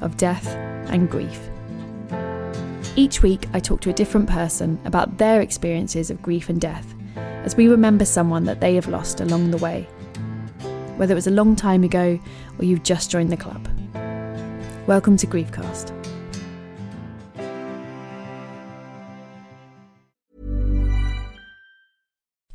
of 0.00 0.16
death 0.16 0.46
and 0.88 1.10
grief. 1.10 1.48
Each 2.96 3.22
week, 3.22 3.46
I 3.52 3.60
talk 3.60 3.80
to 3.82 3.90
a 3.90 3.94
different 3.94 4.28
person 4.28 4.78
about 4.84 5.18
their 5.18 5.40
experiences 5.40 6.10
of 6.10 6.22
grief 6.22 6.48
and 6.48 6.60
death 6.60 6.94
as 7.16 7.56
we 7.56 7.68
remember 7.68 8.04
someone 8.04 8.44
that 8.44 8.60
they 8.60 8.74
have 8.74 8.88
lost 8.88 9.20
along 9.20 9.50
the 9.50 9.58
way, 9.58 9.82
whether 10.96 11.12
it 11.12 11.16
was 11.16 11.26
a 11.26 11.32
long 11.32 11.56
time 11.56 11.82
ago 11.84 12.18
or 12.58 12.64
you've 12.64 12.84
just 12.84 13.10
joined 13.10 13.32
the 13.32 13.36
club. 13.36 13.68
Welcome 14.86 15.16
to 15.18 15.26
Griefcast. 15.26 15.92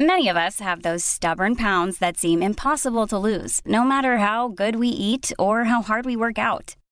Many 0.02 0.30
of 0.30 0.38
us 0.38 0.62
have 0.62 0.82
those 0.82 1.04
stubborn 1.04 1.58
pounds 1.58 1.98
that 1.98 2.18
seem 2.18 2.42
impossible 2.42 3.06
to 3.08 3.18
lose, 3.18 3.62
no 3.66 3.84
matter 3.84 4.18
how 4.20 4.48
good 4.48 4.78
we 4.78 4.88
eat 4.88 5.34
or 5.38 5.66
how 5.66 5.82
hard 5.82 6.06
we 6.06 6.16
work 6.16 6.40
out. 6.40 6.78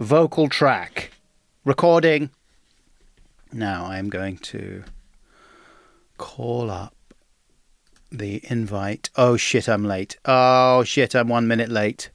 vocal 0.00 0.48
track 0.48 1.12
recording. 1.64 2.30
Now 3.52 3.86
I 3.86 3.98
am 3.98 4.08
going 4.08 4.38
to 4.38 4.84
call 6.18 6.70
up 6.70 6.94
the 8.10 8.40
invite. 8.50 9.10
Oh 9.16 9.36
shit, 9.36 9.68
I'm 9.68 9.84
late. 9.84 10.16
Oh 10.24 10.84
shit, 10.84 11.14
I'm 11.14 11.28
one 11.28 11.46
minute 11.46 11.70
late. 11.70 12.10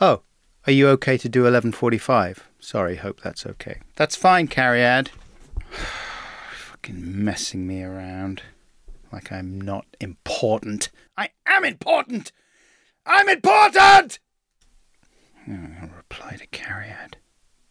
Oh, 0.00 0.22
are 0.66 0.72
you 0.72 0.88
okay 0.90 1.18
to 1.18 1.28
do 1.28 1.44
11:45? 1.44 2.38
Sorry, 2.60 2.96
hope 2.96 3.20
that's 3.20 3.46
okay. 3.46 3.80
That's 3.96 4.16
fine, 4.16 4.46
Cariad. 4.46 5.08
Fucking 6.70 7.24
messing 7.24 7.66
me 7.66 7.82
around 7.82 8.42
like 9.12 9.30
I'm 9.30 9.60
not 9.60 9.86
important. 10.00 10.90
I 11.16 11.30
am 11.46 11.64
important. 11.64 12.32
I'm 13.04 13.28
important. 13.28 14.18
Reply 15.46 16.36
to 16.36 16.46
Cariad. 16.48 17.14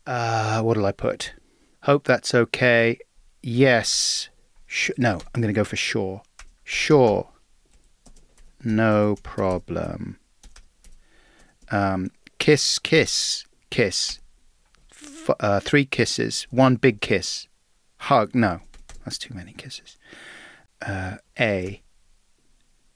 Uh, 0.05 0.61
what'll 0.61 0.85
I 0.85 0.91
put? 0.91 1.33
Hope 1.83 2.03
that's 2.05 2.33
okay. 2.35 2.97
Yes. 3.41 4.29
Sh- 4.65 4.91
no, 4.97 5.19
I'm 5.33 5.41
going 5.41 5.53
to 5.53 5.57
go 5.57 5.63
for 5.63 5.75
sure. 5.75 6.21
Sure. 6.63 7.29
No 8.63 9.15
problem. 9.23 10.17
Um, 11.71 12.11
kiss, 12.39 12.77
kiss, 12.79 13.45
kiss. 13.69 14.19
F- 14.91 15.29
uh, 15.39 15.59
three 15.59 15.85
kisses. 15.85 16.47
One 16.51 16.75
big 16.75 17.01
kiss. 17.01 17.47
Hug. 17.97 18.35
No, 18.35 18.59
that's 19.05 19.17
too 19.17 19.33
many 19.33 19.53
kisses. 19.53 19.97
Uh, 20.81 21.17
A 21.39 21.81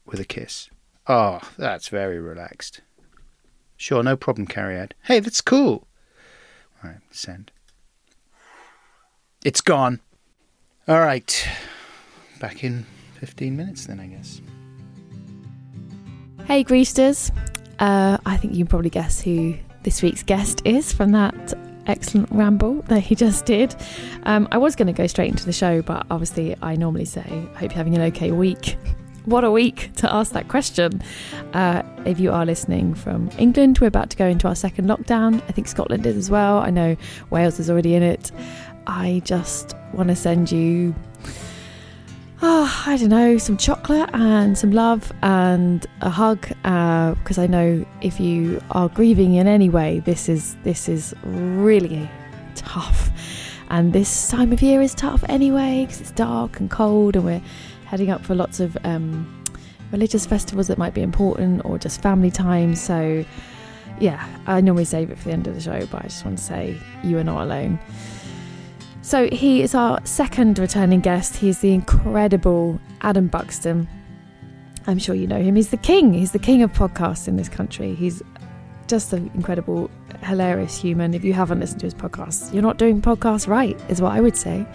with 0.06 0.20
a 0.20 0.26
kiss. 0.26 0.70
Oh, 1.08 1.40
that's 1.58 1.88
very 1.88 2.20
relaxed. 2.20 2.82
Sure, 3.78 4.04
no 4.04 4.16
problem, 4.16 4.48
Cariad. 4.48 4.92
Hey, 5.04 5.20
that's 5.20 5.42
cool. 5.42 5.88
All 6.84 6.92
right, 6.92 7.00
send. 7.12 7.52
It's 9.44 9.62
gone. 9.62 10.00
All 10.88 11.00
right. 11.00 11.48
Back 12.40 12.64
in 12.64 12.86
15 13.20 13.56
minutes 13.56 13.86
then, 13.86 14.00
I 14.00 14.08
guess. 14.08 14.42
Hey, 16.46 16.64
Griefsters. 16.64 17.32
Uh, 17.80 18.18
I 18.26 18.38
think 18.38 18.54
you 18.54 18.60
can 18.60 18.68
probably 18.68 18.90
guess 18.90 19.22
who 19.22 19.56
this 19.84 20.02
week's 20.02 20.24
guest 20.24 20.62
is 20.66 20.94
from 20.94 21.12
that 21.12 21.54
excellent 21.88 22.32
ramble 22.32 22.82
that 22.84 23.02
he 23.02 23.16
just 23.16 23.46
did. 23.46 23.76
Um, 24.24 24.48
I 24.52 24.58
was 24.58 24.76
going 24.76 24.88
to 24.88 24.94
go 24.94 25.08
straight 25.08 25.30
into 25.30 25.46
the 25.46 25.54
show, 25.54 25.82
but 25.82 26.06
obviously, 26.10 26.56
I 26.62 26.76
normally 26.76 27.06
say, 27.06 27.22
I 27.56 27.60
hope 27.60 27.72
you're 27.72 27.78
having 27.78 27.96
an 27.96 28.02
okay 28.02 28.32
week. 28.32 28.78
what 29.26 29.44
a 29.44 29.52
week 29.52 29.92
to 29.98 30.14
ask 30.14 30.32
that 30.34 30.48
question. 30.48 31.02
Uh, 31.54 31.84
if 32.06 32.20
you 32.20 32.32
are 32.32 32.46
listening 32.46 32.94
from 32.94 33.30
England, 33.38 33.80
we're 33.80 33.88
about 33.88 34.10
to 34.12 34.18
go 34.18 34.28
into 34.28 34.48
our 34.48 34.56
second 34.56 34.88
lockdown. 34.88 35.42
I 35.48 35.52
think 35.52 35.68
Scotland 35.68 36.06
is 36.06 36.16
as 36.16 36.30
well. 36.30 36.60
I 36.60 36.70
know 36.70 36.96
Wales 37.30 37.60
is 37.60 37.70
already 37.70 37.96
in 37.96 38.04
it. 38.04 38.32
I 38.88 39.22
just 39.26 39.76
want 39.94 40.10
to 40.10 40.16
send 40.16 40.52
you, 40.52 40.94
oh, 42.42 42.84
I 42.86 42.98
don't 42.98 43.10
know, 43.10 43.38
some 43.38 43.58
chocolate 43.58 44.10
and 44.14 44.58
some 44.58 44.72
love 44.72 45.12
and 45.24 45.86
a 46.02 46.10
hug 46.10 46.42
because 46.42 47.38
uh, 47.38 47.42
I 47.42 47.48
know 47.48 47.86
if 48.02 48.20
you 48.20 48.62
are 48.72 48.90
grieving 48.90 49.36
in 49.36 49.48
any 49.48 49.70
way, 49.70 50.00
this 50.00 50.30
is 50.30 50.56
this 50.64 50.88
is 50.88 51.16
really 51.24 52.10
tough. 52.56 53.10
And 53.70 53.94
this 53.94 54.30
time 54.30 54.54
of 54.54 54.62
year 54.62 54.80
is 54.82 54.94
tough 54.94 55.24
anyway 55.28 55.86
because 55.86 56.02
it's 56.02 56.12
dark 56.12 56.60
and 56.60 56.70
cold, 56.70 57.16
and 57.16 57.26
we're 57.26 57.42
heading 57.86 58.10
up 58.10 58.24
for 58.26 58.36
lots 58.36 58.60
of 58.60 58.78
um, 58.84 59.44
religious 59.92 60.26
festivals 60.26 60.68
that 60.68 60.78
might 60.78 60.94
be 60.94 61.02
important 61.02 61.64
or 61.66 61.78
just 61.78 62.02
family 62.02 62.32
time. 62.32 62.76
So, 62.76 63.24
yeah, 64.00 64.28
I 64.48 64.62
normally 64.62 64.86
save 64.86 65.10
it 65.12 65.18
for 65.18 65.26
the 65.26 65.34
end 65.34 65.48
of 65.48 65.56
the 65.56 65.62
show, 65.62 65.86
but 65.92 66.04
I 66.04 66.08
just 66.08 66.26
want 66.26 66.38
to 66.38 66.44
say 66.44 66.78
you 67.04 67.18
are 67.18 67.24
not 67.24 67.44
alone. 67.44 67.80
So, 69.02 69.30
he 69.32 69.62
is 69.62 69.76
our 69.76 70.04
second 70.06 70.58
returning 70.60 71.00
guest. 71.00 71.36
He 71.38 71.50
is 71.50 71.60
the 71.60 71.74
incredible 71.74 72.80
Adam 73.02 73.28
Buxton. 73.28 73.88
I'm 74.88 75.00
sure 75.00 75.16
you 75.16 75.28
know 75.28 75.42
him. 75.42 75.56
He's 75.56 75.70
the 75.70 75.78
king. 75.78 76.14
He's 76.14 76.32
the 76.32 76.40
king 76.40 76.62
of 76.62 76.72
podcasts 76.74 77.28
in 77.28 77.38
this 77.38 77.50
country. 77.50 77.96
He's 77.96 78.22
just 78.88 79.14
an 79.14 79.32
incredible, 79.34 79.90
hilarious 80.24 80.78
human. 80.78 81.14
If 81.14 81.24
you 81.24 81.34
haven't 81.34 81.60
listened 81.60 81.82
to 81.82 81.86
his 81.86 81.94
podcast, 81.94 82.54
you're 82.54 82.64
not 82.64 82.78
doing 82.78 83.02
podcasts 83.02 83.48
right, 83.48 83.80
is 83.90 84.02
what 84.02 84.14
I 84.14 84.22
would 84.22 84.38
say. 84.38 84.66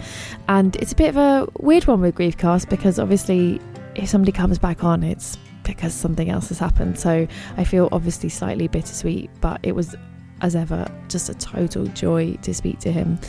And 0.47 0.75
it's 0.77 0.91
a 0.91 0.95
bit 0.95 1.09
of 1.09 1.17
a 1.17 1.47
weird 1.59 1.87
one 1.87 2.01
with 2.01 2.15
Griefcast 2.15 2.69
because 2.69 2.99
obviously, 2.99 3.59
if 3.95 4.09
somebody 4.09 4.31
comes 4.31 4.57
back 4.57 4.83
on, 4.83 5.03
it's 5.03 5.37
because 5.63 5.93
something 5.93 6.29
else 6.29 6.49
has 6.49 6.59
happened. 6.59 6.99
So 6.99 7.27
I 7.57 7.63
feel 7.63 7.89
obviously 7.91 8.29
slightly 8.29 8.67
bittersweet, 8.67 9.29
but 9.41 9.59
it 9.63 9.73
was, 9.73 9.95
as 10.41 10.55
ever, 10.55 10.87
just 11.07 11.29
a 11.29 11.33
total 11.35 11.85
joy 11.87 12.35
to 12.41 12.53
speak 12.53 12.79
to 12.79 12.91
him. 12.91 13.19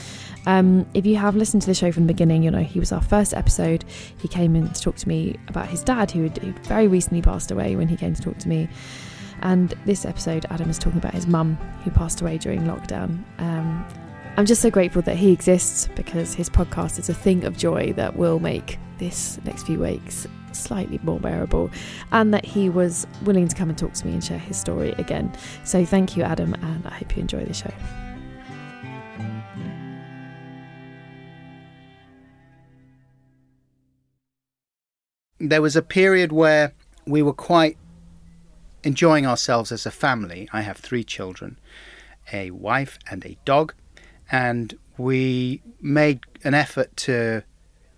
Um, 0.46 0.86
if 0.94 1.06
you 1.06 1.16
have 1.16 1.36
listened 1.36 1.62
to 1.62 1.68
the 1.68 1.74
show 1.74 1.92
from 1.92 2.04
the 2.06 2.12
beginning, 2.12 2.42
you 2.42 2.50
know 2.50 2.62
he 2.62 2.80
was 2.80 2.92
our 2.92 3.02
first 3.02 3.32
episode. 3.34 3.84
He 4.18 4.28
came 4.28 4.56
in 4.56 4.68
to 4.70 4.80
talk 4.80 4.96
to 4.96 5.08
me 5.08 5.36
about 5.48 5.68
his 5.68 5.82
dad, 5.82 6.10
who 6.10 6.24
had 6.24 6.58
very 6.66 6.88
recently 6.88 7.22
passed 7.22 7.50
away 7.50 7.76
when 7.76 7.88
he 7.88 7.96
came 7.96 8.14
to 8.14 8.22
talk 8.22 8.38
to 8.38 8.48
me. 8.48 8.68
And 9.42 9.74
this 9.84 10.04
episode, 10.04 10.46
Adam 10.50 10.70
is 10.70 10.78
talking 10.78 10.98
about 10.98 11.14
his 11.14 11.26
mum 11.26 11.56
who 11.84 11.90
passed 11.90 12.20
away 12.20 12.38
during 12.38 12.62
lockdown. 12.62 13.22
Um, 13.38 13.86
I'm 14.36 14.46
just 14.46 14.62
so 14.62 14.70
grateful 14.70 15.02
that 15.02 15.16
he 15.16 15.32
exists 15.32 15.88
because 15.94 16.32
his 16.32 16.48
podcast 16.48 16.98
is 16.98 17.08
a 17.08 17.14
thing 17.14 17.44
of 17.44 17.56
joy 17.56 17.92
that 17.94 18.16
will 18.16 18.38
make 18.38 18.78
this 18.98 19.38
next 19.44 19.66
few 19.66 19.80
weeks 19.80 20.26
slightly 20.52 21.00
more 21.02 21.18
bearable 21.18 21.70
and 22.12 22.32
that 22.32 22.44
he 22.44 22.68
was 22.68 23.06
willing 23.24 23.48
to 23.48 23.56
come 23.56 23.68
and 23.68 23.76
talk 23.76 23.92
to 23.94 24.06
me 24.06 24.12
and 24.12 24.22
share 24.22 24.38
his 24.38 24.56
story 24.56 24.92
again. 24.92 25.32
So 25.64 25.84
thank 25.84 26.16
you, 26.16 26.22
Adam, 26.22 26.54
and 26.54 26.86
I 26.86 26.94
hope 26.94 27.16
you 27.16 27.20
enjoy 27.20 27.44
the 27.44 27.54
show. 27.54 27.70
There 35.40 35.60
was 35.60 35.74
a 35.74 35.82
period 35.82 36.30
where 36.30 36.72
we 37.06 37.20
were 37.20 37.32
quite 37.32 37.76
enjoying 38.84 39.26
ourselves 39.26 39.72
as 39.72 39.86
a 39.86 39.90
family. 39.90 40.48
I 40.52 40.62
have 40.62 40.76
three 40.76 41.04
children, 41.04 41.58
a 42.32 42.50
wife 42.50 42.98
and 43.10 43.24
a 43.24 43.38
dog, 43.44 43.74
and 44.30 44.78
we 44.96 45.62
made 45.80 46.20
an 46.44 46.54
effort 46.54 46.96
to 46.96 47.42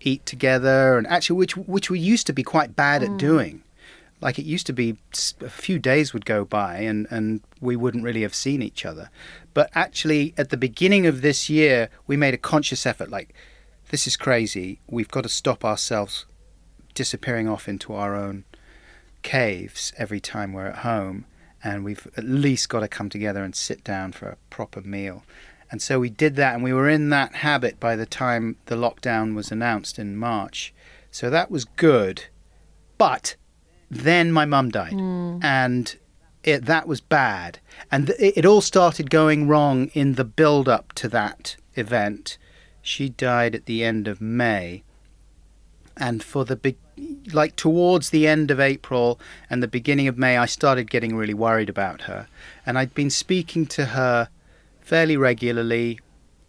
eat 0.01 0.25
together 0.25 0.97
and 0.97 1.07
actually 1.07 1.37
which 1.37 1.57
which 1.57 1.89
we 1.89 1.99
used 1.99 2.27
to 2.27 2.33
be 2.33 2.43
quite 2.43 2.75
bad 2.75 3.03
at 3.03 3.09
mm. 3.09 3.17
doing. 3.17 3.63
Like 4.21 4.39
it 4.39 4.45
used 4.45 4.65
to 4.67 4.73
be 4.73 4.97
a 5.41 5.49
few 5.49 5.77
days 5.77 6.13
would 6.13 6.25
go 6.25 6.45
by 6.45 6.77
and, 6.77 7.05
and 7.09 7.41
we 7.59 7.75
wouldn't 7.75 8.03
really 8.03 8.21
have 8.21 8.33
seen 8.33 8.61
each 8.61 8.85
other. 8.85 9.09
But 9.53 9.69
actually 9.75 10.33
at 10.37 10.49
the 10.49 10.57
beginning 10.57 11.05
of 11.05 11.21
this 11.21 11.49
year 11.49 11.89
we 12.07 12.15
made 12.15 12.33
a 12.33 12.37
conscious 12.37 12.85
effort 12.85 13.09
like 13.09 13.33
this 13.89 14.07
is 14.07 14.15
crazy. 14.15 14.79
We've 14.89 15.09
got 15.09 15.23
to 15.23 15.29
stop 15.29 15.65
ourselves 15.65 16.25
disappearing 16.93 17.47
off 17.47 17.67
into 17.67 17.93
our 17.93 18.15
own 18.15 18.45
caves 19.25 19.91
every 19.97 20.19
time 20.19 20.53
we're 20.53 20.67
at 20.67 20.77
home, 20.77 21.25
and 21.63 21.83
we've 21.83 22.07
at 22.15 22.23
least 22.23 22.69
got 22.69 22.81
to 22.81 22.87
come 22.87 23.09
together 23.09 23.43
and 23.43 23.55
sit 23.55 23.83
down 23.83 24.11
for 24.11 24.29
a 24.29 24.37
proper 24.49 24.81
meal. 24.81 25.23
And 25.71 25.81
so 25.81 25.99
we 25.99 26.11
did 26.11 26.35
that, 26.35 26.53
and 26.53 26.63
we 26.63 26.71
were 26.71 26.87
in 26.87 27.09
that 27.09 27.35
habit 27.35 27.79
by 27.79 27.95
the 27.95 28.05
time 28.05 28.55
the 28.67 28.75
lockdown 28.75 29.35
was 29.35 29.51
announced 29.51 29.97
in 29.97 30.15
March. 30.15 30.73
So 31.09 31.31
that 31.31 31.49
was 31.49 31.65
good. 31.65 32.25
But 32.99 33.35
then 33.89 34.31
my 34.31 34.45
mum 34.45 34.69
died, 34.69 34.93
mm. 34.93 35.43
and 35.43 35.97
it, 36.43 36.65
that 36.65 36.87
was 36.87 37.01
bad. 37.01 37.59
And 37.91 38.07
th- 38.07 38.19
it, 38.19 38.37
it 38.37 38.45
all 38.45 38.61
started 38.61 39.09
going 39.09 39.47
wrong 39.47 39.87
in 39.95 40.13
the 40.13 40.23
build 40.23 40.69
up 40.69 40.93
to 40.93 41.09
that 41.09 41.57
event. 41.73 42.37
She 42.83 43.09
died 43.09 43.55
at 43.55 43.65
the 43.65 43.83
end 43.83 44.07
of 44.07 44.21
May 44.21 44.83
and 45.97 46.23
for 46.23 46.45
the 46.45 46.55
big 46.55 46.77
like 47.33 47.55
towards 47.55 48.09
the 48.09 48.27
end 48.27 48.51
of 48.51 48.59
April 48.59 49.19
and 49.49 49.61
the 49.61 49.67
beginning 49.67 50.07
of 50.07 50.17
May 50.17 50.37
I 50.37 50.45
started 50.45 50.89
getting 50.89 51.15
really 51.15 51.33
worried 51.33 51.69
about 51.69 52.01
her 52.03 52.27
and 52.65 52.77
I'd 52.77 52.93
been 52.93 53.09
speaking 53.09 53.65
to 53.67 53.85
her 53.87 54.29
fairly 54.79 55.17
regularly 55.17 55.99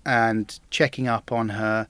and 0.04 0.58
checking 0.70 1.08
up 1.08 1.32
on 1.32 1.48
her 1.50 1.88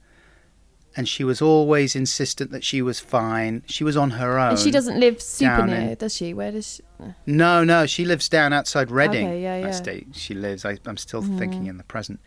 and 0.96 1.06
she 1.06 1.22
was 1.22 1.42
always 1.42 1.94
insistent 1.94 2.50
that 2.52 2.64
she 2.64 2.80
was 2.80 2.98
fine 2.98 3.62
she 3.66 3.84
was 3.84 3.96
on 3.96 4.12
her 4.12 4.38
own 4.38 4.50
And 4.52 4.58
she 4.58 4.70
doesn't 4.70 4.98
live 4.98 5.20
super 5.20 5.66
near, 5.66 5.90
in- 5.90 5.94
does 5.96 6.16
she? 6.16 6.32
Where 6.32 6.52
does 6.52 6.76
she? 6.76 6.82
no, 7.26 7.62
no, 7.62 7.84
she 7.84 8.06
lives 8.06 8.26
down 8.26 8.54
outside 8.54 8.90
Reading. 8.90 9.26
Okay, 9.26 9.42
yeah, 9.42 9.54
I 9.54 9.58
yeah. 9.58 9.70
stay, 9.72 10.06
she 10.12 10.32
lives. 10.32 10.64
I, 10.64 10.78
I'm 10.86 10.96
still 10.96 11.20
thinking 11.20 11.66
in 11.66 11.76
the 11.76 11.84
present, 11.84 12.20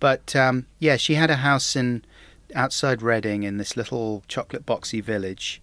but 0.00 0.34
um, 0.34 0.66
yeah, 0.80 0.96
she 0.96 1.14
had 1.14 1.30
a 1.30 1.36
house 1.36 1.76
in 1.76 2.04
outside 2.54 3.02
Reading 3.02 3.42
in 3.42 3.56
this 3.58 3.76
little 3.76 4.22
chocolate 4.28 4.64
boxy 4.66 5.02
village. 5.02 5.60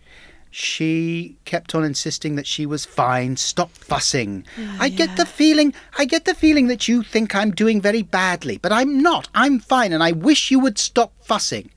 She 0.52 1.36
kept 1.46 1.74
on 1.74 1.84
insisting 1.84 2.36
that 2.36 2.46
she 2.46 2.68
was 2.68 2.86
fine. 2.86 3.38
Stop 3.38 3.72
fussing. 3.72 4.46
Mm, 4.56 4.76
I 4.80 4.90
get 4.90 5.16
the 5.18 5.26
feeling. 5.26 5.74
I 5.98 6.06
get 6.06 6.26
the 6.26 6.36
feeling 6.36 6.68
that 6.68 6.88
you 6.88 7.02
think 7.02 7.34
I'm 7.34 7.50
doing 7.52 7.82
very 7.82 8.04
badly, 8.04 8.58
but 8.60 8.72
I'm 8.72 9.02
not. 9.02 9.30
I'm 9.34 9.60
fine, 9.60 9.92
and 9.92 10.04
I 10.04 10.12
wish 10.12 10.52
you 10.52 10.60
would 10.60 10.78
stop 10.78 11.12
fussing. 11.24 11.72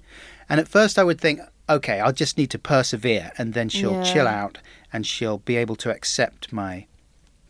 And 0.48 0.60
at 0.60 0.68
first, 0.68 0.98
I 0.98 1.04
would 1.04 1.18
think, 1.20 1.40
okay, 1.70 2.00
I'll 2.00 2.12
just 2.12 2.36
need 2.36 2.50
to 2.50 2.58
persevere, 2.58 3.32
and 3.38 3.54
then 3.54 3.70
she'll 3.70 3.92
Yeah. 3.94 4.02
chill 4.12 4.28
out, 4.28 4.58
and 4.92 5.06
she'll 5.06 5.38
be 5.38 5.56
able 5.56 5.76
to 5.76 5.90
accept 5.90 6.52
my 6.52 6.86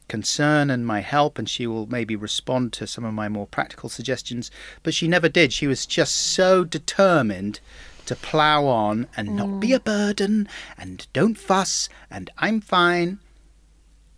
concern 0.09 0.71
and 0.71 0.87
my 0.87 1.01
help, 1.01 1.39
and 1.39 1.49
she 1.49 1.67
will 1.67 1.87
maybe 1.87 2.17
respond 2.17 2.73
to 2.75 2.87
some 2.87 3.05
of 3.05 3.15
my 3.15 3.29
more 3.29 3.47
practical 3.47 3.89
suggestions. 3.89 4.51
But 4.83 4.95
she 4.95 5.09
never 5.09 5.29
did. 5.29 5.53
She 5.53 5.67
was 5.67 5.87
just 5.87 6.15
so 6.15 6.65
determined 6.65 7.61
to 8.07 8.17
plough 8.17 8.67
on 8.67 9.09
and 9.17 9.37
not 9.37 9.61
be 9.61 9.73
a 9.73 9.81
mm. 9.81 9.85
burden, 9.85 10.49
and 10.79 11.07
don't 11.13 11.37
fuss, 11.37 11.89
and 12.11 12.31
I'm 12.39 12.61
fine. 12.61 13.19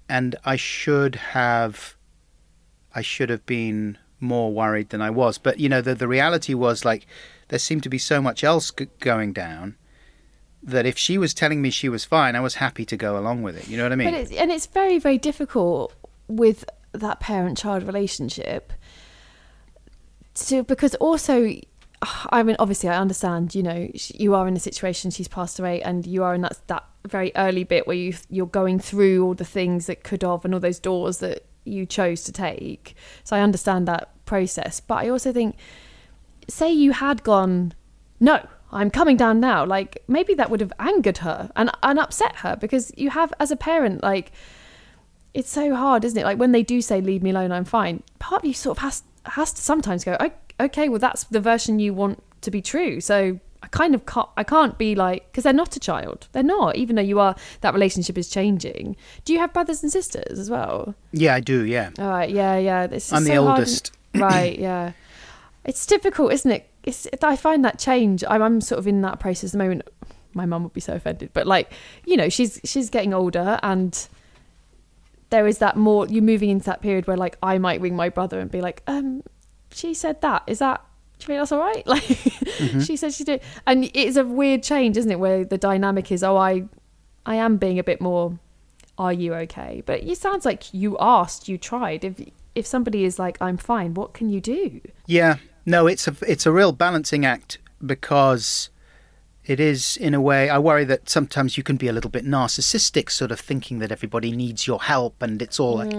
And 0.08 0.36
I 0.44 0.56
should 0.56 1.16
have, 1.16 1.96
I 2.94 3.02
should 3.02 3.30
have 3.30 3.44
been 3.46 3.98
more 4.20 4.52
worried 4.52 4.90
than 4.90 5.02
I 5.02 5.10
was. 5.10 5.38
But 5.38 5.60
you 5.60 5.68
know, 5.68 5.80
the 5.80 5.94
the 5.94 6.08
reality 6.08 6.54
was 6.54 6.84
like 6.84 7.06
there 7.48 7.58
seemed 7.58 7.82
to 7.84 7.88
be 7.88 7.98
so 7.98 8.20
much 8.20 8.44
else 8.44 8.70
g- 8.70 8.88
going 9.00 9.32
down. 9.32 9.76
That 10.62 10.86
if 10.86 10.98
she 10.98 11.18
was 11.18 11.32
telling 11.34 11.62
me 11.62 11.70
she 11.70 11.88
was 11.88 12.04
fine, 12.04 12.34
I 12.34 12.40
was 12.40 12.56
happy 12.56 12.84
to 12.86 12.96
go 12.96 13.18
along 13.18 13.42
with 13.42 13.56
it. 13.56 13.68
You 13.68 13.76
know 13.76 13.84
what 13.84 13.92
I 13.92 13.96
mean? 13.96 14.12
It's, 14.12 14.32
and 14.32 14.50
it's 14.50 14.66
very, 14.66 14.98
very 14.98 15.18
difficult 15.18 15.94
with 16.26 16.64
that 16.92 17.20
parent-child 17.20 17.84
relationship. 17.84 18.72
To 20.34 20.64
because 20.64 20.94
also, 20.96 21.52
I 22.30 22.42
mean, 22.42 22.56
obviously, 22.58 22.88
I 22.88 22.98
understand. 22.98 23.54
You 23.54 23.62
know, 23.62 23.90
you 23.94 24.34
are 24.34 24.48
in 24.48 24.56
a 24.56 24.60
situation. 24.60 25.10
She's 25.10 25.28
passed 25.28 25.58
away, 25.58 25.80
and 25.82 26.06
you 26.06 26.24
are 26.24 26.34
in 26.34 26.42
that 26.42 26.58
that 26.66 26.84
very 27.06 27.32
early 27.36 27.64
bit 27.64 27.86
where 27.86 27.96
you 27.96 28.14
you're 28.28 28.46
going 28.46 28.78
through 28.78 29.24
all 29.24 29.34
the 29.34 29.44
things 29.44 29.86
that 29.86 30.04
could 30.04 30.22
have 30.22 30.44
and 30.44 30.54
all 30.54 30.60
those 30.60 30.78
doors 30.78 31.18
that 31.18 31.44
you 31.64 31.86
chose 31.86 32.24
to 32.24 32.32
take. 32.32 32.94
So 33.24 33.36
I 33.36 33.40
understand 33.40 33.86
that 33.88 34.10
process, 34.24 34.80
but 34.80 34.98
I 34.98 35.08
also 35.08 35.32
think, 35.32 35.56
say 36.48 36.70
you 36.70 36.92
had 36.92 37.22
gone, 37.22 37.74
no, 38.20 38.46
I'm 38.72 38.90
coming 38.90 39.16
down 39.16 39.40
now. 39.40 39.64
Like 39.64 40.02
maybe 40.08 40.34
that 40.34 40.50
would 40.50 40.60
have 40.60 40.72
angered 40.78 41.18
her 41.18 41.50
and 41.56 41.70
and 41.82 41.98
upset 41.98 42.36
her 42.36 42.56
because 42.56 42.92
you 42.96 43.10
have 43.10 43.32
as 43.40 43.50
a 43.50 43.56
parent 43.56 44.02
like 44.02 44.32
it's 45.34 45.50
so 45.50 45.74
hard, 45.74 46.04
isn't 46.04 46.18
it? 46.18 46.24
Like 46.24 46.38
when 46.38 46.52
they 46.52 46.62
do 46.62 46.80
say 46.82 47.00
"leave 47.00 47.22
me 47.22 47.30
alone, 47.30 47.52
I'm 47.52 47.64
fine," 47.64 48.02
part 48.18 48.42
of 48.42 48.46
you 48.48 48.54
sort 48.54 48.78
of 48.78 48.82
has 48.82 49.02
has 49.24 49.52
to 49.52 49.62
sometimes 49.62 50.04
go, 50.04 50.16
"O- 50.20 50.64
"Okay, 50.64 50.88
well 50.88 50.98
that's 50.98 51.24
the 51.24 51.40
version 51.40 51.78
you 51.78 51.94
want 51.94 52.22
to 52.42 52.50
be 52.50 52.60
true." 52.62 53.00
So 53.00 53.38
I 53.62 53.66
kind 53.68 53.94
of 53.94 54.06
can't, 54.06 54.28
I 54.36 54.44
can't 54.44 54.78
be 54.78 54.94
like 54.94 55.26
because 55.30 55.44
they're 55.44 55.52
not 55.52 55.76
a 55.76 55.80
child, 55.80 56.28
they're 56.32 56.42
not. 56.42 56.76
Even 56.76 56.96
though 56.96 57.02
you 57.02 57.20
are, 57.20 57.36
that 57.60 57.74
relationship 57.74 58.16
is 58.18 58.28
changing. 58.28 58.96
Do 59.24 59.32
you 59.32 59.38
have 59.38 59.52
brothers 59.52 59.82
and 59.82 59.92
sisters 59.92 60.38
as 60.38 60.48
well? 60.50 60.94
yeah, 61.12 61.34
I 61.34 61.40
do. 61.40 61.64
Yeah. 61.64 61.90
All 61.98 62.08
right, 62.08 62.30
yeah, 62.30 62.56
yeah. 62.56 62.86
This 62.86 63.06
is 63.08 63.12
I'm 63.12 63.24
the 63.24 63.30
so 63.30 63.44
hard 63.44 63.58
oldest. 63.60 63.92
and- 64.14 64.22
right, 64.22 64.58
yeah. 64.58 64.92
It's 65.64 65.84
difficult, 65.86 66.32
isn't 66.32 66.50
it? 66.50 66.68
It's, 66.88 67.06
I 67.22 67.36
find 67.36 67.64
that 67.64 67.78
change. 67.78 68.24
I'm, 68.28 68.42
I'm 68.42 68.60
sort 68.60 68.78
of 68.78 68.86
in 68.86 69.00
that 69.02 69.20
process 69.20 69.50
at 69.50 69.52
the 69.52 69.58
moment. 69.58 69.82
My 70.34 70.46
mum 70.46 70.62
would 70.64 70.72
be 70.72 70.80
so 70.80 70.94
offended, 70.94 71.30
but 71.32 71.46
like, 71.46 71.72
you 72.06 72.16
know, 72.16 72.28
she's 72.28 72.60
she's 72.64 72.90
getting 72.90 73.12
older, 73.14 73.58
and 73.62 74.08
there 75.30 75.46
is 75.46 75.58
that 75.58 75.76
more. 75.76 76.06
You're 76.06 76.22
moving 76.22 76.50
into 76.50 76.66
that 76.66 76.80
period 76.82 77.06
where, 77.06 77.16
like, 77.16 77.36
I 77.42 77.58
might 77.58 77.80
ring 77.80 77.96
my 77.96 78.08
brother 78.08 78.38
and 78.40 78.50
be 78.50 78.60
like, 78.60 78.82
um, 78.86 79.22
she 79.70 79.94
said 79.94 80.20
that. 80.22 80.42
Is 80.46 80.58
that? 80.60 80.82
Do 81.18 81.24
you 81.24 81.26
think 81.26 81.40
that's 81.40 81.52
all 81.52 81.60
right? 81.60 81.86
Like, 81.86 82.02
Mm-hmm. 82.58 82.80
she 82.80 82.96
said 82.96 83.12
she 83.14 83.22
did, 83.24 83.40
and 83.68 83.88
it's 83.94 84.16
a 84.16 84.24
weird 84.24 84.62
change, 84.64 84.96
isn't 84.96 85.10
it? 85.10 85.20
Where 85.20 85.44
the 85.44 85.58
dynamic 85.58 86.10
is, 86.10 86.24
oh, 86.24 86.36
I, 86.36 86.64
I 87.24 87.36
am 87.36 87.56
being 87.56 87.78
a 87.78 87.84
bit 87.84 88.00
more 88.00 88.38
are 88.98 89.12
you 89.12 89.32
okay 89.32 89.80
but 89.86 90.02
it 90.02 90.18
sounds 90.18 90.44
like 90.44 90.74
you 90.74 90.96
asked 90.98 91.48
you 91.48 91.56
tried 91.56 92.02
if 92.02 92.14
if 92.56 92.66
somebody 92.66 93.04
is 93.04 93.16
like 93.16 93.38
i'm 93.40 93.56
fine 93.56 93.94
what 93.94 94.12
can 94.12 94.28
you 94.28 94.40
do 94.40 94.80
Yeah, 95.06 95.36
no, 95.74 95.86
it's 95.86 96.08
a 96.08 96.14
it's 96.26 96.46
a 96.46 96.52
real 96.52 96.72
balancing 96.72 97.24
act 97.26 97.58
because 97.84 98.70
it 99.44 99.60
is 99.60 99.96
in 99.96 100.12
a 100.14 100.20
way. 100.20 100.50
I 100.50 100.58
worry 100.58 100.84
that 100.84 101.08
sometimes 101.08 101.56
you 101.56 101.62
can 101.62 101.76
be 101.76 101.88
a 101.88 101.92
little 101.92 102.10
bit 102.10 102.24
narcissistic, 102.24 103.10
sort 103.10 103.30
of 103.32 103.40
thinking 103.40 103.78
that 103.78 103.90
everybody 103.92 104.30
needs 104.32 104.66
your 104.66 104.80
help 104.82 105.22
and 105.22 105.40
it's 105.40 105.58
all 105.58 105.76
like, 105.76 105.94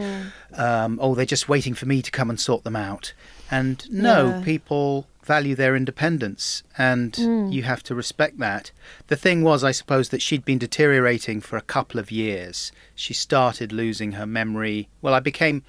um, 0.53 0.99
oh, 1.01 1.15
they're 1.15 1.25
just 1.25 1.49
waiting 1.49 1.73
for 1.73 1.85
me 1.87 2.01
to 2.01 2.11
come 2.11 2.29
and 2.29 2.39
sort 2.39 2.63
them 2.63 2.75
out. 2.75 3.13
And 3.49 3.83
no, 3.91 4.27
Yeah. 4.29 4.41
people 4.43 5.07
value 5.23 5.55
their 5.55 5.75
independence, 5.75 6.63
and 6.77 7.17
you 7.53 7.61
have 7.63 7.81
to 7.83 7.93
respect 7.95 8.37
that. 8.39 8.71
The 9.07 9.15
thing 9.15 9.43
was, 9.43 9.63
I 9.63 9.71
suppose, 9.71 10.09
that 10.09 10.21
she'd 10.23 10.43
been 10.45 10.57
deteriorating 10.59 11.39
for 11.41 11.55
a 11.57 11.61
couple 11.75 11.99
of 11.99 12.09
years. 12.11 12.71
She 12.95 13.13
started 13.13 13.71
losing 13.71 14.13
her 14.13 14.25
memory. 14.25 14.89
Well, 15.03 15.13
I 15.13 15.19
became 15.19 15.61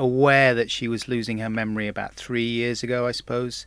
aware 0.00 0.54
that 0.54 0.70
she 0.70 0.88
was 0.88 1.06
losing 1.06 1.38
her 1.38 1.50
memory 1.50 1.86
about 1.86 2.14
three 2.14 2.48
years 2.48 2.82
ago, 2.82 3.06
I 3.06 3.12
suppose. 3.12 3.66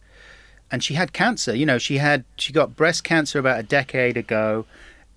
And 0.72 0.84
she 0.84 0.96
had 0.96 1.14
cancer. 1.14 1.56
You 1.56 1.68
know, 1.68 1.78
she 1.78 2.00
had 2.00 2.26
she 2.36 2.52
got 2.52 2.76
breast 2.76 3.04
cancer 3.04 3.38
about 3.38 3.60
a 3.60 3.64
decade 3.64 4.18
ago, 4.18 4.66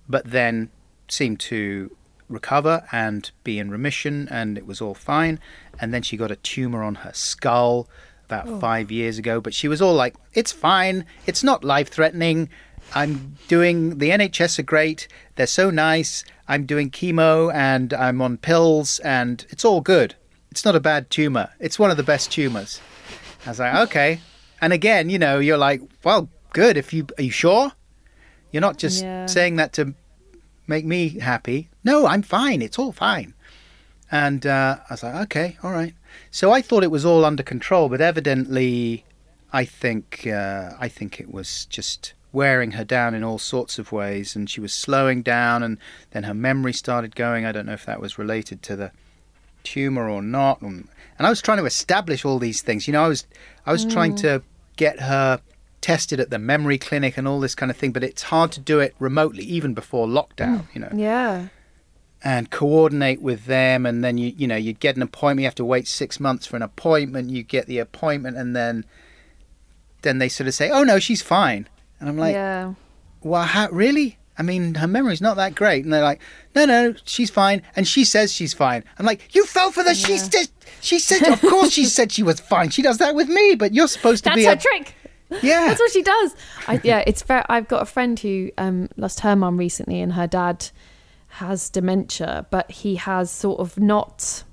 but 0.07 0.25
then 0.25 0.69
seemed 1.09 1.39
to 1.39 1.89
recover 2.29 2.85
and 2.91 3.31
be 3.43 3.57
in 3.57 3.71
remission, 3.71 4.27
and 4.29 4.57
it 4.57 4.67
was 4.67 4.79
all 4.79 4.93
fine. 4.93 5.39
And 5.79 5.91
then 5.93 6.03
she 6.03 6.15
got 6.15 6.31
a 6.31 6.35
tumor 6.35 6.83
on 6.83 6.95
her 6.95 7.13
skull 7.13 7.89
about 8.25 8.47
oh. 8.47 8.59
five 8.59 8.91
years 8.91 9.17
ago. 9.17 9.41
But 9.41 9.55
she 9.55 9.67
was 9.67 9.81
all 9.81 9.95
like, 9.95 10.15
"It's 10.35 10.51
fine. 10.51 11.03
It's 11.25 11.43
not 11.43 11.63
life 11.63 11.89
threatening. 11.89 12.49
I'm 12.93 13.35
doing 13.47 13.97
the 13.97 14.11
NHS 14.11 14.59
are 14.59 14.63
great. 14.63 15.07
They're 15.35 15.47
so 15.47 15.71
nice. 15.71 16.23
I'm 16.47 16.65
doing 16.65 16.91
chemo 16.91 17.51
and 17.53 17.91
I'm 17.93 18.21
on 18.21 18.37
pills, 18.37 18.99
and 18.99 19.43
it's 19.49 19.65
all 19.65 19.81
good. 19.81 20.13
It's 20.57 20.65
not 20.65 20.75
a 20.75 20.79
bad 20.79 21.11
tumor. 21.11 21.49
It's 21.59 21.77
one 21.77 21.91
of 21.91 21.97
the 21.97 22.03
best 22.03 22.31
tumors." 22.31 22.81
I 23.45 23.49
was 23.49 23.59
like, 23.59 23.75
"Okay." 23.75 24.21
And 24.59 24.73
again, 24.73 25.07
you 25.07 25.19
know, 25.19 25.37
you're 25.37 25.55
like, 25.55 25.81
"Well, 26.03 26.29
good. 26.51 26.77
If 26.77 26.91
you 26.93 27.05
are 27.19 27.21
you 27.21 27.29
sure? 27.29 27.73
You're 28.51 28.61
not 28.61 28.79
just 28.79 29.03
Yeah. 29.03 29.27
saying 29.27 29.57
that 29.57 29.71
to 29.73 29.93
make 30.65 30.83
me 30.83 31.09
happy. 31.19 31.69
No, 31.83 32.07
I'm 32.07 32.23
fine. 32.23 32.63
It's 32.63 32.79
all 32.79 32.91
fine." 32.91 33.35
And 34.11 34.47
uh, 34.47 34.77
I 34.89 34.93
was 34.93 35.03
like, 35.03 35.13
"Okay, 35.25 35.57
all 35.61 35.71
right." 35.73 35.93
So 36.31 36.51
I 36.51 36.63
thought 36.63 36.81
it 36.83 36.89
was 36.89 37.05
all 37.05 37.23
under 37.23 37.43
control, 37.43 37.87
but 37.87 38.01
evidently, 38.01 39.05
I 39.53 39.63
think 39.63 40.25
uh, 40.25 40.71
I 40.79 40.87
think 40.87 41.19
it 41.19 41.31
was 41.31 41.65
just 41.69 42.13
wearing 42.31 42.71
her 42.71 42.83
down 42.83 43.13
in 43.13 43.23
all 43.23 43.37
sorts 43.37 43.77
of 43.77 43.91
ways, 43.91 44.35
and 44.35 44.49
she 44.49 44.59
was 44.59 44.73
slowing 44.73 45.21
down, 45.21 45.61
and 45.61 45.77
then 46.11 46.23
her 46.23 46.33
memory 46.33 46.73
started 46.73 47.15
going. 47.15 47.45
I 47.45 47.51
don't 47.51 47.67
know 47.67 47.73
if 47.73 47.85
that 47.85 48.01
was 48.01 48.17
related 48.17 48.63
to 48.63 48.75
the 48.75 48.91
tumor 49.71 50.09
or 50.09 50.21
not. 50.21 50.61
And 50.61 50.87
I 51.19 51.29
was 51.29 51.41
trying 51.41 51.57
to 51.57 51.65
establish 51.65 52.23
all 52.25 52.39
these 52.39 52.61
things. 52.61 52.87
You 52.87 52.93
know, 52.93 53.03
I 53.03 53.07
was 53.07 53.25
I 53.65 53.71
was 53.71 53.85
trying 53.85 54.13
mm. 54.13 54.21
to 54.21 54.43
get 54.75 54.99
her 54.99 55.41
tested 55.81 56.19
at 56.19 56.29
the 56.29 56.39
memory 56.39 56.77
clinic 56.77 57.17
and 57.17 57.27
all 57.27 57.39
this 57.39 57.55
kind 57.55 57.71
of 57.71 57.77
thing, 57.77 57.91
but 57.91 58.03
it's 58.03 58.23
hard 58.23 58.51
to 58.53 58.59
do 58.59 58.79
it 58.79 58.95
remotely, 58.99 59.43
even 59.43 59.73
before 59.73 60.07
lockdown. 60.07 60.63
Mm. 60.63 60.73
You 60.73 60.81
know, 60.81 60.89
Yeah. 60.93 61.47
and 62.23 62.49
coordinate 62.49 63.21
with 63.21 63.45
them 63.45 63.85
and 63.85 64.03
then 64.03 64.17
you 64.17 64.33
you 64.35 64.47
know 64.47 64.55
you 64.55 64.73
get 64.73 64.95
an 64.95 65.03
appointment 65.03 65.43
you 65.43 65.45
have 65.45 65.53
to 65.53 65.63
wait 65.63 65.87
six 65.87 66.19
months 66.19 66.47
for 66.47 66.55
an 66.55 66.63
appointment 66.63 67.29
you 67.29 67.43
get 67.43 67.67
the 67.67 67.77
appointment 67.77 68.35
and 68.35 68.55
then 68.55 68.83
then 70.01 70.17
they 70.17 70.27
sort 70.27 70.47
of 70.47 70.53
say 70.55 70.71
oh 70.71 70.83
no 70.83 70.97
she's 70.97 71.21
fine 71.21 71.69
and 71.99 72.09
i'm 72.09 72.17
like 72.17 72.33
yeah. 72.33 72.73
well 73.21 73.43
how 73.43 73.69
really 73.69 74.17
i 74.37 74.43
mean 74.43 74.75
her 74.75 74.87
memory's 74.87 75.21
not 75.21 75.35
that 75.37 75.55
great 75.55 75.83
and 75.83 75.91
they're 75.93 76.03
like 76.03 76.21
no 76.55 76.65
no 76.65 76.93
she's 77.05 77.29
fine 77.29 77.61
and 77.75 77.87
she 77.87 78.03
says 78.03 78.31
she's 78.33 78.53
fine 78.53 78.83
i'm 78.97 79.05
like 79.05 79.33
you 79.35 79.45
fell 79.45 79.71
for 79.71 79.83
the 79.83 79.93
she 79.93 80.17
said 80.17 80.47
she 80.81 80.99
said 80.99 81.23
of 81.27 81.41
course 81.41 81.71
she 81.71 81.85
said 81.85 82.11
she 82.11 82.23
was 82.23 82.39
fine 82.39 82.69
she 82.69 82.81
does 82.81 82.97
that 82.97 83.15
with 83.15 83.27
me 83.29 83.55
but 83.55 83.73
you're 83.73 83.87
supposed 83.87 84.23
to 84.23 84.29
That's 84.29 84.35
be 84.37 84.45
That's 84.45 84.63
her 84.65 84.69
a 84.69 84.79
trick. 84.79 84.95
yeah 85.43 85.67
That's 85.67 85.79
what 85.79 85.91
she 85.91 86.01
does. 86.03 86.35
I, 86.67 86.79
yeah, 86.83 87.03
it's 87.05 87.21
fair. 87.21 87.45
I've 87.49 87.67
got 87.67 87.81
a 87.81 87.85
friend 87.85 88.17
who 88.19 88.49
um, 88.57 88.87
lost 88.95 89.19
her 89.21 89.35
mum 89.35 89.57
recently, 89.57 89.99
and 89.99 90.13
her 90.13 90.25
dad 90.27 90.69
has 91.27 91.69
dementia, 91.69 92.45
but 92.49 92.71
he 92.71 92.95
has 92.95 93.29
sort 93.29 93.59
of 93.59 93.77
not 93.77 94.43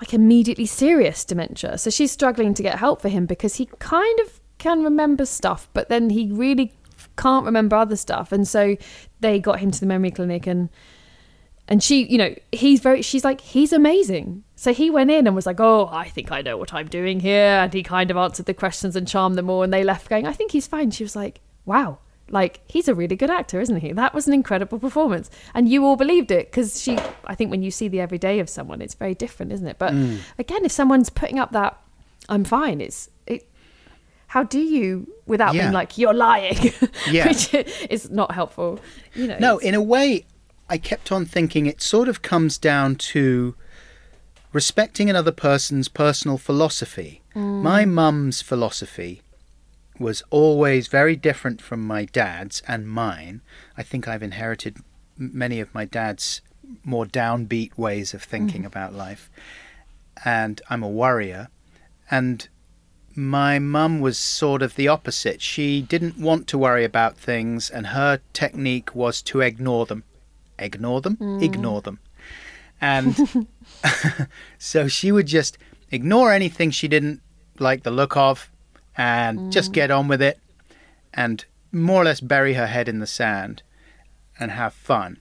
like 0.00 0.12
immediately 0.14 0.66
serious 0.66 1.24
dementia. 1.24 1.78
So 1.78 1.90
she's 1.90 2.10
struggling 2.10 2.52
to 2.54 2.62
get 2.64 2.78
help 2.78 3.00
for 3.00 3.08
him 3.08 3.26
because 3.26 3.56
he 3.56 3.68
kind 3.78 4.18
of 4.20 4.40
can 4.58 4.82
remember 4.82 5.24
stuff, 5.24 5.68
but 5.72 5.88
then 5.88 6.10
he 6.10 6.30
really 6.32 6.72
can't 7.20 7.44
remember 7.44 7.76
other 7.76 7.96
stuff. 7.96 8.32
And 8.32 8.48
so 8.48 8.76
they 9.20 9.38
got 9.38 9.60
him 9.60 9.70
to 9.70 9.80
the 9.80 9.86
memory 9.86 10.10
clinic 10.10 10.46
and 10.46 10.70
and 11.68 11.80
she, 11.80 12.04
you 12.06 12.18
know, 12.18 12.34
he's 12.50 12.80
very 12.80 13.02
she's 13.02 13.24
like 13.24 13.40
he's 13.40 13.72
amazing. 13.72 14.42
So 14.56 14.72
he 14.74 14.90
went 14.90 15.10
in 15.10 15.26
and 15.26 15.36
was 15.36 15.46
like, 15.46 15.60
"Oh, 15.60 15.88
I 15.92 16.08
think 16.08 16.32
I 16.32 16.42
know 16.42 16.56
what 16.56 16.74
I'm 16.74 16.88
doing 16.88 17.20
here." 17.20 17.60
And 17.62 17.72
he 17.72 17.82
kind 17.82 18.10
of 18.10 18.16
answered 18.16 18.46
the 18.46 18.54
questions 18.54 18.96
and 18.96 19.06
charmed 19.06 19.36
them 19.36 19.48
all 19.48 19.62
and 19.62 19.72
they 19.72 19.84
left 19.84 20.08
going, 20.08 20.26
"I 20.26 20.32
think 20.32 20.50
he's 20.50 20.66
fine." 20.66 20.90
She 20.90 21.04
was 21.04 21.14
like, 21.14 21.40
"Wow." 21.64 21.98
Like 22.28 22.60
he's 22.66 22.88
a 22.88 22.94
really 22.94 23.16
good 23.16 23.30
actor, 23.30 23.60
isn't 23.60 23.80
he? 23.80 23.92
That 23.92 24.14
was 24.14 24.26
an 24.28 24.34
incredible 24.34 24.78
performance, 24.78 25.30
and 25.52 25.68
you 25.68 25.84
all 25.84 25.96
believed 25.96 26.30
it 26.30 26.50
because 26.50 26.80
she. 26.80 26.96
I 27.24 27.34
think 27.34 27.50
when 27.50 27.62
you 27.62 27.72
see 27.72 27.88
the 27.88 28.00
everyday 28.00 28.38
of 28.38 28.48
someone, 28.48 28.80
it's 28.80 28.94
very 28.94 29.14
different, 29.14 29.50
isn't 29.52 29.66
it? 29.66 29.78
But 29.78 29.92
mm. 29.92 30.20
again, 30.38 30.64
if 30.64 30.70
someone's 30.70 31.10
putting 31.10 31.40
up 31.40 31.50
that, 31.52 31.76
"I'm 32.28 32.44
fine," 32.44 32.80
it's 32.80 33.08
it. 33.08 33.19
How 34.30 34.44
do 34.44 34.60
you, 34.60 35.12
without 35.26 35.54
Yeah. 35.54 35.62
being 35.62 35.72
like 35.72 35.98
you're 35.98 36.14
lying, 36.14 36.72
Yeah. 37.10 37.26
which 37.26 37.52
is 37.90 38.10
not 38.10 38.30
helpful. 38.32 38.78
You 39.12 39.26
know. 39.26 39.38
No, 39.40 39.58
in 39.58 39.74
a 39.74 39.82
way, 39.82 40.24
I 40.68 40.78
kept 40.78 41.10
on 41.10 41.26
thinking 41.26 41.66
it 41.66 41.82
sort 41.82 42.08
of 42.08 42.22
comes 42.22 42.56
down 42.56 42.94
to 43.12 43.56
respecting 44.52 45.10
another 45.10 45.32
person's 45.32 45.88
personal 45.88 46.38
philosophy. 46.38 47.22
Mm. 47.34 47.62
My 47.62 47.84
mum's 47.84 48.40
philosophy 48.40 49.20
was 49.98 50.22
always 50.30 50.86
very 50.86 51.16
different 51.16 51.60
from 51.60 51.84
my 51.84 52.04
dad's 52.04 52.62
and 52.68 52.88
mine. 52.88 53.40
I 53.76 53.82
think 53.82 54.06
I've 54.06 54.22
inherited 54.22 54.76
many 55.18 55.58
of 55.58 55.74
my 55.74 55.84
dad's 55.84 56.40
more 56.84 57.04
downbeat 57.04 57.76
ways 57.76 58.14
of 58.14 58.22
thinking 58.22 58.62
mm. 58.62 58.66
about 58.66 58.94
life. 58.94 59.28
And 60.24 60.62
I'm 60.70 60.84
a 60.84 60.88
worrier. 60.88 61.48
And 62.12 62.48
my 63.16 63.58
mum 63.58 64.00
was 64.00 64.18
sort 64.18 64.62
of 64.62 64.76
the 64.76 64.88
opposite. 64.88 65.40
She 65.42 65.82
didn't 65.82 66.18
want 66.18 66.46
to 66.48 66.58
worry 66.58 66.84
about 66.84 67.16
things, 67.16 67.70
and 67.70 67.88
her 67.88 68.20
technique 68.32 68.94
was 68.94 69.20
to 69.22 69.40
ignore 69.40 69.86
them. 69.86 70.04
Ignore 70.58 71.00
them? 71.00 71.16
Mm. 71.16 71.42
Ignore 71.42 71.82
them. 71.82 71.98
And 72.80 73.46
so 74.58 74.88
she 74.88 75.12
would 75.12 75.26
just 75.26 75.58
ignore 75.90 76.32
anything 76.32 76.70
she 76.70 76.88
didn't 76.88 77.20
like 77.58 77.82
the 77.82 77.90
look 77.90 78.16
of 78.16 78.50
and 78.96 79.52
just 79.52 79.70
mm. 79.70 79.74
get 79.74 79.90
on 79.90 80.08
with 80.08 80.22
it 80.22 80.38
and 81.12 81.44
more 81.72 82.02
or 82.02 82.04
less 82.04 82.20
bury 82.20 82.54
her 82.54 82.66
head 82.66 82.88
in 82.88 82.98
the 82.98 83.06
sand 83.06 83.62
and 84.38 84.50
have 84.50 84.72
fun. 84.72 85.18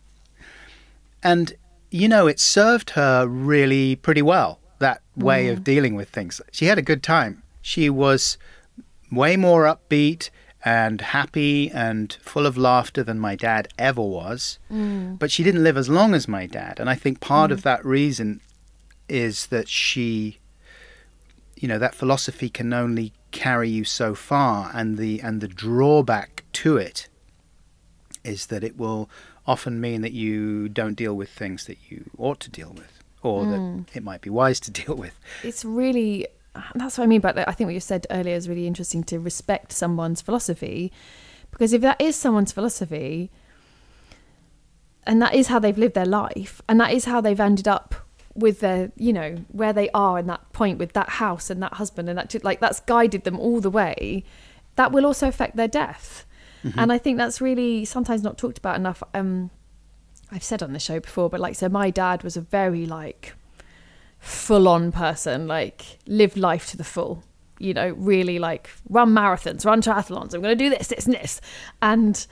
And, 1.22 1.53
you 1.91 2.08
know, 2.08 2.27
it 2.27 2.39
served 2.39 2.91
her 2.91 3.27
really 3.27 3.96
pretty 3.96 4.22
well, 4.22 4.60
that 4.79 5.01
way 5.15 5.50
of 5.50 5.60
mm. 5.60 5.63
dealing 5.63 5.96
with 5.96 6.10
things. 6.10 6.39
She 6.51 6.65
had 6.65 6.77
a 6.77 6.84
good 6.84 7.03
time. 7.03 7.43
She 7.62 7.89
was 7.89 8.38
way 9.12 9.36
more 9.36 9.63
upbeat 9.63 10.30
and 10.63 11.00
happy 11.00 11.70
and 11.72 12.18
full 12.22 12.46
of 12.46 12.58
laughter 12.58 13.04
than 13.04 13.20
my 13.20 13.36
dad 13.36 13.70
ever 13.78 14.01
was. 14.01 14.60
Mm. 14.72 15.18
But 15.18 15.32
she 15.32 15.44
didn't 15.44 15.63
live 15.63 15.78
as 15.78 15.89
long 15.89 16.13
as 16.13 16.28
my 16.28 16.46
dad. 16.46 16.80
And 16.80 16.89
I 16.89 16.96
think 16.96 17.20
part 17.20 17.51
of 17.51 17.60
mm. 17.60 17.63
that 17.63 17.86
reason 17.86 18.42
is 19.08 19.48
that 19.48 19.70
she, 19.70 20.39
you 21.56 21.68
know, 21.68 21.80
that 21.80 21.96
philosophy 21.96 22.50
can 22.50 22.74
only 22.74 23.13
carry 23.32 23.70
you 23.70 23.86
so 23.86 24.13
far. 24.13 24.72
And 24.74 24.98
the, 24.98 25.22
and 25.22 25.39
the 25.39 25.48
drawback 25.48 26.44
to 26.54 26.78
it 26.78 27.08
is 28.24 28.48
that 28.48 28.63
it 28.63 28.78
will 28.78 29.10
often 29.48 29.80
mean 29.80 30.01
that 30.01 30.12
you 30.12 30.68
don't 30.68 30.96
deal 30.96 31.16
with 31.16 31.30
things 31.30 31.66
that 31.66 31.78
you 31.89 32.10
ought 32.18 32.39
to 32.42 32.50
deal 32.50 32.74
with 32.75 33.01
or 33.24 33.46
that 33.46 33.60
mm. 33.60 33.86
it 33.94 34.04
might 34.04 34.22
be 34.22 34.30
wise 34.30 34.60
to 34.60 34.72
deal 34.84 34.96
with. 34.96 35.18
it's 35.44 35.63
really 35.63 36.28
that's 36.75 36.98
what 36.98 37.03
I 37.03 37.08
mean. 37.08 37.22
But 37.22 37.38
I 37.38 37.51
think 37.51 37.68
what 37.68 37.74
you 37.74 37.79
said 37.79 38.08
earlier 38.10 38.36
is 38.36 38.50
really 38.50 38.68
interesting 38.68 39.03
to 39.06 39.20
respect 39.20 39.72
someone's 39.72 40.22
philosophy, 40.22 40.91
because 41.51 41.74
if 41.74 41.82
that 41.82 42.00
is 42.01 42.15
someone's 42.15 42.51
philosophy, 42.51 43.32
and 45.06 45.22
that 45.22 45.34
is 45.34 45.48
how 45.48 45.60
they've 45.60 45.77
lived 45.77 45.96
their 45.96 46.06
life, 46.06 46.62
and 46.68 46.79
that 46.79 46.91
is 46.91 47.06
how 47.06 47.22
they've 47.22 47.39
ended 47.39 47.68
up 47.68 47.96
with 48.36 48.60
their, 48.60 48.91
you 48.96 49.12
know, 49.12 49.38
where 49.50 49.74
they 49.74 49.89
are 49.89 50.20
in 50.20 50.27
that 50.27 50.53
point 50.53 50.77
with 50.77 50.94
that 50.94 51.10
house 51.10 51.50
and 51.50 51.62
that 51.63 51.74
husband, 51.74 52.10
and 52.10 52.18
that 52.18 52.44
like 52.44 52.60
that's 52.60 52.79
guided 52.82 53.24
them 53.24 53.39
all 53.39 53.60
the 53.60 53.70
way. 53.70 54.24
That 54.75 54.91
will 54.91 55.06
also 55.06 55.27
affect 55.27 55.56
their 55.56 55.68
death, 55.68 56.25
and 56.75 56.91
I 56.91 56.98
think 56.98 57.18
that's 57.18 57.41
really 57.41 57.86
sometimes 57.86 58.22
not 58.22 58.38
talked 58.38 58.58
about 58.58 58.75
enough. 58.75 59.01
Um, 59.13 59.50
I've 60.32 60.44
said 60.44 60.62
on 60.62 60.74
the 60.74 60.79
show 60.79 61.00
before, 61.00 61.29
but 61.29 61.39
like, 61.39 61.56
so 61.56 61.70
my 61.70 61.89
dad 61.89 62.24
was 62.24 62.38
a 62.38 62.41
very 62.41 62.86
like 62.86 63.34
full 64.20 64.68
on 64.68 64.92
person, 64.92 65.48
like 65.48 65.98
live 66.06 66.38
life 66.38 66.70
to 66.72 66.78
the 66.78 66.84
full, 66.84 67.24
you 67.58 67.74
know, 67.74 67.90
really 67.90 68.40
like 68.40 68.70
run 68.90 69.10
marathons, 69.10 69.66
run 69.66 69.82
triathlons. 69.82 70.34
I'm 70.34 70.42
going 70.42 70.58
to 70.58 70.64
do 70.64 70.70
this, 70.70 70.88
this, 70.88 71.06
and 71.06 71.16
this. 71.16 71.42
And 71.82 72.28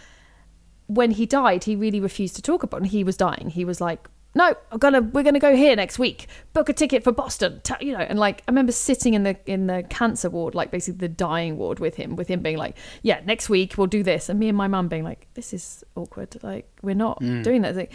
when 0.88 1.12
he 1.12 1.26
died, 1.26 1.64
he 1.64 1.76
really 1.76 2.00
refused 2.00 2.36
to 2.36 2.42
talk 2.42 2.64
about 2.64 2.84
it. 2.84 2.90
He 2.90 3.04
was 3.04 3.18
dying. 3.18 3.50
He 3.50 3.66
was 3.66 3.82
like, 3.82 4.08
no, 4.36 4.54
I'm 4.72 4.78
gonna, 4.78 5.02
we're 5.02 5.24
gonna 5.24 5.40
go 5.40 5.56
here 5.56 5.76
next 5.76 5.98
week. 5.98 6.28
Book 6.54 6.70
a 6.70 6.74
ticket 6.74 7.04
for 7.04 7.12
Boston, 7.12 7.60
you 7.82 7.94
know. 7.94 8.04
And 8.04 8.20
like, 8.20 8.44
I 8.48 8.52
remember 8.52 8.72
sitting 8.72 9.16
in 9.16 9.24
the 9.24 9.36
in 9.48 9.66
the 9.66 9.84
cancer 9.90 10.30
ward, 10.30 10.54
like 10.54 10.70
basically 10.70 11.00
the 11.00 11.08
dying 11.08 11.58
ward 11.58 11.80
with 11.80 11.96
him, 11.96 12.16
with 12.16 12.28
him 12.28 12.42
being 12.42 12.58
like, 12.58 12.78
yeah, 13.02 13.22
next 13.26 13.50
week 13.50 13.80
we'll 13.80 13.88
do 13.88 14.04
this, 14.04 14.30
and 14.30 14.40
me 14.40 14.48
and 14.48 14.58
my 14.58 14.68
mum 14.68 14.90
being 14.90 15.04
like, 15.04 15.28
this 15.34 15.54
is 15.54 15.84
awkward. 15.96 16.38
Like, 16.44 16.70
we're 16.84 16.94
not 16.94 17.20
mm. 17.20 17.42
doing 17.42 17.64
that. 17.64 17.76
Like, 17.76 17.94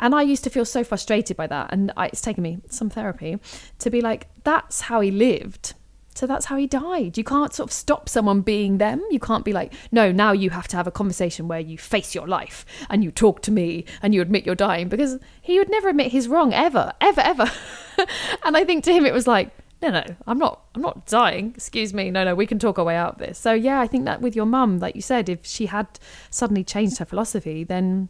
and 0.00 0.14
I 0.14 0.22
used 0.22 0.44
to 0.44 0.50
feel 0.50 0.64
so 0.64 0.84
frustrated 0.84 1.36
by 1.36 1.46
that. 1.46 1.72
And 1.72 1.92
I, 1.96 2.06
it's 2.06 2.20
taken 2.20 2.42
me 2.42 2.58
some 2.68 2.90
therapy 2.90 3.38
to 3.78 3.90
be 3.90 4.00
like, 4.00 4.28
that's 4.44 4.82
how 4.82 5.00
he 5.00 5.10
lived. 5.10 5.74
So 6.18 6.26
that's 6.26 6.46
how 6.46 6.56
he 6.56 6.66
died. 6.66 7.16
You 7.16 7.22
can't 7.22 7.54
sort 7.54 7.70
of 7.70 7.72
stop 7.72 8.08
someone 8.08 8.40
being 8.40 8.78
them. 8.78 9.04
You 9.08 9.20
can't 9.20 9.44
be 9.44 9.52
like, 9.52 9.72
no, 9.92 10.10
now 10.10 10.32
you 10.32 10.50
have 10.50 10.66
to 10.68 10.76
have 10.76 10.88
a 10.88 10.90
conversation 10.90 11.46
where 11.46 11.60
you 11.60 11.78
face 11.78 12.12
your 12.12 12.26
life 12.26 12.66
and 12.90 13.04
you 13.04 13.12
talk 13.12 13.40
to 13.42 13.52
me 13.52 13.84
and 14.02 14.12
you 14.12 14.20
admit 14.20 14.44
you're 14.44 14.56
dying 14.56 14.88
because 14.88 15.18
he 15.40 15.58
would 15.58 15.70
never 15.70 15.88
admit 15.88 16.10
he's 16.10 16.26
wrong 16.26 16.52
ever, 16.52 16.92
ever, 17.00 17.20
ever. 17.20 17.48
and 18.44 18.56
I 18.56 18.64
think 18.64 18.82
to 18.84 18.92
him 18.92 19.06
it 19.06 19.14
was 19.14 19.28
like, 19.28 19.52
no, 19.80 19.90
no, 19.90 20.02
I'm 20.26 20.38
not, 20.38 20.62
I'm 20.74 20.82
not 20.82 21.06
dying. 21.06 21.52
Excuse 21.54 21.94
me. 21.94 22.10
No, 22.10 22.24
no, 22.24 22.34
we 22.34 22.46
can 22.46 22.58
talk 22.58 22.80
our 22.80 22.84
way 22.84 22.96
out 22.96 23.12
of 23.12 23.18
this. 23.18 23.38
So 23.38 23.52
yeah, 23.52 23.80
I 23.80 23.86
think 23.86 24.04
that 24.06 24.20
with 24.20 24.34
your 24.34 24.46
mum, 24.46 24.80
like 24.80 24.96
you 24.96 25.02
said, 25.02 25.28
if 25.28 25.46
she 25.46 25.66
had 25.66 26.00
suddenly 26.30 26.64
changed 26.64 26.98
her 26.98 27.04
philosophy, 27.04 27.62
then 27.62 28.08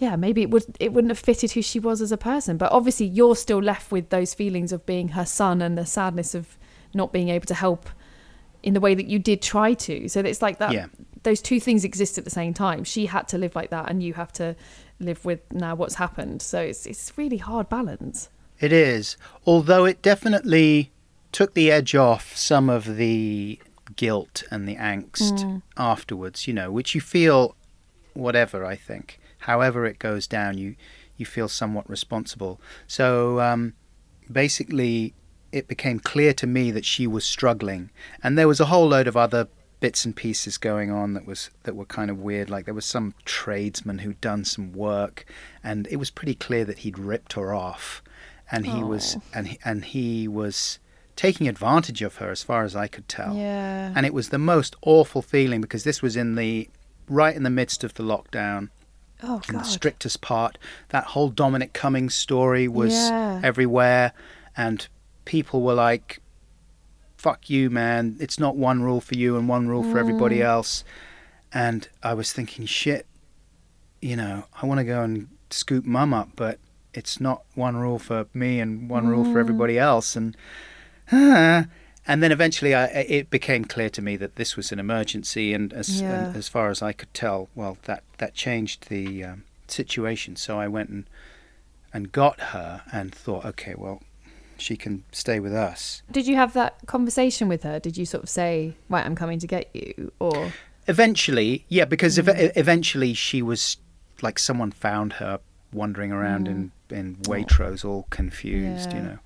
yeah, 0.00 0.16
maybe 0.16 0.40
it 0.40 0.50
would 0.50 0.64
it 0.80 0.94
wouldn't 0.94 1.10
have 1.10 1.18
fitted 1.18 1.52
who 1.52 1.60
she 1.60 1.78
was 1.78 2.00
as 2.00 2.10
a 2.10 2.16
person. 2.16 2.56
But 2.56 2.72
obviously, 2.72 3.04
you're 3.04 3.36
still 3.36 3.62
left 3.62 3.92
with 3.92 4.08
those 4.08 4.32
feelings 4.32 4.72
of 4.72 4.86
being 4.86 5.08
her 5.08 5.26
son 5.26 5.60
and 5.60 5.76
the 5.76 5.84
sadness 5.84 6.34
of 6.34 6.56
not 6.94 7.12
being 7.12 7.28
able 7.28 7.44
to 7.46 7.54
help 7.54 7.88
in 8.62 8.72
the 8.72 8.80
way 8.80 8.94
that 8.94 9.06
you 9.06 9.18
did 9.18 9.42
try 9.42 9.74
to. 9.74 10.08
So 10.08 10.20
it's 10.20 10.40
like 10.40 10.58
that. 10.58 10.72
Yeah. 10.72 10.86
Those 11.22 11.42
two 11.42 11.60
things 11.60 11.84
exist 11.84 12.16
at 12.16 12.24
the 12.24 12.30
same 12.30 12.54
time. 12.54 12.82
She 12.82 13.06
had 13.06 13.28
to 13.28 13.36
live 13.36 13.54
like 13.54 13.68
that, 13.70 13.90
and 13.90 14.02
you 14.02 14.14
have 14.14 14.32
to 14.32 14.56
live 15.00 15.22
with 15.26 15.40
now 15.52 15.74
what's 15.74 15.96
happened. 15.96 16.40
So 16.40 16.60
it's 16.60 16.86
it's 16.86 17.12
really 17.18 17.36
hard 17.36 17.68
balance. 17.68 18.30
It 18.58 18.72
is, 18.72 19.18
although 19.46 19.84
it 19.84 20.00
definitely 20.00 20.92
took 21.30 21.52
the 21.52 21.70
edge 21.70 21.94
off 21.94 22.34
some 22.34 22.70
of 22.70 22.96
the 22.96 23.60
guilt 23.96 24.44
and 24.50 24.66
the 24.66 24.76
angst 24.76 25.44
mm. 25.44 25.62
afterwards, 25.76 26.48
you 26.48 26.54
know, 26.54 26.70
which 26.72 26.94
you 26.94 27.02
feel 27.02 27.54
whatever, 28.14 28.64
I 28.64 28.76
think. 28.76 29.19
However 29.40 29.86
it 29.86 29.98
goes 29.98 30.26
down, 30.26 30.58
you 30.58 30.76
you 31.16 31.26
feel 31.26 31.48
somewhat 31.48 31.88
responsible. 31.90 32.60
So 32.86 33.40
um, 33.40 33.74
basically 34.30 35.14
it 35.52 35.68
became 35.68 35.98
clear 35.98 36.32
to 36.32 36.46
me 36.46 36.70
that 36.70 36.84
she 36.84 37.06
was 37.06 37.24
struggling 37.24 37.90
and 38.22 38.38
there 38.38 38.48
was 38.48 38.60
a 38.60 38.66
whole 38.66 38.88
load 38.88 39.06
of 39.08 39.16
other 39.16 39.48
bits 39.80 40.04
and 40.04 40.14
pieces 40.14 40.56
going 40.58 40.90
on 40.90 41.14
that 41.14 41.26
was 41.26 41.50
that 41.64 41.74
were 41.74 41.84
kind 41.86 42.10
of 42.10 42.18
weird. 42.18 42.48
Like 42.50 42.64
there 42.66 42.74
was 42.74 42.84
some 42.84 43.14
tradesman 43.24 43.98
who'd 43.98 44.20
done 44.20 44.44
some 44.44 44.72
work, 44.72 45.24
and 45.64 45.86
it 45.90 45.96
was 45.96 46.10
pretty 46.10 46.34
clear 46.34 46.64
that 46.66 46.80
he'd 46.80 46.98
ripped 46.98 47.32
her 47.32 47.54
off, 47.54 48.02
and 48.52 48.66
he 48.66 48.82
was 48.82 49.16
Oh. 49.16 49.22
and 49.34 49.48
he, 49.48 49.58
and 49.64 49.84
he 49.86 50.28
was 50.28 50.78
taking 51.16 51.48
advantage 51.48 52.02
of 52.02 52.16
her 52.16 52.30
as 52.30 52.42
far 52.42 52.62
as 52.64 52.76
I 52.76 52.88
could 52.88 53.08
tell. 53.08 53.34
Yeah. 53.34 53.92
And 53.96 54.04
it 54.06 54.12
was 54.14 54.28
the 54.28 54.38
most 54.38 54.76
awful 54.82 55.22
feeling 55.22 55.60
because 55.62 55.84
this 55.84 56.02
was 56.02 56.14
in 56.14 56.34
the 56.34 56.68
right 57.08 57.34
in 57.34 57.42
the 57.42 57.50
midst 57.50 57.82
of 57.82 57.94
the 57.94 58.02
lockdown 58.02 58.68
oh 59.22 59.40
in 59.48 59.56
the 59.56 59.62
strictest 59.64 60.20
part. 60.20 60.58
That 60.90 61.04
whole 61.04 61.28
Dominic 61.28 61.72
Cummings 61.72 62.14
story 62.14 62.68
was 62.68 62.92
Yeah. 62.92 63.40
everywhere, 63.42 64.12
and 64.56 64.86
people 65.24 65.62
were 65.62 65.74
like, 65.74 66.20
"Fuck 67.16 67.48
you, 67.50 67.70
man! 67.70 68.16
It's 68.20 68.38
not 68.38 68.56
one 68.56 68.82
rule 68.82 69.00
for 69.00 69.14
you 69.14 69.36
and 69.36 69.48
one 69.48 69.68
rule 69.68 69.82
for 69.82 69.96
Mm. 69.96 70.00
everybody 70.00 70.42
else." 70.42 70.84
And 71.52 71.88
I 72.02 72.14
was 72.14 72.32
thinking, 72.32 72.64
shit, 72.66 73.06
you 74.00 74.16
know, 74.16 74.44
I 74.62 74.66
want 74.66 74.78
to 74.78 74.84
go 74.84 75.02
and 75.02 75.28
scoop 75.50 75.84
mum 75.84 76.14
up, 76.14 76.30
but 76.36 76.58
it's 76.94 77.20
not 77.20 77.42
one 77.54 77.76
rule 77.76 77.98
for 77.98 78.26
me 78.32 78.60
and 78.60 78.88
one 78.88 79.06
rule 79.08 79.24
Mm. 79.24 79.32
for 79.32 79.38
everybody 79.40 79.78
else, 79.78 80.16
and. 80.16 80.36
ah. 81.12 81.66
And 82.10 82.22
then 82.24 82.32
eventually, 82.32 82.74
I, 82.74 82.86
it 82.86 83.30
became 83.30 83.64
clear 83.64 83.88
to 83.90 84.02
me 84.02 84.16
that 84.16 84.34
this 84.34 84.56
was 84.56 84.72
an 84.72 84.80
emergency, 84.80 85.54
and 85.54 85.72
as, 85.72 86.02
Yeah. 86.02 86.12
and 86.26 86.36
as 86.36 86.48
far 86.48 86.68
as 86.68 86.82
I 86.82 86.92
could 86.92 87.12
tell, 87.14 87.48
well, 87.54 87.78
that 87.84 88.02
that 88.18 88.34
changed 88.34 88.88
the 88.88 89.22
um, 89.24 89.44
situation. 89.68 90.34
So 90.34 90.58
I 90.58 90.66
went 90.66 90.88
and 90.90 91.04
and 91.94 92.10
got 92.10 92.40
her, 92.54 92.82
and 92.92 93.14
thought, 93.14 93.44
okay, 93.44 93.74
well, 93.76 94.02
she 94.58 94.76
can 94.76 95.04
stay 95.12 95.38
with 95.40 95.54
us. 95.54 96.02
Did 96.10 96.26
you 96.26 96.34
have 96.34 96.52
that 96.54 96.74
conversation 96.86 97.46
with 97.48 97.62
her? 97.62 97.78
Did 97.78 97.96
you 97.96 98.04
sort 98.06 98.24
of 98.24 98.28
say, 98.28 98.74
"Right, 98.88 99.06
I'm 99.06 99.14
coming 99.14 99.38
to 99.38 99.46
get 99.46 99.70
you," 99.72 100.10
or 100.18 100.52
Eventually, 100.88 101.64
yeah, 101.68 101.84
because 101.84 102.18
Mm. 102.18 102.28
ev- 102.28 102.52
eventually 102.56 103.14
she 103.14 103.40
was 103.40 103.76
like 104.20 104.38
someone 104.40 104.72
found 104.72 105.12
her 105.14 105.38
wandering 105.72 106.10
around 106.10 106.48
in 106.48 106.72
in 106.90 107.14
Waitrose, 107.30 107.84
all 107.84 108.08
confused, 108.10 108.92
you 108.92 108.98
Mm. 109.00 109.04
Know. 109.04 109.18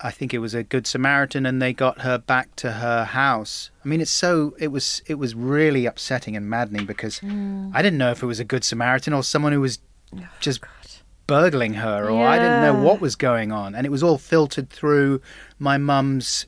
I 0.00 0.10
think 0.10 0.34
it 0.34 0.38
was 0.38 0.54
a 0.54 0.62
good 0.62 0.86
Samaritan, 0.86 1.46
and 1.46 1.62
they 1.62 1.72
got 1.72 2.00
her 2.02 2.18
back 2.18 2.54
to 2.56 2.72
her 2.72 3.04
house. 3.04 3.70
I 3.84 3.88
mean, 3.88 4.00
it's 4.00 4.10
so 4.10 4.54
it 4.58 4.68
was 4.68 5.02
it 5.06 5.14
was 5.14 5.34
really 5.34 5.86
upsetting 5.86 6.36
and 6.36 6.48
maddening 6.48 6.86
because 6.86 7.20
Mm. 7.20 7.70
I 7.74 7.80
didn't 7.82 7.98
know 7.98 8.10
if 8.10 8.22
it 8.22 8.26
was 8.26 8.40
a 8.40 8.44
good 8.44 8.64
Samaritan 8.64 9.12
or 9.12 9.22
someone 9.22 9.52
who 9.52 9.60
was 9.60 9.78
just 10.40 10.60
God. 10.60 10.70
burgling 11.26 11.74
her, 11.74 12.10
or 12.10 12.26
I 12.26 12.38
didn't 12.38 12.60
know 12.62 12.74
what 12.82 13.00
was 13.00 13.16
going 13.16 13.50
on, 13.52 13.74
and 13.74 13.86
it 13.86 13.90
was 13.90 14.02
all 14.02 14.18
filtered 14.18 14.68
through 14.70 15.20
my 15.58 15.78
mum's 15.78 16.46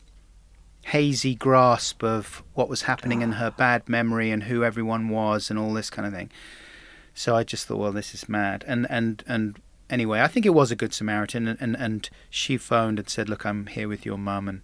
hazy 0.86 1.34
grasp 1.34 2.04
of 2.04 2.44
what 2.54 2.68
was 2.68 2.82
happening 2.82 3.20
in 3.20 3.32
her 3.32 3.50
bad 3.50 3.88
memory 3.88 4.30
and 4.30 4.44
who 4.44 4.62
everyone 4.62 5.08
was 5.08 5.50
and 5.50 5.58
all 5.58 5.72
this 5.74 5.90
kind 5.90 6.06
of 6.06 6.12
thing. 6.14 6.30
So 7.12 7.34
I 7.34 7.42
just 7.42 7.66
thought, 7.66 7.78
well, 7.78 7.92
this 7.92 8.14
is 8.14 8.28
mad. 8.28 8.64
And 8.68 8.86
and 8.90 9.24
and 9.26 9.58
anyway, 9.90 10.20
I 10.20 10.28
think 10.28 10.46
it 10.46 10.54
was 10.54 10.70
a 10.70 10.76
good 10.76 10.92
Samaritan, 10.94 11.48
and 11.48 11.58
and, 11.60 11.76
and 11.76 12.10
she 12.30 12.56
phoned 12.56 12.98
and 12.98 13.08
said, 13.08 13.28
look, 13.28 13.44
I'm 13.44 13.66
here 13.66 13.88
with 13.88 14.04
your 14.04 14.18
mum, 14.18 14.48
and 14.48 14.60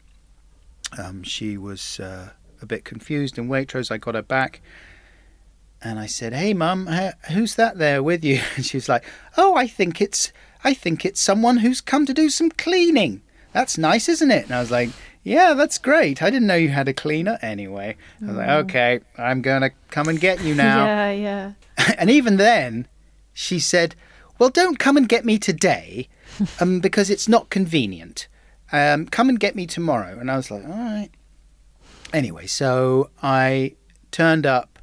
um, 0.98 1.22
she 1.22 1.56
was 1.56 2.00
uh, 2.00 2.30
a 2.60 2.66
bit 2.66 2.84
confused 2.84 3.38
in 3.38 3.48
Waitrose. 3.48 3.90
I 3.90 3.98
got 3.98 4.14
her 4.14 4.22
back. 4.22 4.60
And 5.84 5.98
I 5.98 6.06
said, 6.06 6.32
"Hey, 6.32 6.54
mum, 6.54 6.86
who's 7.32 7.56
that 7.56 7.78
there 7.78 8.04
with 8.04 8.24
you?" 8.24 8.40
And 8.56 8.64
she 8.64 8.76
was 8.76 8.88
like, 8.88 9.04
"Oh, 9.36 9.56
I 9.56 9.66
think 9.66 10.00
it's, 10.00 10.32
I 10.62 10.74
think 10.74 11.04
it's 11.04 11.20
someone 11.20 11.56
who's 11.56 11.80
come 11.80 12.06
to 12.06 12.14
do 12.14 12.30
some 12.30 12.50
cleaning. 12.50 13.22
That's 13.52 13.76
nice, 13.76 14.08
isn't 14.08 14.30
it?" 14.30 14.44
And 14.44 14.54
I 14.54 14.60
was 14.60 14.70
like, 14.70 14.90
"Yeah, 15.24 15.54
that's 15.54 15.78
great. 15.78 16.22
I 16.22 16.30
didn't 16.30 16.46
know 16.46 16.54
you 16.54 16.68
had 16.68 16.86
a 16.86 16.94
cleaner." 16.94 17.36
Anyway, 17.42 17.96
I 18.20 18.24
was 18.24 18.36
like, 18.36 18.48
"Okay, 18.48 19.00
I'm 19.18 19.42
gonna 19.42 19.70
come 19.90 20.06
and 20.06 20.20
get 20.20 20.40
you 20.40 20.54
now." 20.68 20.84
Yeah, 20.84 21.10
yeah. 21.10 21.52
and 21.98 22.08
even 22.10 22.36
then, 22.36 22.86
she 23.32 23.58
said, 23.58 23.96
"Well, 24.42 24.50
don't 24.50 24.80
come 24.80 24.96
and 24.96 25.08
get 25.08 25.24
me 25.24 25.38
today, 25.38 26.08
um, 26.60 26.80
because 26.86 27.10
it's 27.10 27.28
not 27.28 27.48
convenient. 27.48 28.26
Um, 28.72 29.06
come 29.06 29.28
and 29.28 29.38
get 29.38 29.54
me 29.54 29.66
tomorrow." 29.66 30.18
And 30.18 30.28
I 30.28 30.36
was 30.36 30.50
like, 30.50 30.64
"All 30.64 30.70
right." 30.70 31.10
Anyway, 32.12 32.48
so 32.48 33.08
I 33.22 33.76
turned 34.10 34.44
up, 34.44 34.80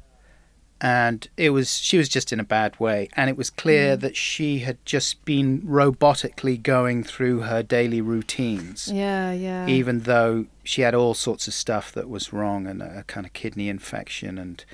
and 0.80 1.28
it 1.36 1.50
was 1.50 1.76
she 1.76 1.98
was 1.98 2.08
just 2.08 2.32
in 2.32 2.40
a 2.40 2.44
bad 2.44 2.80
way, 2.80 3.10
and 3.12 3.28
it 3.28 3.36
was 3.36 3.50
clear 3.50 3.98
that 3.98 4.16
she 4.16 4.60
had 4.60 4.78
just 4.86 5.22
been 5.26 5.60
robotically 5.60 6.62
going 6.62 7.04
through 7.04 7.40
her 7.40 7.62
daily 7.62 8.00
routines 8.00 8.90
Yeah, 8.90 9.30
yeah. 9.32 9.66
even 9.66 10.00
though 10.00 10.46
she 10.64 10.80
had 10.80 10.94
all 10.94 11.12
sorts 11.12 11.46
of 11.46 11.52
stuff 11.52 11.92
that 11.92 12.08
was 12.08 12.32
wrong 12.32 12.66
and 12.66 12.80
a 12.80 13.04
kind 13.06 13.26
of 13.26 13.34
kidney 13.34 13.68
infection 13.68 14.38
and 14.38 14.64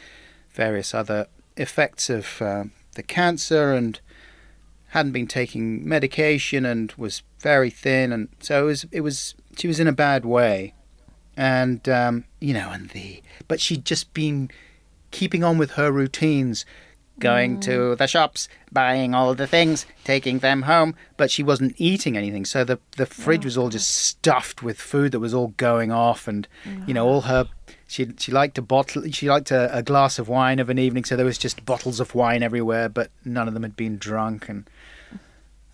various 0.50 0.94
other 0.94 1.26
effects 1.56 2.08
of 2.08 2.40
um, 2.40 2.70
the 2.94 3.02
cancer 3.02 3.72
and 3.72 3.98
hadn't 4.88 5.12
been 5.12 5.26
taking 5.26 5.86
medication 5.86 6.64
and 6.64 6.92
was 6.96 7.22
very 7.40 7.70
thin 7.70 8.12
and 8.12 8.28
so 8.40 8.62
it 8.62 8.66
was 8.66 8.86
it 8.92 9.00
was 9.00 9.34
she 9.56 9.66
was 9.66 9.80
in 9.80 9.86
a 9.88 9.92
bad 9.92 10.24
way. 10.24 10.74
And 11.36 11.86
um, 11.88 12.24
you 12.40 12.54
know 12.54 12.70
and 12.70 12.88
the 12.90 13.22
but 13.46 13.60
she'd 13.60 13.84
just 13.84 14.14
been 14.14 14.50
keeping 15.10 15.44
on 15.44 15.58
with 15.58 15.72
her 15.72 15.92
routines 15.92 16.64
going 17.18 17.58
to 17.60 17.96
the 17.96 18.06
shops 18.06 18.46
buying 18.70 19.14
all 19.14 19.34
the 19.34 19.46
things 19.46 19.86
taking 20.04 20.40
them 20.40 20.62
home 20.62 20.94
but 21.16 21.30
she 21.30 21.42
wasn't 21.42 21.74
eating 21.78 22.16
anything. 22.16 22.44
So 22.44 22.64
the 22.64 22.78
the 22.96 23.06
fridge 23.06 23.44
was 23.44 23.56
all 23.58 23.68
just 23.68 23.90
stuffed 23.90 24.62
with 24.62 24.78
food 24.78 25.12
that 25.12 25.20
was 25.20 25.34
all 25.34 25.48
going 25.56 25.90
off 25.92 26.28
and 26.28 26.46
you 26.86 26.94
know 26.94 27.06
all 27.06 27.22
her 27.22 27.48
she 27.86 28.08
she 28.18 28.32
liked 28.32 28.58
a 28.58 28.62
bottle 28.62 29.10
she 29.10 29.28
liked 29.28 29.50
a, 29.50 29.74
a 29.76 29.82
glass 29.82 30.18
of 30.18 30.28
wine 30.28 30.58
of 30.58 30.68
an 30.68 30.78
evening 30.78 31.04
so 31.04 31.16
there 31.16 31.26
was 31.26 31.38
just 31.38 31.64
bottles 31.64 32.00
of 32.00 32.14
wine 32.14 32.42
everywhere 32.42 32.88
but 32.88 33.10
none 33.24 33.48
of 33.48 33.54
them 33.54 33.62
had 33.62 33.76
been 33.76 33.96
drunk 33.96 34.48
and 34.48 34.68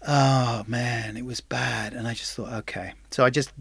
oh 0.06 0.64
man 0.66 1.16
it 1.16 1.24
was 1.24 1.40
bad. 1.40 1.92
And 1.94 2.06
i 2.08 2.14
just 2.14 2.34
thought 2.34 2.52
okay. 2.52 2.94
So 3.10 3.24
i 3.24 3.30
just 3.30 3.52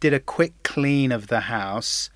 did 0.00 0.12
a 0.14 0.20
quick 0.20 0.52
clean 0.62 1.10
of 1.12 1.26
the 1.26 1.40
house 1.40 2.08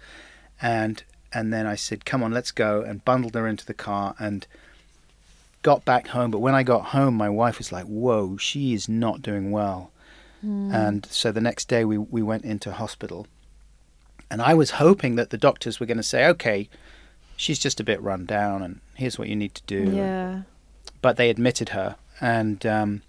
and 0.60 1.02
and 1.32 1.52
then 1.52 1.66
i 1.66 1.74
said 1.74 2.04
come 2.04 2.22
on 2.22 2.30
let's 2.30 2.52
go 2.52 2.82
and 2.82 3.04
bundled 3.04 3.34
her 3.34 3.48
into 3.48 3.66
the 3.66 3.74
car 3.74 4.14
and 4.18 4.46
got 5.62 5.84
back 5.84 6.08
home. 6.08 6.30
But 6.30 6.38
when 6.40 6.54
i 6.54 6.62
got 6.62 6.86
home 6.86 7.14
my 7.14 7.28
wife 7.28 7.58
was 7.58 7.72
like 7.72 7.86
whoa 7.86 8.36
she 8.36 8.72
is 8.74 8.88
not 8.88 9.22
doing 9.22 9.50
well. 9.50 9.90
And 10.44 11.06
so 11.06 11.30
the 11.30 11.40
next 11.40 11.68
day 11.68 11.84
we, 11.84 11.98
we 11.98 12.20
went 12.20 12.44
into 12.44 12.72
hospital. 12.72 13.28
And 14.30 14.42
i 14.42 14.54
was 14.54 14.72
hoping 14.72 15.14
that 15.16 15.30
the 15.30 15.38
doctors 15.38 15.78
were 15.78 15.86
going 15.86 15.98
to 15.98 16.02
say 16.02 16.26
okay 16.26 16.68
she's 17.36 17.58
just 17.58 17.80
a 17.80 17.84
bit 17.84 18.00
run 18.02 18.26
down 18.26 18.62
and 18.62 18.80
here's 18.94 19.18
what 19.18 19.28
you 19.28 19.36
need 19.36 19.54
to 19.54 19.62
do. 19.66 19.90
Yeah. 19.90 20.42
but 21.00 21.16
they 21.16 21.30
admitted 21.30 21.70
her, 21.70 21.96
and 22.20 22.64
um, 22.66 23.02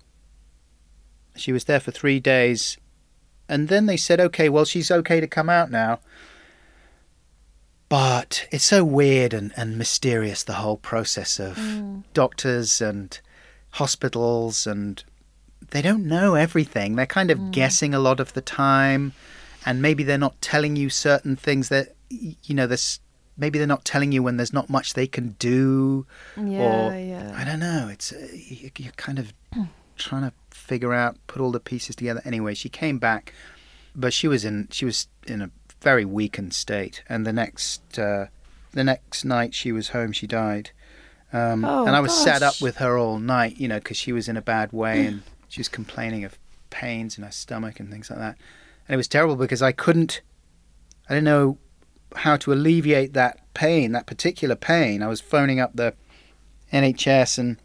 she 1.36 1.52
was 1.52 1.66
there 1.66 1.80
for 1.80 1.92
three 1.92 2.20
days, 2.20 2.78
and 3.50 3.68
then 3.68 3.86
they 3.86 3.98
said, 3.98 4.20
"Okay, 4.20 4.50
well, 4.50 4.66
she's 4.66 4.92
okay 4.92 5.20
to 5.20 5.28
come 5.28 5.50
out 5.50 5.72
now." 5.72 6.00
But 7.90 8.48
it's 8.52 8.64
so 8.64 8.84
weird 8.84 9.34
and, 9.34 9.54
and 9.56 9.78
mysterious 9.78 10.44
the 10.44 10.54
whole 10.54 10.78
process 10.78 11.40
of 11.40 11.60
doctors 12.14 12.82
and 12.82 13.20
hospitals, 13.72 14.66
and 14.66 15.04
they 15.70 15.82
don't 15.82 16.08
know 16.08 16.36
everything. 16.36 16.96
They're 16.96 17.06
kind 17.06 17.30
of 17.30 17.52
guessing 17.52 17.94
a 17.94 18.00
lot 18.00 18.20
of 18.20 18.34
the 18.34 18.42
time, 18.42 19.14
and 19.66 19.82
maybe 19.82 20.04
they're 20.04 20.18
not 20.18 20.42
telling 20.42 20.76
you 20.76 20.90
certain 20.90 21.36
things 21.36 21.70
that 21.70 21.96
you 22.10 22.56
know. 22.56 22.68
This 22.68 23.00
maybe 23.38 23.58
they're 23.58 23.68
not 23.68 23.86
telling 23.86 24.12
you 24.12 24.24
when 24.24 24.38
there's 24.38 24.54
not 24.54 24.70
much 24.70 24.94
they 24.94 25.08
can 25.08 25.36
do 25.40 26.06
Yeah, 26.38 26.88
or 26.90 26.98
yeah. 26.98 27.34
I 27.36 27.44
don't 27.44 27.60
know. 27.60 27.90
It's 27.92 28.12
uh, 28.12 28.28
you're 28.78 28.92
kind 28.94 29.20
of 29.20 29.34
trying 29.98 30.24
to 30.24 30.34
figure 30.64 30.94
out, 30.94 31.18
put 31.28 31.42
all 31.42 31.52
the 31.52 31.60
pieces 31.60 31.96
together. 31.96 32.22
Anyway, 32.26 32.54
she 32.54 32.70
came 32.70 32.98
back, 33.00 33.34
but 33.96 34.14
she 34.14 34.28
was 34.28 34.46
in 34.46 34.68
she 34.72 34.86
was 34.86 35.08
in 35.28 35.42
a 35.42 35.52
very 35.82 36.06
weakened 36.06 36.54
state, 36.54 37.04
and 37.08 37.26
the 37.26 37.34
next 37.34 38.00
uh, 38.00 38.28
the 38.72 38.84
next 38.84 39.26
night 39.26 39.54
she 39.54 39.72
was 39.72 39.90
home, 39.90 40.12
she 40.12 40.28
died. 40.28 40.72
Um, 41.32 41.66
Oh, 41.66 41.86
and 41.86 41.96
I 41.96 42.00
was 42.00 42.14
sat 42.14 42.44
up 42.44 42.62
with 42.62 42.78
her 42.78 42.98
all 42.98 43.20
night, 43.20 43.58
you 43.58 43.68
know, 43.68 43.78
because 43.80 43.98
she 43.98 44.12
was 44.12 44.28
in 44.28 44.38
a 44.38 44.42
bad 44.42 44.72
way 44.72 45.06
and 45.08 45.24
she 45.48 45.60
was 45.60 45.68
complaining 45.70 46.24
of 46.24 46.38
pains 46.70 47.18
in 47.18 47.24
her 47.24 47.32
stomach 47.32 47.80
and 47.80 47.90
things 47.90 48.10
like 48.10 48.20
that. 48.20 48.38
And 48.88 48.94
it 48.94 48.98
was 48.98 49.08
terrible 49.08 49.36
because 49.36 49.62
I 49.62 49.72
couldn't, 49.72 50.22
I 51.10 51.16
didn't 51.16 51.26
know 51.26 51.58
how 52.16 52.38
to 52.38 52.54
alleviate 52.54 53.14
that 53.14 53.40
pain, 53.54 53.92
that 53.94 54.06
particular 54.06 54.56
pain. 54.56 55.02
I 55.02 55.08
was 55.08 55.22
phoning 55.22 55.60
up 55.60 55.76
the 55.76 55.94
NHS 56.72 57.38
and 57.40 57.58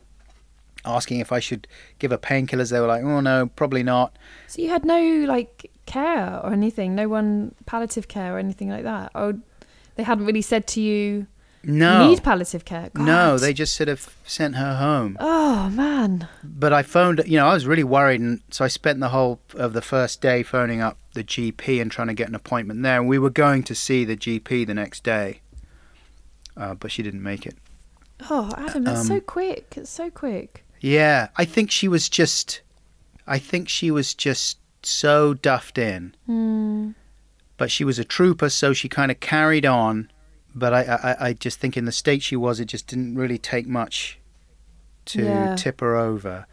asking 0.85 1.21
if 1.21 1.33
I 1.33 1.41
should 1.41 1.67
give 1.99 2.11
her 2.11 2.19
painkillers. 2.19 2.71
They 2.71 2.81
were 2.81 2.87
like, 2.87 3.03
"Oh 3.05 3.21
no, 3.21 3.47
probably 3.57 3.83
not." 3.83 4.17
So 4.47 4.63
you 4.63 4.69
had 4.71 4.85
no 4.85 5.01
like 5.27 5.71
care 5.87 6.41
or 6.45 6.53
anything, 6.53 6.95
no 6.95 7.09
one 7.09 7.55
palliative 7.67 8.09
care 8.09 8.37
or 8.37 8.39
anything 8.39 8.69
like 8.71 8.85
that. 8.85 9.11
Or 9.15 9.35
they 9.97 10.03
hadn't 10.03 10.27
really 10.27 10.43
said 10.43 10.67
to 10.69 10.81
you, 10.81 11.27
No, 11.65 12.03
you 12.05 12.11
need 12.11 12.23
palliative 12.23 12.65
care. 12.65 12.91
no, 12.95 13.37
they 13.39 13.53
just 13.53 13.75
sort 13.75 13.89
of 13.89 14.15
sent 14.25 14.57
her 14.57 14.77
home. 14.77 15.17
Oh 15.19 15.69
man. 15.71 16.29
But 16.45 16.73
I 16.73 16.83
phoned, 16.83 17.23
you 17.27 17.37
know, 17.39 17.47
I 17.49 17.55
was 17.55 17.67
really 17.67 17.85
worried, 17.85 18.21
and 18.21 18.41
so 18.51 18.65
I 18.65 18.69
spent 18.69 19.01
the 19.01 19.09
whole 19.09 19.41
of 19.55 19.73
the 19.73 19.83
first 19.83 20.21
day 20.21 20.43
phoning 20.43 20.81
up 20.83 20.99
the 21.15 21.25
GP 21.25 21.81
and 21.83 21.91
trying 21.91 22.09
to 22.09 22.15
get 22.15 22.29
an 22.29 22.35
appointment 22.35 22.83
there. 22.83 23.01
And 23.01 23.09
we 23.09 23.19
were 23.19 23.31
going 23.31 23.63
to 23.65 23.75
see 23.75 24.05
the 24.05 24.17
GP 24.17 24.67
the 24.67 24.75
next 24.75 25.03
day, 25.03 25.41
uh, 26.57 26.75
but 26.75 26.93
she 26.93 27.03
didn't 27.03 27.23
make 27.23 27.47
it. 27.47 27.57
Oh, 28.31 28.53
Adam, 28.57 28.85
that's 28.85 29.07
so 29.09 29.15
Um, 29.15 29.21
quick. 29.23 29.75
It's 29.77 29.91
so 29.91 30.11
quick. 30.11 30.65
Yeah, 30.81 31.29
I 31.37 31.45
think 31.45 31.71
she 31.71 31.89
was 31.89 32.09
just. 32.09 32.61
I 33.27 33.39
think 33.39 33.69
she 33.69 33.91
was 33.91 34.15
just 34.15 34.59
so 34.83 35.35
duffed 35.35 35.79
in. 35.79 36.15
Hmm. 36.27 36.91
But 37.57 37.71
she 37.71 37.85
was 37.85 37.99
a 37.99 38.05
trooper, 38.05 38.49
so 38.49 38.73
she 38.73 38.89
kind 38.89 39.11
of 39.11 39.21
carried 39.21 39.67
on. 39.67 40.11
But 40.55 40.73
I, 40.73 40.83
I, 40.83 41.27
I 41.29 41.33
just 41.33 41.61
think 41.61 41.77
in 41.77 41.85
the 41.85 41.93
state 41.93 42.23
she 42.23 42.37
was, 42.37 42.61
it 42.61 42.67
just 42.67 42.87
didn't 42.87 43.17
really 43.17 43.39
take 43.39 43.67
much 43.67 44.19
to 45.07 45.25
Yeah. 45.25 45.57
tip 45.57 45.81
her 45.81 45.97
over. 45.97 46.47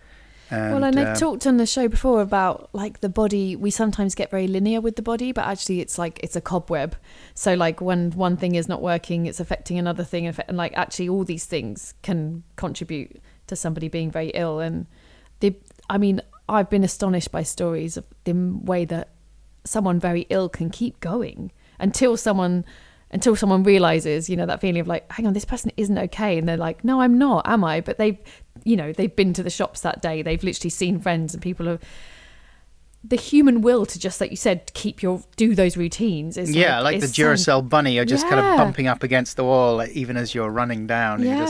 And, 0.52 0.74
well, 0.76 0.84
and 0.84 0.98
uh, 0.98 1.02
I've 1.02 1.20
talked 1.20 1.48
on 1.48 1.58
the 1.58 1.66
show 1.66 1.88
before 1.88 2.22
about 2.22 2.70
like 2.74 3.02
the 3.02 3.10
body. 3.10 3.56
We 3.56 3.72
sometimes 3.72 4.14
get 4.14 4.30
very 4.30 4.48
linear 4.48 4.80
with 4.80 4.96
the 4.96 5.02
body, 5.02 5.32
but 5.32 5.46
actually, 5.46 5.80
it's 5.82 5.98
like 5.98 6.20
it's 6.22 6.36
a 6.36 6.42
cobweb. 6.42 6.96
So, 7.34 7.56
like 7.56 7.82
when 7.82 8.12
one 8.12 8.38
thing 8.38 8.54
is 8.56 8.68
not 8.68 8.82
working, 8.82 9.26
it's 9.26 9.40
affecting 9.40 9.80
another 9.80 10.04
thing, 10.04 10.28
and 10.28 10.58
like 10.58 10.74
actually, 10.76 11.10
all 11.10 11.24
these 11.24 11.46
things 11.46 11.96
can 12.04 12.44
contribute 12.58 13.20
to 13.48 13.56
somebody 13.56 13.88
being 13.88 14.12
very 14.12 14.30
ill. 14.30 14.60
And 14.60 14.86
the, 15.40 15.56
I 15.90 15.98
mean, 15.98 16.22
I've 16.48 16.70
been 16.70 16.84
astonished 16.84 17.32
by 17.32 17.44
stories 17.44 17.98
of 17.98 18.06
the 18.24 18.34
way 18.34 18.86
that 18.86 19.10
someone 19.64 20.00
very 20.00 20.28
ill 20.30 20.50
can 20.50 20.70
keep 20.70 21.00
going 21.00 21.52
until 21.80 22.18
someone 22.18 22.66
until 23.12 23.36
someone 23.36 23.64
realizes 23.64 24.30
you 24.30 24.36
know 24.36 24.46
that 24.46 24.62
feeling 24.62 24.82
of 24.82 24.88
like 24.88 25.10
hang 25.12 25.26
on 25.26 25.34
this 25.34 25.46
person 25.46 25.72
isn't 25.78 25.98
okay 25.98 26.38
and 26.38 26.48
they're 26.48 26.58
like 26.58 26.84
no 26.84 27.02
i'm 27.02 27.18
not 27.18 27.48
am 27.48 27.64
i 27.64 27.80
but 27.82 27.98
they've 27.98 28.18
you 28.64 28.76
know 28.76 28.92
they've 28.92 29.16
been 29.16 29.34
to 29.34 29.44
the 29.44 29.50
shops 29.50 29.82
that 29.82 30.02
day 30.02 30.22
they've 30.22 30.44
literally 30.44 30.70
seen 30.70 31.00
friends 31.00 31.34
and 31.34 31.42
people 31.42 31.66
have 31.66 31.80
the 33.10 33.16
human 33.16 33.62
will 33.62 33.86
to 33.86 34.00
just 34.00 34.20
like 34.20 34.32
you 34.32 34.38
said 34.38 34.72
keep 34.74 35.04
your 35.04 35.22
do 35.36 35.54
those 35.54 35.78
routines 35.78 36.38
is 36.38 36.56
yeah 36.56 36.80
like, 36.80 36.96
like 36.96 37.04
is 37.04 37.12
the 37.16 37.22
duracell 37.22 37.60
some, 37.60 37.68
bunny 37.68 37.94
you're 37.94 38.06
just 38.06 38.26
yeah. 38.26 38.32
kind 38.32 38.46
of 38.46 38.58
bumping 38.58 38.88
up 38.88 39.04
against 39.04 39.36
the 39.36 39.44
wall 39.44 39.78
like, 39.78 39.92
even 39.92 40.18
as 40.18 40.34
you're 40.34 40.50
running 40.50 40.88
down 40.88 41.22
yeah. 41.22 41.46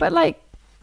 but 0.00 0.12
like 0.12 0.40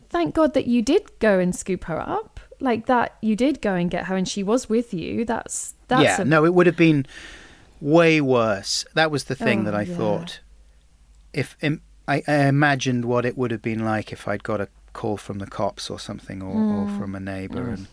thank 0.10 0.36
god 0.36 0.54
that 0.54 0.68
you 0.68 0.82
did 0.82 1.10
go 1.20 1.40
and 1.40 1.56
scoop 1.56 1.86
her 1.86 2.00
up 2.00 2.40
like 2.60 2.86
that 2.86 3.16
you 3.22 3.36
did 3.36 3.62
go 3.62 3.74
and 3.74 3.90
get 3.90 4.06
her 4.06 4.16
and 4.16 4.28
she 4.28 4.44
was 4.44 4.70
with 4.70 4.94
you 4.94 5.26
that's 5.26 5.74
that's 5.88 6.04
yeah 6.04 6.22
a... 6.22 6.26
no 6.26 6.46
it 6.46 6.54
would 6.54 6.68
have 6.68 6.78
been 6.78 7.06
way 7.80 8.22
worse 8.22 8.86
that 8.94 9.10
was 9.10 9.24
the 9.24 9.36
thing 9.36 9.62
oh, 9.62 9.64
that 9.64 9.76
i 9.76 9.82
yeah. 9.82 9.96
thought 9.96 10.40
if 11.34 11.58
I, 12.08 12.22
I 12.28 12.48
imagined 12.48 13.06
what 13.06 13.26
it 13.26 13.38
would 13.38 13.50
have 13.52 13.62
been 13.62 13.84
like 13.84 14.12
if 14.12 14.28
i'd 14.28 14.44
got 14.44 14.62
a 14.62 14.68
call 14.94 15.18
from 15.18 15.40
the 15.40 15.48
cops 15.48 15.90
or 15.90 16.00
something, 16.00 16.42
or, 16.42 16.50
or 16.56 16.86
Mm. 16.88 16.98
from 17.00 17.16
a 17.16 17.20
neighbour, 17.20 17.70
and 17.70 17.88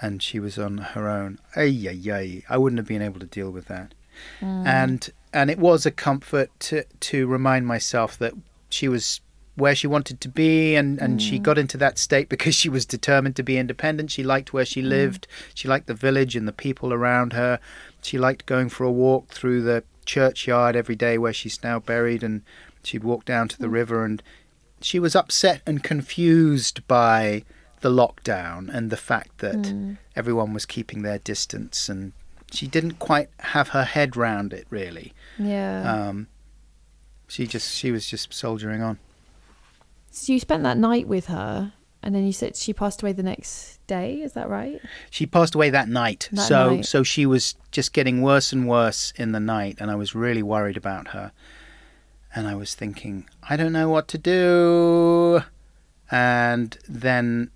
and 0.00 0.22
she 0.22 0.38
was 0.40 0.58
on 0.58 0.78
her 0.78 1.08
own. 1.08 1.38
Ay, 1.56 1.86
ay, 1.88 2.10
ay. 2.12 2.42
I 2.48 2.56
wouldn't 2.56 2.78
have 2.78 2.88
been 2.88 3.02
able 3.02 3.20
to 3.20 3.26
deal 3.26 3.50
with 3.50 3.66
that. 3.66 3.94
Mm. 4.40 4.66
And 4.66 5.10
and 5.32 5.50
it 5.50 5.58
was 5.58 5.86
a 5.86 5.90
comfort 5.90 6.50
to 6.60 6.84
to 7.00 7.26
remind 7.26 7.66
myself 7.66 8.18
that 8.18 8.32
she 8.70 8.88
was 8.88 9.20
where 9.56 9.74
she 9.74 9.86
wanted 9.86 10.20
to 10.22 10.28
be 10.28 10.74
and, 10.74 10.98
and 11.00 11.20
she 11.20 11.38
got 11.38 11.58
into 11.58 11.76
that 11.76 11.98
state 11.98 12.30
because 12.30 12.54
she 12.54 12.70
was 12.70 12.86
determined 12.86 13.36
to 13.36 13.42
be 13.42 13.58
independent. 13.58 14.10
She 14.10 14.22
liked 14.22 14.54
where 14.54 14.64
she 14.64 14.80
lived. 14.80 15.26
She 15.54 15.68
liked 15.68 15.86
the 15.86 15.92
village 15.92 16.34
and 16.34 16.48
the 16.48 16.52
people 16.52 16.94
around 16.94 17.34
her. 17.34 17.58
She 18.00 18.16
liked 18.16 18.46
going 18.46 18.70
for 18.70 18.84
a 18.84 18.90
walk 18.92 19.28
through 19.28 19.60
the 19.62 19.84
churchyard 20.06 20.76
every 20.76 20.96
day 20.96 21.18
where 21.18 21.32
she's 21.34 21.62
now 21.62 21.78
buried 21.78 22.22
and 22.22 22.40
she'd 22.84 23.04
walk 23.04 23.26
down 23.26 23.48
to 23.48 23.58
the 23.58 23.68
river 23.68 24.02
and 24.02 24.22
she 24.80 24.98
was 24.98 25.14
upset 25.14 25.62
and 25.66 25.82
confused 25.82 26.86
by 26.88 27.44
the 27.80 27.90
lockdown 27.90 28.68
and 28.72 28.90
the 28.90 28.96
fact 28.96 29.38
that 29.38 29.96
everyone 30.16 30.52
was 30.52 30.66
keeping 30.66 31.02
their 31.02 31.18
distance 31.18 31.88
and 31.88 32.12
she 32.52 32.66
didn't 32.66 32.98
quite 32.98 33.28
have 33.40 33.68
her 33.68 33.84
head 33.84 34.16
round 34.16 34.52
it 34.52 34.66
really. 34.70 35.12
yeah 35.38 36.08
Um, 36.08 36.26
she 37.28 37.46
just 37.46 37.74
she 37.76 37.90
was 37.92 38.06
just 38.06 38.32
soldiering 38.34 38.82
on. 38.82 38.98
So 40.10 40.32
you 40.32 40.40
spent 40.40 40.64
that 40.64 40.76
night 40.76 41.06
with 41.06 41.26
her, 41.26 41.72
and 42.02 42.12
then 42.14 42.26
you 42.26 42.32
said 42.32 42.56
she 42.56 42.72
passed 42.72 43.00
away 43.02 43.12
the 43.12 43.22
next 43.22 43.78
day. 43.86 44.20
Is 44.20 44.32
that 44.32 44.48
right? 44.48 44.80
She 45.10 45.24
passed 45.26 45.54
away 45.54 45.70
that 45.70 45.88
night, 45.88 46.28
That 46.32 46.48
so 46.48 46.70
night. 46.76 46.86
so 46.86 47.04
she 47.04 47.24
was 47.26 47.54
just 47.70 47.92
getting 47.92 48.20
worse 48.20 48.52
and 48.52 48.68
worse 48.68 49.12
in 49.16 49.30
the 49.32 49.38
night, 49.38 49.76
and 49.78 49.88
I 49.90 49.94
was 49.94 50.14
really 50.14 50.42
worried 50.42 50.76
about 50.76 51.08
her. 51.08 51.30
And 52.34 52.46
I 52.46 52.54
was 52.54 52.74
thinking, 52.74 53.28
I 53.42 53.56
don't 53.56 53.72
know 53.72 53.88
what 53.88 54.06
to 54.08 54.18
do. 54.18 55.42
And 56.10 56.76
then 56.88 57.50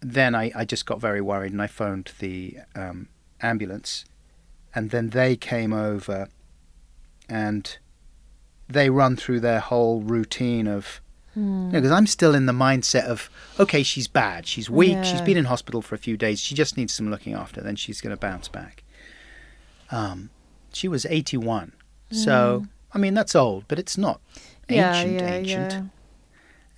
then 0.00 0.34
I, 0.34 0.52
I 0.54 0.64
just 0.64 0.86
got 0.86 1.00
very 1.00 1.20
worried, 1.20 1.52
and 1.52 1.60
I 1.60 1.66
phoned 1.66 2.12
the 2.20 2.58
um, 2.76 3.08
ambulance, 3.40 4.04
and 4.72 4.90
then 4.90 5.10
they 5.10 5.34
came 5.34 5.72
over, 5.72 6.28
and 7.28 7.76
they 8.68 8.90
run 8.90 9.16
through 9.16 9.40
their 9.40 9.58
whole 9.60 10.00
routine 10.00 10.68
of 10.68 11.00
Hmm. 11.34 11.70
because 11.70 11.90
I'm 11.90 12.06
still 12.06 12.34
in 12.34 12.46
the 12.46 12.52
mindset 12.52 13.04
of 13.04 13.28
okay, 13.60 13.82
she's 13.82 14.08
bad, 14.08 14.46
she's 14.46 14.70
weak, 14.70 15.04
she's 15.04 15.20
been 15.20 15.36
in 15.36 15.44
hospital 15.44 15.82
for 15.82 15.94
a 15.94 15.98
few 15.98 16.16
days, 16.16 16.40
she 16.40 16.54
just 16.54 16.76
needs 16.76 16.92
some 16.92 17.10
looking 17.10 17.34
after, 17.34 17.60
then 17.60 17.76
she's 17.76 18.00
going 18.00 18.14
to 18.14 18.20
bounce 18.20 18.48
back. 18.48 18.82
Um, 19.90 20.30
she 20.72 20.88
was 20.88 21.06
81, 21.06 21.72
so 22.10 22.66
I 22.94 22.98
mean 22.98 23.14
that's 23.14 23.34
old, 23.34 23.64
but 23.68 23.78
it's 23.78 23.98
not 23.98 24.20
ancient, 24.68 25.22
ancient. 25.22 25.90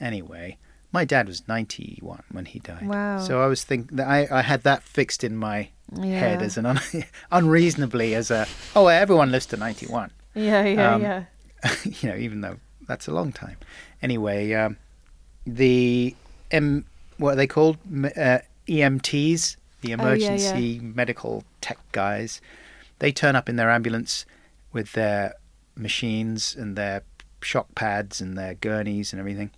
Anyway, 0.00 0.56
my 0.92 1.04
dad 1.04 1.28
was 1.28 1.46
91 1.46 2.22
when 2.32 2.46
he 2.46 2.58
died. 2.58 2.86
Wow. 2.86 3.18
So 3.20 3.42
I 3.42 3.46
was 3.46 3.62
thinking 3.64 4.00
I, 4.00 4.26
I 4.30 4.42
had 4.42 4.62
that 4.64 4.82
fixed 4.82 5.22
in 5.24 5.36
my 5.36 5.68
head 6.00 6.42
as 6.42 6.56
an 6.56 6.66
un- 6.66 6.80
unreasonably 7.32 8.14
as 8.14 8.30
a 8.30 8.46
oh 8.76 8.86
everyone 8.86 9.30
lives 9.32 9.46
to 9.46 9.56
91 9.56 10.10
Yeah, 10.34 10.64
yeah, 10.64 10.94
Um, 10.94 11.02
yeah. 11.02 11.24
you 11.84 12.08
know, 12.08 12.16
even 12.16 12.40
though 12.40 12.56
that's 12.86 13.06
a 13.06 13.12
long 13.12 13.32
time. 13.32 13.56
Anyway, 14.02 14.52
um, 14.54 14.76
the 15.46 16.14
M, 16.50 16.84
what 17.18 17.32
are 17.34 17.36
they 17.36 17.46
called? 17.46 17.76
Uh, 18.16 18.38
EMTs, 18.66 19.56
the 19.82 19.88
Oh, 19.88 19.88
yeah, 19.88 19.94
emergency 20.02 20.80
medical 20.80 21.44
tech 21.60 21.78
guys. 21.92 22.40
They 23.00 23.12
turn 23.12 23.36
up 23.36 23.48
in 23.48 23.56
their 23.56 23.70
ambulance 23.70 24.24
with 24.72 24.92
their 24.92 25.34
machines 25.76 26.54
and 26.54 26.76
their 26.76 27.02
shock 27.42 27.74
pads 27.74 28.20
and 28.20 28.36
their 28.36 28.54
gurneys 28.54 29.12
and 29.12 29.20
everything. 29.20 29.50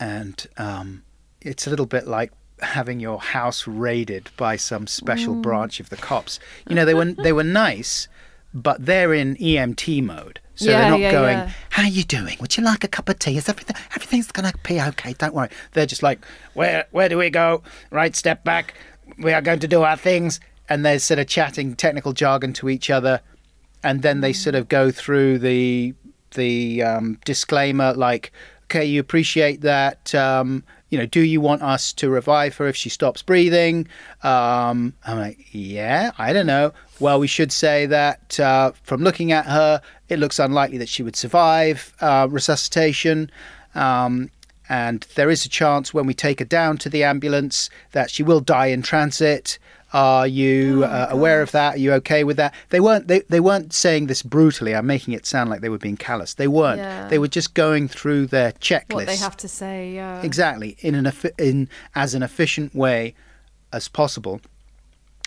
And 0.00 0.46
um, 0.56 1.04
it's 1.40 1.66
a 1.66 1.70
little 1.70 1.86
bit 1.86 2.06
like 2.06 2.32
having 2.60 3.00
your 3.00 3.20
house 3.20 3.66
raided 3.66 4.30
by 4.36 4.56
some 4.56 4.86
special 4.86 5.34
branch 5.34 5.80
of 5.80 5.90
the 5.90 5.96
cops. 5.96 6.38
You 6.68 6.74
know, 6.74 6.84
they 6.84 6.94
were 6.94 7.12
they 7.12 7.32
were 7.32 7.44
nice, 7.44 8.08
but 8.52 8.84
they're 8.84 9.14
in 9.14 9.36
EMT 9.36 10.02
mode. 10.02 10.40
So 10.56 10.70
Yeah, 10.70 10.82
they're 10.82 10.90
not 10.90 11.00
yeah, 11.00 11.12
going, 11.12 11.38
yeah. 11.38 11.50
"How 11.70 11.82
are 11.82 11.88
you 11.88 12.04
doing? 12.04 12.36
Would 12.40 12.56
you 12.56 12.62
like 12.62 12.84
a 12.84 12.88
cup 12.88 13.08
of 13.08 13.18
tea? 13.18 13.36
Is 13.36 13.48
everything 13.48 13.76
everything's 13.90 14.30
gonna 14.30 14.52
be 14.66 14.80
okay? 14.80 15.12
Don't 15.14 15.34
worry." 15.34 15.48
They're 15.72 15.86
just 15.86 16.02
like, 16.02 16.24
"Where 16.54 16.86
where 16.92 17.08
do 17.08 17.18
we 17.18 17.30
go? 17.30 17.62
Right, 17.90 18.14
step 18.14 18.44
back. 18.44 18.74
We 19.18 19.32
are 19.32 19.42
going 19.42 19.60
to 19.60 19.68
do 19.68 19.82
our 19.82 19.96
things." 19.96 20.40
And 20.68 20.84
they're 20.84 20.98
sort 20.98 21.18
of 21.18 21.26
chatting 21.26 21.74
technical 21.74 22.14
jargon 22.14 22.54
to 22.54 22.70
each 22.70 22.88
other, 22.88 23.20
and 23.84 24.02
then 24.02 24.20
they 24.20 24.32
sort 24.32 24.56
of 24.56 24.68
go 24.68 24.90
through 24.90 25.38
the 25.38 25.94
the 26.32 26.82
um, 26.82 27.18
disclaimer 27.24 27.92
like, 27.92 28.32
"Okay, 28.64 28.84
you 28.84 28.98
appreciate 28.98 29.60
that." 29.60 30.14
Um, 30.14 30.64
you 30.94 30.98
know, 30.98 31.06
do 31.06 31.20
you 31.20 31.40
want 31.40 31.60
us 31.60 31.92
to 31.94 32.08
revive 32.08 32.56
her 32.56 32.68
if 32.68 32.76
she 32.76 32.88
stops 32.88 33.20
breathing? 33.20 33.88
Um, 34.22 34.94
I'm 35.04 35.18
like, 35.18 35.44
yeah, 35.50 36.12
I 36.18 36.32
don't 36.32 36.46
know. 36.46 36.72
Well, 37.00 37.18
we 37.18 37.26
should 37.26 37.50
say 37.50 37.86
that 37.86 38.38
uh, 38.38 38.70
from 38.84 39.02
looking 39.02 39.32
at 39.32 39.46
her, 39.46 39.82
it 40.08 40.20
looks 40.20 40.38
unlikely 40.38 40.78
that 40.78 40.88
she 40.88 41.02
would 41.02 41.16
survive 41.16 41.92
uh, 42.00 42.28
resuscitation. 42.30 43.28
Um, 43.74 44.30
and 44.68 45.04
there 45.16 45.30
is 45.30 45.44
a 45.44 45.48
chance 45.48 45.92
when 45.92 46.06
we 46.06 46.14
take 46.14 46.38
her 46.38 46.44
down 46.44 46.78
to 46.78 46.88
the 46.88 47.02
ambulance 47.02 47.70
that 47.90 48.10
she 48.10 48.22
will 48.22 48.40
die 48.40 48.66
in 48.66 48.82
transit. 48.82 49.58
Are 49.94 50.26
you 50.26 50.82
Oh, 50.84 50.88
uh, 50.88 51.06
aware 51.10 51.40
of 51.40 51.52
that? 51.52 51.76
Are 51.76 51.78
you 51.78 51.92
okay 51.94 52.24
with 52.24 52.36
that? 52.36 52.52
They 52.70 52.80
weren't. 52.80 53.06
They, 53.08 53.20
they 53.20 53.40
weren't 53.40 53.72
saying 53.72 54.08
this 54.08 54.22
brutally. 54.22 54.74
I'm 54.74 54.86
making 54.86 55.14
it 55.14 55.24
sound 55.24 55.48
like 55.50 55.60
they 55.60 55.68
were 55.68 55.78
being 55.78 55.96
callous. 55.96 56.34
They 56.34 56.48
weren't. 56.48 56.80
Yeah. 56.80 57.06
They 57.08 57.18
were 57.20 57.28
just 57.28 57.54
going 57.54 57.86
through 57.88 58.26
their 58.26 58.50
checklist 58.52 58.92
What 58.94 59.06
they 59.06 59.16
have 59.16 59.36
to 59.38 59.48
say. 59.48 59.94
Yeah. 59.94 60.20
exactly 60.22 60.76
in 60.80 60.94
an 60.96 61.12
in 61.38 61.68
as 61.94 62.14
an 62.14 62.22
efficient 62.24 62.74
way 62.74 63.14
as 63.72 63.86
possible. 63.88 64.40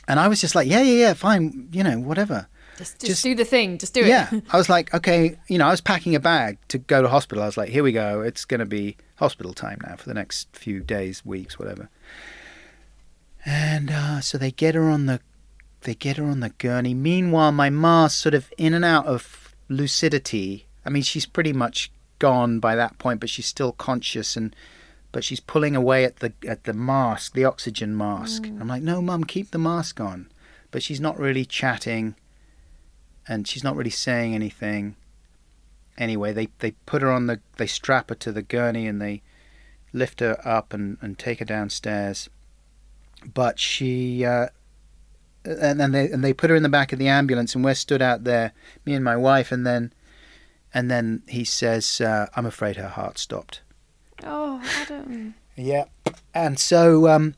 And 0.10 0.20
I 0.20 0.28
was 0.28 0.40
just 0.42 0.54
like, 0.54 0.68
yeah, 0.70 0.82
yeah, 0.82 1.08
yeah, 1.08 1.14
fine, 1.14 1.68
you 1.72 1.84
know, 1.84 2.00
whatever. 2.00 2.48
Just, 2.78 3.00
just, 3.00 3.06
just- 3.08 3.24
do 3.24 3.36
the 3.36 3.44
thing. 3.46 3.78
Just 3.78 3.94
do 3.94 4.02
it. 4.02 4.08
Yeah, 4.08 4.30
I 4.52 4.58
was 4.58 4.70
like, 4.70 4.94
okay, 4.94 5.38
you 5.48 5.58
know, 5.58 5.68
I 5.68 5.72
was 5.72 5.82
packing 5.82 6.14
a 6.16 6.20
bag 6.20 6.58
to 6.68 6.78
go 6.78 7.02
to 7.02 7.10
hospital. 7.10 7.44
I 7.44 7.48
was 7.48 7.58
like, 7.58 7.70
here 7.70 7.84
we 7.84 7.92
go. 7.92 8.22
It's 8.22 8.46
going 8.46 8.60
to 8.60 8.66
be 8.66 8.96
hospital 9.16 9.54
time 9.54 9.80
now 9.88 9.96
for 9.96 10.08
the 10.08 10.14
next 10.14 10.48
few 10.56 10.82
days, 10.82 11.26
weeks, 11.26 11.58
whatever. 11.58 11.90
And 13.50 13.90
uh, 13.90 14.20
so 14.20 14.38
they 14.38 14.52
get 14.52 14.76
her 14.76 14.90
on 14.90 15.06
the 15.06 15.22
they 15.82 15.96
get 15.96 16.18
her 16.18 16.26
on 16.26 16.42
the 16.42 16.50
gurney. 16.50 16.94
Meanwhile, 16.94 17.54
my 17.54 17.70
ma's 17.70 18.14
sort 18.14 18.36
of 18.36 18.52
in 18.58 18.74
and 18.74 18.84
out 18.84 19.06
of 19.06 19.56
lucidity. 19.70 20.68
I 20.86 20.90
mean, 20.90 21.04
she's 21.04 21.26
pretty 21.26 21.54
much 21.54 21.90
gone 22.20 22.60
by 22.60 22.76
that 22.76 22.98
point, 22.98 23.22
but 23.22 23.30
she's 23.30 23.46
still 23.46 23.72
conscious 23.72 24.36
and 24.36 24.54
but 25.14 25.24
she's 25.24 25.40
pulling 25.40 25.76
away 25.78 26.04
at 26.04 26.18
the 26.18 26.34
at 26.46 26.66
the 26.66 26.74
mask, 26.74 27.34
the 27.34 27.46
oxygen 27.46 27.96
mask. 27.96 28.46
I'm 28.48 28.68
like, 28.68 28.84
no, 28.84 29.02
mum, 29.02 29.24
keep 29.24 29.52
the 29.52 29.58
mask 29.58 30.02
on. 30.02 30.30
But 30.70 30.84
she's 30.84 31.00
not 31.00 31.18
really 31.18 31.46
chatting, 31.46 32.16
and 33.30 33.48
she's 33.48 33.64
not 33.64 33.78
really 33.78 33.90
saying 33.90 34.36
anything. 34.36 34.98
anyway, 35.98 36.34
they 36.34 36.50
they 36.60 36.72
put 36.86 37.02
her 37.02 37.12
on 37.12 37.28
the 37.28 37.40
they 37.56 37.68
strap 37.68 38.10
her 38.10 38.16
to 38.16 38.32
the 38.34 38.42
gurney 38.42 38.88
and 38.88 39.02
they 39.02 39.22
lift 39.94 40.20
her 40.20 40.38
up 40.46 40.74
and 40.74 40.98
and 41.02 41.18
take 41.18 41.40
her 41.40 41.46
downstairs. 41.46 42.30
But 43.26 43.60
she. 43.60 44.26
Uh, 44.26 44.48
and 45.46 45.80
then 45.80 45.92
they 45.94 46.10
and 46.10 46.24
they 46.24 46.34
put 46.34 46.50
her 46.50 46.56
in 46.56 46.64
the 46.64 46.70
back 46.70 46.92
of 46.92 47.00
the 47.00 47.08
ambulance, 47.08 47.56
and 47.56 47.64
we're 47.64 47.74
stood 47.74 48.02
out 48.02 48.26
there, 48.26 48.52
me 48.86 48.94
and 48.94 49.04
my 49.04 49.16
wife, 49.16 49.52
and 49.52 49.66
then, 49.66 49.94
and 50.74 50.92
then 50.92 51.24
he 51.28 51.46
says, 51.46 52.02
uh, 52.02 52.28
"I'm 52.36 52.46
afraid 52.46 52.76
her 52.76 52.90
heart 52.90 53.18
stopped." 53.18 53.62
Oh, 54.24 54.62
Adam. 54.82 55.36
Yeah. 55.56 55.86
And 56.34 56.60
so 56.60 57.08
um 57.08 57.36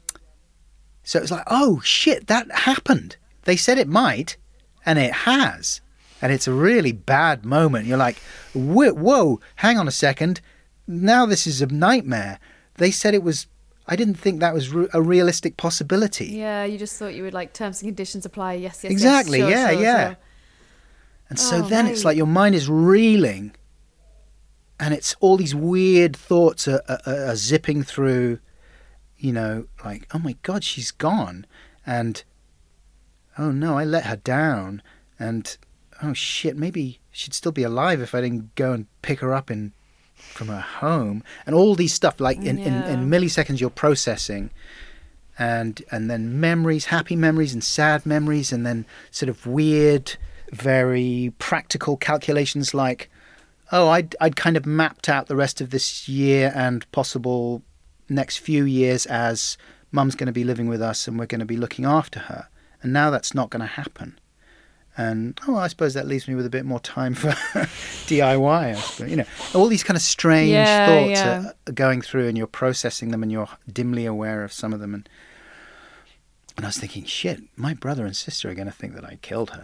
so 1.03 1.17
it 1.19 1.23
was 1.23 1.31
like, 1.31 1.45
oh 1.47 1.81
shit, 1.83 2.27
that 2.27 2.51
happened. 2.51 3.15
They 3.43 3.55
said 3.55 3.77
it 3.77 3.87
might, 3.87 4.37
and 4.85 4.99
it 4.99 5.11
has. 5.11 5.81
And 6.21 6.31
it's 6.31 6.47
a 6.47 6.53
really 6.53 6.91
bad 6.91 7.45
moment. 7.45 7.85
You're 7.87 7.97
like, 7.97 8.17
whoa, 8.53 8.91
whoa 8.91 9.39
hang 9.55 9.77
on 9.77 9.87
a 9.87 9.91
second. 9.91 10.41
Now 10.85 11.25
this 11.25 11.47
is 11.47 11.61
a 11.61 11.67
nightmare. 11.67 12.39
They 12.75 12.91
said 12.91 13.13
it 13.13 13.23
was. 13.23 13.47
I 13.91 13.95
didn't 13.95 14.15
think 14.15 14.39
that 14.39 14.53
was 14.53 14.69
re- 14.71 14.87
a 14.93 15.01
realistic 15.01 15.57
possibility. 15.57 16.27
Yeah, 16.27 16.63
you 16.63 16.77
just 16.77 16.95
thought 16.97 17.15
you 17.15 17.23
would 17.23 17.33
like 17.33 17.53
terms 17.53 17.81
and 17.81 17.89
conditions 17.89 18.23
apply. 18.25 18.53
Yes, 18.53 18.83
yes, 18.83 18.91
Exactly, 18.91 19.39
Yes, 19.39 19.49
sure, 19.49 19.49
yeah, 19.49 19.71
sure, 19.71 19.81
yeah. 19.81 20.07
sure. 20.09 20.17
And 21.29 21.39
so 21.39 21.57
Oh, 21.57 21.61
then 21.63 21.87
it's 21.87 22.05
like 22.05 22.15
your 22.15 22.27
mind 22.27 22.53
is 22.55 22.69
reeling, 22.69 23.55
and 24.79 24.93
it's 24.93 25.15
all 25.19 25.37
these 25.37 25.55
weird 25.55 26.15
thoughts 26.15 26.67
are, 26.67 26.81
are, 26.87 27.01
are 27.29 27.35
zipping 27.35 27.83
through. 27.83 28.39
You 29.17 29.33
know, 29.33 29.65
like 29.83 30.07
oh 30.13 30.19
my 30.19 30.35
god, 30.43 30.63
she's 30.63 30.91
gone, 30.91 31.45
and 31.85 32.23
oh 33.37 33.51
no, 33.51 33.77
I 33.77 33.83
let 33.83 34.05
her 34.05 34.15
down, 34.15 34.81
and 35.19 35.57
oh 36.01 36.13
shit, 36.13 36.55
maybe 36.55 36.99
she'd 37.11 37.33
still 37.33 37.51
be 37.51 37.63
alive 37.63 38.01
if 38.01 38.15
I 38.15 38.21
didn't 38.21 38.55
go 38.55 38.71
and 38.71 38.85
pick 39.01 39.19
her 39.19 39.33
up 39.33 39.51
in 39.51 39.73
from 40.39 40.47
her 40.47 40.61
home, 40.61 41.21
and 41.45 41.53
all 41.53 41.75
these 41.75 41.93
stuff 41.93 42.21
like 42.21 42.37
in, 42.37 42.57
in, 42.57 42.73
in 42.83 43.09
milliseconds 43.09 43.59
you're 43.59 43.69
processing. 43.69 44.49
And 45.37 45.83
and 45.91 46.09
then 46.09 46.39
memories, 46.39 46.85
happy 46.85 47.17
memories 47.17 47.53
and 47.53 47.61
sad 47.61 48.05
memories, 48.05 48.53
and 48.53 48.65
then 48.65 48.85
sort 49.11 49.27
of 49.29 49.45
weird, 49.45 50.15
very 50.51 51.33
practical 51.39 51.97
calculations 51.97 52.73
like, 52.73 53.09
oh, 53.73 53.89
I'd 53.89 54.15
I'd 54.21 54.37
kind 54.37 54.55
of 54.55 54.65
mapped 54.65 55.09
out 55.09 55.27
the 55.27 55.35
rest 55.35 55.59
of 55.59 55.71
this 55.71 56.07
year 56.07 56.53
and 56.55 56.89
possible 56.93 57.61
next 58.07 58.37
few 58.37 58.63
years 58.63 59.05
as 59.07 59.57
mum's 59.91 60.15
going 60.15 60.27
to 60.27 60.33
be 60.41 60.45
living 60.45 60.69
with 60.69 60.81
us 60.81 61.07
and 61.07 61.19
we're 61.19 61.25
going 61.25 61.39
to 61.39 61.45
be 61.45 61.57
looking 61.57 61.85
after 61.85 62.19
her, 62.19 62.47
and 62.81 62.93
now 62.93 63.09
that's 63.09 63.33
not 63.35 63.49
going 63.49 63.61
to 63.61 63.73
happen. 63.81 64.17
And 64.99 65.39
oh, 65.47 65.55
I 65.55 65.69
suppose 65.69 65.93
that 65.93 66.07
leaves 66.07 66.27
me 66.27 66.35
with 66.35 66.45
a 66.45 66.49
bit 66.49 66.65
more 66.65 66.81
time 66.81 67.13
for 67.13 67.29
DIY. 68.09 68.75
Suppose. 68.75 69.09
You 69.09 69.15
know, 69.15 69.25
all 69.55 69.67
these 69.67 69.81
kind 69.81 69.95
of 69.95 70.01
strange 70.01 70.51
Yeah, 70.51 70.87
thoughts 70.87 71.09
yeah. 71.11 71.51
Are, 71.67 71.71
going 71.71 72.01
through, 72.01 72.27
and 72.27 72.37
you're 72.37 72.47
processing 72.47 73.11
them, 73.11 73.23
and 73.23 73.31
you're 73.31 73.47
dimly 73.71 74.05
aware 74.05 74.43
of 74.43 74.51
some 74.51 74.73
of 74.73 74.81
them. 74.81 74.93
And 74.93 75.07
and 76.57 76.65
I 76.65 76.67
was 76.67 76.77
thinking, 76.77 77.05
shit, 77.05 77.39
my 77.55 77.73
brother 77.73 78.05
and 78.05 78.13
sister 78.13 78.49
are 78.49 78.53
going 78.53 78.67
to 78.67 78.73
think 78.73 78.93
that 78.95 79.05
I 79.05 79.19
killed 79.21 79.51
her. 79.51 79.63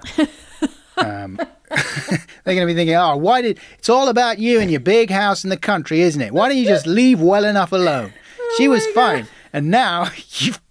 um, 1.05 1.35
they're 1.69 2.55
going 2.55 2.65
to 2.65 2.65
be 2.67 2.73
thinking, 2.73 2.95
oh, 2.95 3.17
why 3.17 3.41
did? 3.41 3.59
It's 3.77 3.89
all 3.89 4.07
about 4.07 4.39
you 4.39 4.61
and 4.61 4.71
your 4.71 4.79
big 4.79 5.09
house 5.09 5.43
in 5.43 5.49
the 5.49 5.57
country, 5.57 5.99
isn't 5.99 6.21
it? 6.21 6.33
Why 6.33 6.47
don't 6.47 6.57
you 6.57 6.63
just 6.63 6.87
leave 6.87 7.19
well 7.19 7.43
enough 7.43 7.73
alone? 7.73 8.13
Oh 8.39 8.55
She 8.57 8.69
was 8.69 8.87
fine, 8.87 9.27
and 9.51 9.69
now 9.69 10.11
you've 10.37 10.61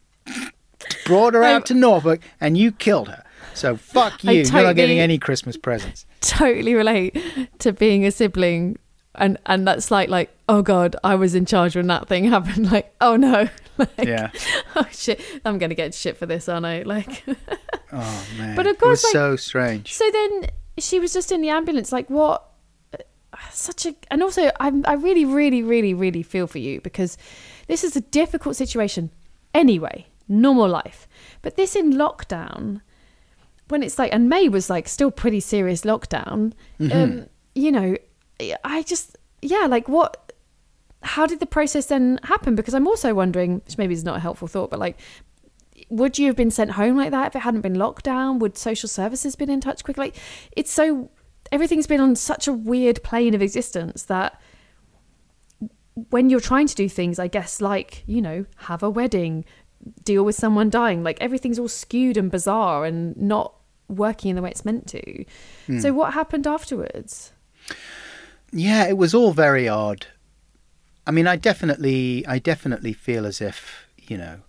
brought 1.05 1.35
her 1.35 1.45
out 1.45 1.67
to 1.67 1.75
Norfolk 1.75 2.23
and 2.41 2.57
you 2.57 2.73
killed 2.73 3.09
her. 3.09 3.24
So 3.55 3.77
fuck 3.77 4.23
you. 4.25 4.33
You're 4.33 4.63
not 4.63 4.77
getting 4.77 4.99
any 4.99 5.19
Christmas 5.19 5.57
presents. 5.57 6.07
Totally 6.21 6.75
relate 6.75 7.17
to 7.61 7.73
being 7.73 8.05
a 8.05 8.11
sibling, 8.11 8.79
and 9.15 9.39
and 9.47 9.67
that's 9.67 9.91
like 9.91 10.09
like 10.09 10.31
oh 10.49 10.63
god, 10.63 10.97
I 11.05 11.15
was 11.15 11.35
in 11.35 11.47
charge 11.47 11.77
when 11.77 11.87
that 11.89 12.09
thing 12.09 12.25
happened. 12.31 12.71
Like 12.73 12.95
oh 13.01 13.17
no, 13.17 13.49
like, 13.79 13.91
Yeah. 14.03 14.31
oh 14.77 14.87
shit, 14.91 15.21
I'm 15.45 15.59
gonna 15.59 15.75
get 15.75 15.95
shit 15.95 16.17
for 16.17 16.27
this, 16.27 16.49
aren't 16.49 16.67
I? 16.67 16.83
Like. 16.83 17.25
Oh 17.93 18.27
man. 18.39 18.57
But 18.57 18.67
of 18.67 18.73
it 18.75 18.81
course, 18.81 19.03
was 19.03 19.05
like- 19.05 19.13
so 19.13 19.37
strange. 19.37 19.93
So 19.95 20.05
then 20.13 20.47
she 20.79 20.99
was 20.99 21.13
just 21.13 21.31
in 21.31 21.41
the 21.41 21.49
ambulance. 21.51 21.93
Like 21.93 22.11
what? 22.11 22.51
Such 23.51 23.87
a 23.87 23.95
and 24.11 24.23
also 24.23 24.51
I 24.61 24.73
I 24.85 24.95
really 24.95 25.25
really 25.25 25.63
really 25.63 25.93
really 25.93 26.23
feel 26.23 26.47
for 26.47 26.59
you 26.59 26.81
because 26.81 27.19
this 27.67 27.83
is 27.85 27.97
a 27.97 28.01
difficult 28.01 28.57
situation. 28.57 29.11
Anyway, 29.53 30.07
normal 30.29 30.69
life, 30.69 31.07
but 31.43 31.57
this 31.57 31.75
in 31.77 31.93
lockdown 31.93 32.81
when 33.69 33.83
it's 33.83 33.99
like 33.99 34.13
and 34.13 34.29
May 34.29 34.49
was 34.49 34.69
like 34.69 34.89
still 34.89 35.11
pretty 35.11 35.41
serious 35.41 35.83
lockdown. 35.83 36.53
Um, 36.93 37.27
you 37.55 37.73
know, 37.73 37.97
I 38.65 38.83
just 38.83 39.17
yeah 39.43 39.67
like 39.67 39.89
what. 39.89 40.21
How 41.07 41.27
did 41.27 41.39
the 41.39 41.47
process 41.47 41.85
then 41.87 42.19
happen? 42.23 42.55
Because 42.55 42.73
I'm 42.73 42.89
also 42.89 43.13
wondering, 43.13 43.61
which 43.67 43.77
maybe 43.77 43.93
is 43.93 44.05
not 44.05 44.17
a 44.17 44.21
helpful 44.21 44.49
thought, 44.49 44.71
but 44.71 44.79
like, 44.79 44.99
would 45.91 46.19
you 46.19 46.29
have 46.29 46.37
been 46.37 46.51
sent 46.51 46.71
home 46.73 46.97
like 46.97 47.11
that 47.11 47.27
if 47.27 47.37
it 47.37 47.41
hadn't 47.41 47.61
been 47.61 47.75
locked 47.75 48.07
down? 48.07 48.39
Would 48.39 48.57
social 48.57 48.89
services 48.89 49.37
been 49.37 49.51
in 49.51 49.61
touch 49.61 49.85
quickly? 49.85 50.07
Like, 50.07 50.17
it's 50.57 50.73
so 50.73 51.11
everything's 51.53 51.87
been 51.87 52.01
on 52.01 52.17
such 52.17 52.49
a 52.49 52.55
weird 52.55 53.03
plane 53.03 53.35
of 53.35 53.43
existence 53.43 54.05
that 54.05 54.41
when 56.09 56.31
you're 56.31 56.41
trying 56.41 56.67
to 56.69 56.75
do 56.75 56.89
things, 56.89 57.19
I 57.19 57.29
guess, 57.29 57.61
like 57.61 58.03
you 58.07 58.23
know, 58.23 58.47
have 58.57 58.83
a 58.83 58.89
wedding, 58.89 59.45
deal 60.05 60.25
with 60.25 60.35
someone 60.35 60.71
dying, 60.71 61.03
like 61.03 61.19
everything's 61.21 61.59
all 61.59 61.69
skewed 61.69 62.17
and 62.17 62.31
bizarre 62.31 62.85
and 62.85 63.17
not 63.17 63.55
working 63.89 64.31
in 64.31 64.37
the 64.37 64.43
way 64.43 64.51
it's 64.51 64.65
meant 64.65 64.87
to. 64.89 65.25
Hmm. 65.67 65.81
So, 65.81 65.93
what 65.93 66.15
happened 66.15 66.47
afterwards? 66.47 67.33
Yeah, 68.53 68.87
it 68.87 68.97
was 68.97 69.15
all 69.15 69.33
very 69.33 69.69
odd. 69.69 70.07
I 71.07 71.11
mean, 71.11 71.27
I 71.27 71.37
definitely, 71.37 72.25
I 72.27 72.39
definitely 72.39 72.93
feel 72.93 73.27
as 73.27 73.41
if 73.41 73.87
you 74.09 74.19
know, 74.19 74.41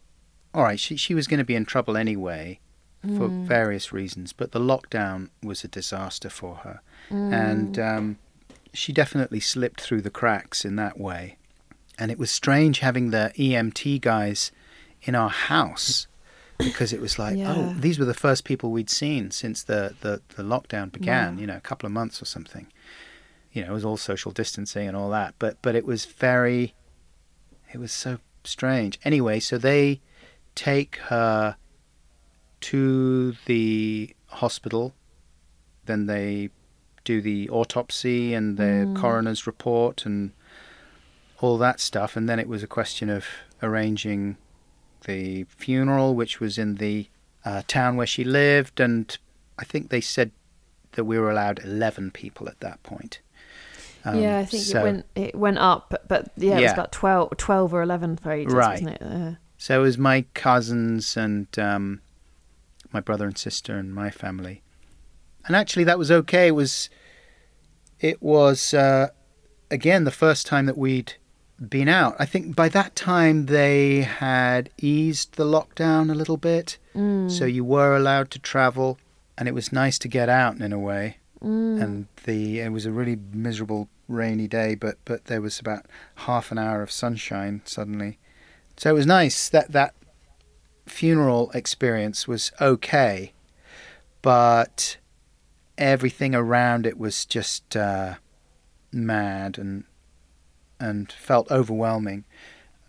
all 0.53 0.63
right, 0.63 0.79
she 0.79 0.95
she 0.95 1.13
was 1.13 1.27
going 1.27 1.39
to 1.39 1.45
be 1.45 1.55
in 1.55 1.65
trouble 1.65 1.97
anyway, 1.97 2.59
for 3.01 3.27
hmm. 3.27 3.45
various 3.45 3.91
reasons. 3.91 4.33
But 4.33 4.51
the 4.51 4.59
lockdown 4.59 5.29
was 5.43 5.63
a 5.63 5.67
disaster 5.67 6.29
for 6.29 6.55
her, 6.57 6.81
and 7.09 7.75
hmm. 7.75 7.81
um, 7.81 8.17
she 8.73 8.93
definitely 8.93 9.39
slipped 9.39 9.81
through 9.81 10.01
the 10.01 10.09
cracks 10.09 10.65
in 10.65 10.75
that 10.77 10.99
way. 10.99 11.37
And 11.97 12.11
it 12.11 12.19
was 12.19 12.29
strange 12.29 12.79
having 12.79 13.11
the 13.11 13.31
EMT 13.37 14.01
guys 14.01 14.51
in 15.05 15.15
our 15.15 15.29
house 15.29 16.07
because 16.57 16.93
it 16.93 17.01
was 17.01 17.17
like, 17.17 17.35
oh, 17.35 17.39
Yeah. 17.39 17.55
oh, 17.57 17.73
these 17.73 17.97
were 17.99 18.05
the 18.05 18.13
first 18.13 18.43
people 18.43 18.71
we'd 18.71 18.89
seen 18.89 19.31
since 19.31 19.63
the 19.63 19.95
the, 20.01 20.21
the 20.35 20.43
lockdown 20.43 20.91
began. 20.91 21.37
You 21.39 21.47
know, 21.47 21.57
a 21.57 21.61
couple 21.61 21.87
of 21.87 21.93
months 21.93 22.21
or 22.21 22.25
something 22.25 22.67
you 23.55 23.63
know, 23.63 23.71
it 23.71 23.73
was 23.73 23.85
all 23.85 23.95
social 23.95 24.31
distancing 24.31 24.85
and 24.85 24.97
all 24.97 25.09
that, 25.09 25.33
but 25.39 25.57
but 25.61 25.75
it 25.75 25.85
was 25.85 26.03
very, 26.03 26.75
it 27.71 27.77
was 27.77 27.93
so 27.93 28.19
strange. 28.43 28.99
Anyway, 29.05 29.39
so 29.39 29.57
they 29.57 30.01
take 30.55 30.97
her 31.07 31.55
to 32.59 33.31
the 33.45 34.13
hospital, 34.27 34.93
then 35.85 36.05
they 36.05 36.49
do 37.05 37.21
the 37.21 37.49
autopsy 37.49 38.33
and 38.33 38.57
the 38.57 38.63
mm. 38.85 38.95
coroner's 38.97 39.47
report 39.47 40.05
and 40.05 40.33
all 41.39 41.57
that 41.57 41.79
stuff, 41.79 42.17
and 42.17 42.27
then 42.27 42.39
it 42.39 42.49
was 42.49 42.61
a 42.61 42.67
question 42.67 43.09
of 43.09 43.25
arranging 43.63 44.35
the 45.05 45.45
funeral, 45.45 46.13
which 46.15 46.39
was 46.39 46.57
in 46.57 46.75
the 46.75 47.07
uh, 47.43 47.61
town 47.67 47.95
where 47.95 48.07
she 48.07 48.23
lived, 48.23 48.79
and 48.79 49.17
I 49.57 49.63
think 49.63 49.89
they 49.89 50.01
said 50.01 50.31
that 50.93 51.05
we 51.05 51.17
were 51.17 51.31
allowed 51.31 51.59
eleven 51.63 52.11
people 52.11 52.47
at 52.49 52.59
that 52.59 52.81
point. 52.83 53.21
Um, 54.03 54.19
yeah, 54.21 54.37
I 54.39 54.45
think 54.45 54.63
so, 54.63 54.79
it 54.79 54.83
went 54.83 55.05
it 55.15 55.35
went 55.35 55.57
up, 55.57 55.87
but, 55.89 56.07
but 56.07 56.31
yeah, 56.37 56.57
it 56.59 56.61
was 56.61 56.63
Yeah. 56.63 56.73
about 56.73 56.91
12, 56.91 57.37
12 57.37 57.73
or 57.73 57.81
eleven 57.81 58.17
for 58.17 58.31
ages, 58.31 58.53
Right. 58.53 58.81
wasn't 58.81 58.89
it? 58.91 59.01
Uh, 59.01 59.31
So 59.57 59.79
it 59.79 59.83
was 59.83 59.97
my 59.97 60.25
cousins 60.35 61.17
and 61.17 61.47
um, 61.57 62.01
my 62.93 62.99
brother 62.99 63.25
and 63.25 63.37
sister 63.37 63.77
and 63.77 63.93
my 63.95 64.11
family, 64.11 64.61
and 65.47 65.55
actually 65.55 65.85
that 65.85 65.97
was 65.97 66.11
okay. 66.11 66.47
It 66.47 66.55
was, 66.55 66.89
it 67.99 68.21
was 68.21 68.73
uh, 68.73 69.07
again 69.71 70.03
the 70.03 70.11
first 70.11 70.45
time 70.45 70.65
that 70.67 70.77
we'd 70.77 71.13
been 71.59 71.87
out. 71.87 72.15
I 72.19 72.25
think 72.25 72.55
by 72.55 72.69
that 72.69 72.95
time 72.95 73.45
they 73.47 74.01
had 74.01 74.69
eased 74.77 75.35
the 75.35 75.45
lockdown 75.45 76.11
a 76.11 76.15
little 76.15 76.37
bit, 76.37 76.77
so 77.29 77.45
you 77.45 77.63
were 77.65 77.95
allowed 77.95 78.31
to 78.31 78.39
travel, 78.39 78.97
and 79.37 79.47
it 79.47 79.53
was 79.53 79.71
nice 79.73 79.99
to 79.99 80.07
get 80.07 80.29
out 80.29 80.59
in 80.61 80.71
a 80.73 80.79
way. 80.79 81.17
And 81.81 82.07
the 82.23 82.59
it 82.61 82.71
was 82.71 82.85
a 82.85 82.91
really 82.91 83.17
miserable 83.33 83.89
rainy 84.07 84.47
day, 84.47 84.75
but 84.75 84.97
but 85.05 85.25
there 85.25 85.41
was 85.41 85.59
about 85.59 85.85
half 86.15 86.51
an 86.51 86.57
hour 86.57 86.81
of 86.81 86.91
sunshine 86.91 87.61
suddenly. 87.65 88.17
So 88.77 88.89
it 88.89 88.93
was 88.93 89.05
nice 89.05 89.49
that 89.49 89.71
that 89.71 89.93
funeral 90.85 91.51
experience 91.51 92.27
was 92.27 92.51
okay, 92.61 93.33
but 94.21 94.97
everything 95.77 96.33
around 96.33 96.85
it 96.85 96.97
was 96.97 97.25
just 97.25 97.75
uh, 97.75 98.15
mad 98.91 99.57
and 99.57 99.83
and 100.79 101.11
felt 101.11 101.49
overwhelming. 101.51 102.23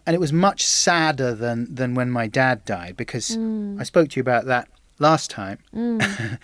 And 0.07 0.15
it 0.15 0.21
was 0.21 0.33
much 0.33 0.65
sadder 0.65 1.35
than 1.35 1.75
than 1.75 1.95
when 1.95 2.11
my 2.11 2.27
dad 2.29 2.65
died 2.65 2.97
because 2.97 3.37
I 3.81 3.83
spoke 3.83 4.11
to 4.11 4.17
you 4.17 4.21
about 4.21 4.45
that 4.47 4.69
last 4.99 5.31
time. 5.31 5.59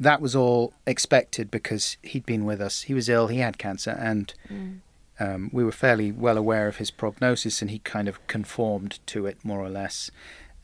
that 0.00 0.20
was 0.20 0.36
all 0.36 0.72
expected 0.86 1.50
because 1.50 1.96
he'd 2.02 2.24
been 2.24 2.44
with 2.44 2.60
us. 2.60 2.82
He 2.82 2.94
was 2.94 3.08
ill. 3.08 3.26
He 3.26 3.38
had 3.38 3.58
cancer, 3.58 3.96
and 3.98 4.32
um, 5.18 5.50
we 5.52 5.64
were 5.64 5.72
fairly 5.72 6.12
well 6.12 6.38
aware 6.38 6.68
of 6.68 6.76
his 6.76 6.90
prognosis, 6.92 7.60
and 7.60 7.70
he 7.70 7.80
kind 7.80 8.08
of 8.08 8.24
conformed 8.28 9.00
to 9.06 9.26
it 9.26 9.44
more 9.44 9.60
or 9.60 9.68
less. 9.68 10.10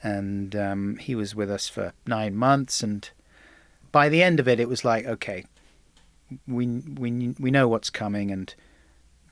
And 0.02 0.54
um, 0.54 0.96
he 0.98 1.14
was 1.14 1.34
with 1.34 1.50
us 1.50 1.68
for 1.68 1.92
nine 2.06 2.36
months, 2.36 2.82
and 2.82 3.10
by 3.90 4.08
the 4.08 4.22
end 4.22 4.38
of 4.38 4.46
it, 4.46 4.60
it 4.60 4.68
was 4.68 4.84
like, 4.84 5.06
okay, 5.06 5.44
we 6.46 6.66
we 6.66 7.34
we 7.40 7.50
know 7.50 7.66
what's 7.66 7.90
coming, 7.90 8.30
and 8.30 8.54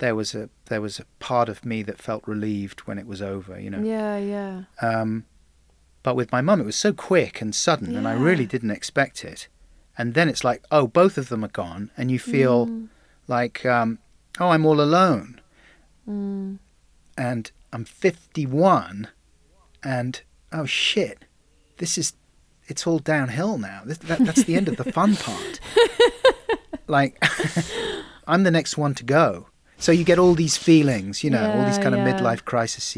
there 0.02 0.16
was 0.16 0.34
a 0.34 0.50
there 0.66 0.80
was 0.80 0.98
a 0.98 1.04
part 1.20 1.48
of 1.48 1.64
me 1.64 1.80
that 1.84 1.96
felt 1.96 2.26
relieved 2.26 2.80
when 2.80 2.98
it 2.98 3.06
was 3.06 3.22
over, 3.22 3.58
you 3.60 3.70
know. 3.70 3.80
Yeah, 3.80 4.18
yeah. 4.18 4.62
Um, 4.82 5.26
but 6.02 6.16
with 6.16 6.32
my 6.32 6.40
mum, 6.40 6.60
it 6.60 6.66
was 6.66 6.74
so 6.74 6.92
quick 6.92 7.40
and 7.40 7.54
sudden, 7.54 7.94
and 7.96 8.08
I 8.08 8.14
really 8.14 8.44
didn't 8.44 8.72
expect 8.72 9.24
it. 9.24 9.46
And 9.96 10.14
then 10.14 10.28
it's 10.28 10.42
like, 10.42 10.64
oh, 10.72 10.88
both 10.88 11.16
of 11.18 11.28
them 11.28 11.44
are 11.44 11.48
gone, 11.62 11.92
and 11.96 12.10
you 12.10 12.18
feel 12.18 12.66
Mm. 12.66 12.88
like, 13.28 13.64
um, 13.64 14.00
oh, 14.40 14.48
I'm 14.48 14.66
all 14.66 14.80
alone. 14.80 15.40
Mm. 16.08 16.58
And 17.16 17.52
I'm 17.72 17.84
51, 17.84 19.06
and 19.84 20.20
oh 20.50 20.64
shit, 20.64 21.26
this 21.78 21.96
is, 21.96 22.14
it's 22.66 22.88
all 22.88 22.98
downhill 22.98 23.56
now. 23.56 23.82
This, 23.84 23.98
that, 23.98 24.18
that's 24.18 24.42
the 24.42 24.56
end 24.56 24.66
of 24.66 24.78
the 24.78 24.90
fun 24.92 25.14
part. 25.14 25.60
like, 26.88 27.22
I'm 28.26 28.42
the 28.42 28.50
next 28.50 28.76
one 28.76 28.94
to 28.94 29.04
go. 29.04 29.46
So 29.82 29.90
you 29.90 30.04
get 30.04 30.18
all 30.18 30.34
these 30.34 30.56
feelings, 30.56 31.24
you 31.24 31.30
know, 31.30 31.44
all 31.50 31.64
these 31.66 31.76
Yeah, 31.76 31.82
kind 31.82 31.94
of 31.96 32.06
yeah. 32.06 32.12
midlife 32.12 32.44
crisis 32.44 32.94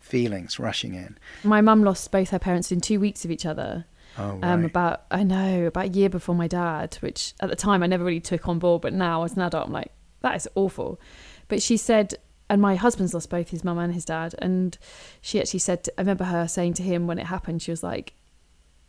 feelings 0.00 0.58
rushing 0.58 0.94
in. 0.94 1.16
My 1.44 1.60
mum 1.60 1.84
lost 1.84 2.10
both 2.10 2.30
her 2.30 2.38
parents 2.40 2.72
in 2.72 2.80
two 2.80 2.98
weeks 2.98 3.24
of 3.24 3.30
each 3.30 3.46
other. 3.46 3.84
Oh, 4.18 4.32
right. 4.32 4.44
Um, 4.44 4.64
about 4.64 5.04
I 5.12 5.22
know 5.22 5.66
about 5.66 5.84
a 5.84 5.88
year 5.90 6.08
before 6.08 6.34
my 6.34 6.48
dad, 6.48 6.96
which 7.00 7.34
at 7.38 7.50
the 7.50 7.56
time 7.56 7.84
I 7.84 7.86
never 7.86 8.02
really 8.04 8.18
took 8.18 8.48
on 8.48 8.58
board, 8.58 8.82
but 8.82 8.92
now 8.92 9.22
as 9.22 9.34
an 9.34 9.42
adult 9.42 9.68
I'm 9.68 9.72
like 9.72 9.92
that 10.22 10.34
is 10.34 10.48
awful. 10.56 11.00
But 11.46 11.62
she 11.62 11.76
said, 11.76 12.14
and 12.50 12.60
my 12.60 12.74
husband's 12.74 13.14
lost 13.14 13.30
both 13.30 13.50
his 13.50 13.62
mum 13.62 13.78
and 13.78 13.94
his 13.94 14.04
dad, 14.04 14.34
and 14.40 14.76
she 15.20 15.38
actually 15.40 15.60
said, 15.60 15.88
I 15.96 16.00
remember 16.00 16.24
her 16.24 16.48
saying 16.48 16.74
to 16.74 16.82
him 16.82 17.06
when 17.06 17.20
it 17.20 17.26
happened, 17.26 17.62
she 17.62 17.70
was 17.70 17.84
like, 17.84 18.14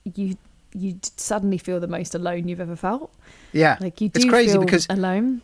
"You 0.04 0.36
you 0.74 1.00
suddenly 1.18 1.60
feel 1.60 1.80
the 1.80 1.88
most 1.88 2.16
alone 2.16 2.48
you've 2.48 2.62
ever 2.62 2.76
felt. 2.76 3.14
yeah. 3.52 3.78
Like 3.80 4.02
you 4.02 4.10
do 4.10 4.22
it's 4.22 4.30
crazy 4.30 4.54
feel 4.54 4.62
because 4.66 4.88
alone. 4.90 5.42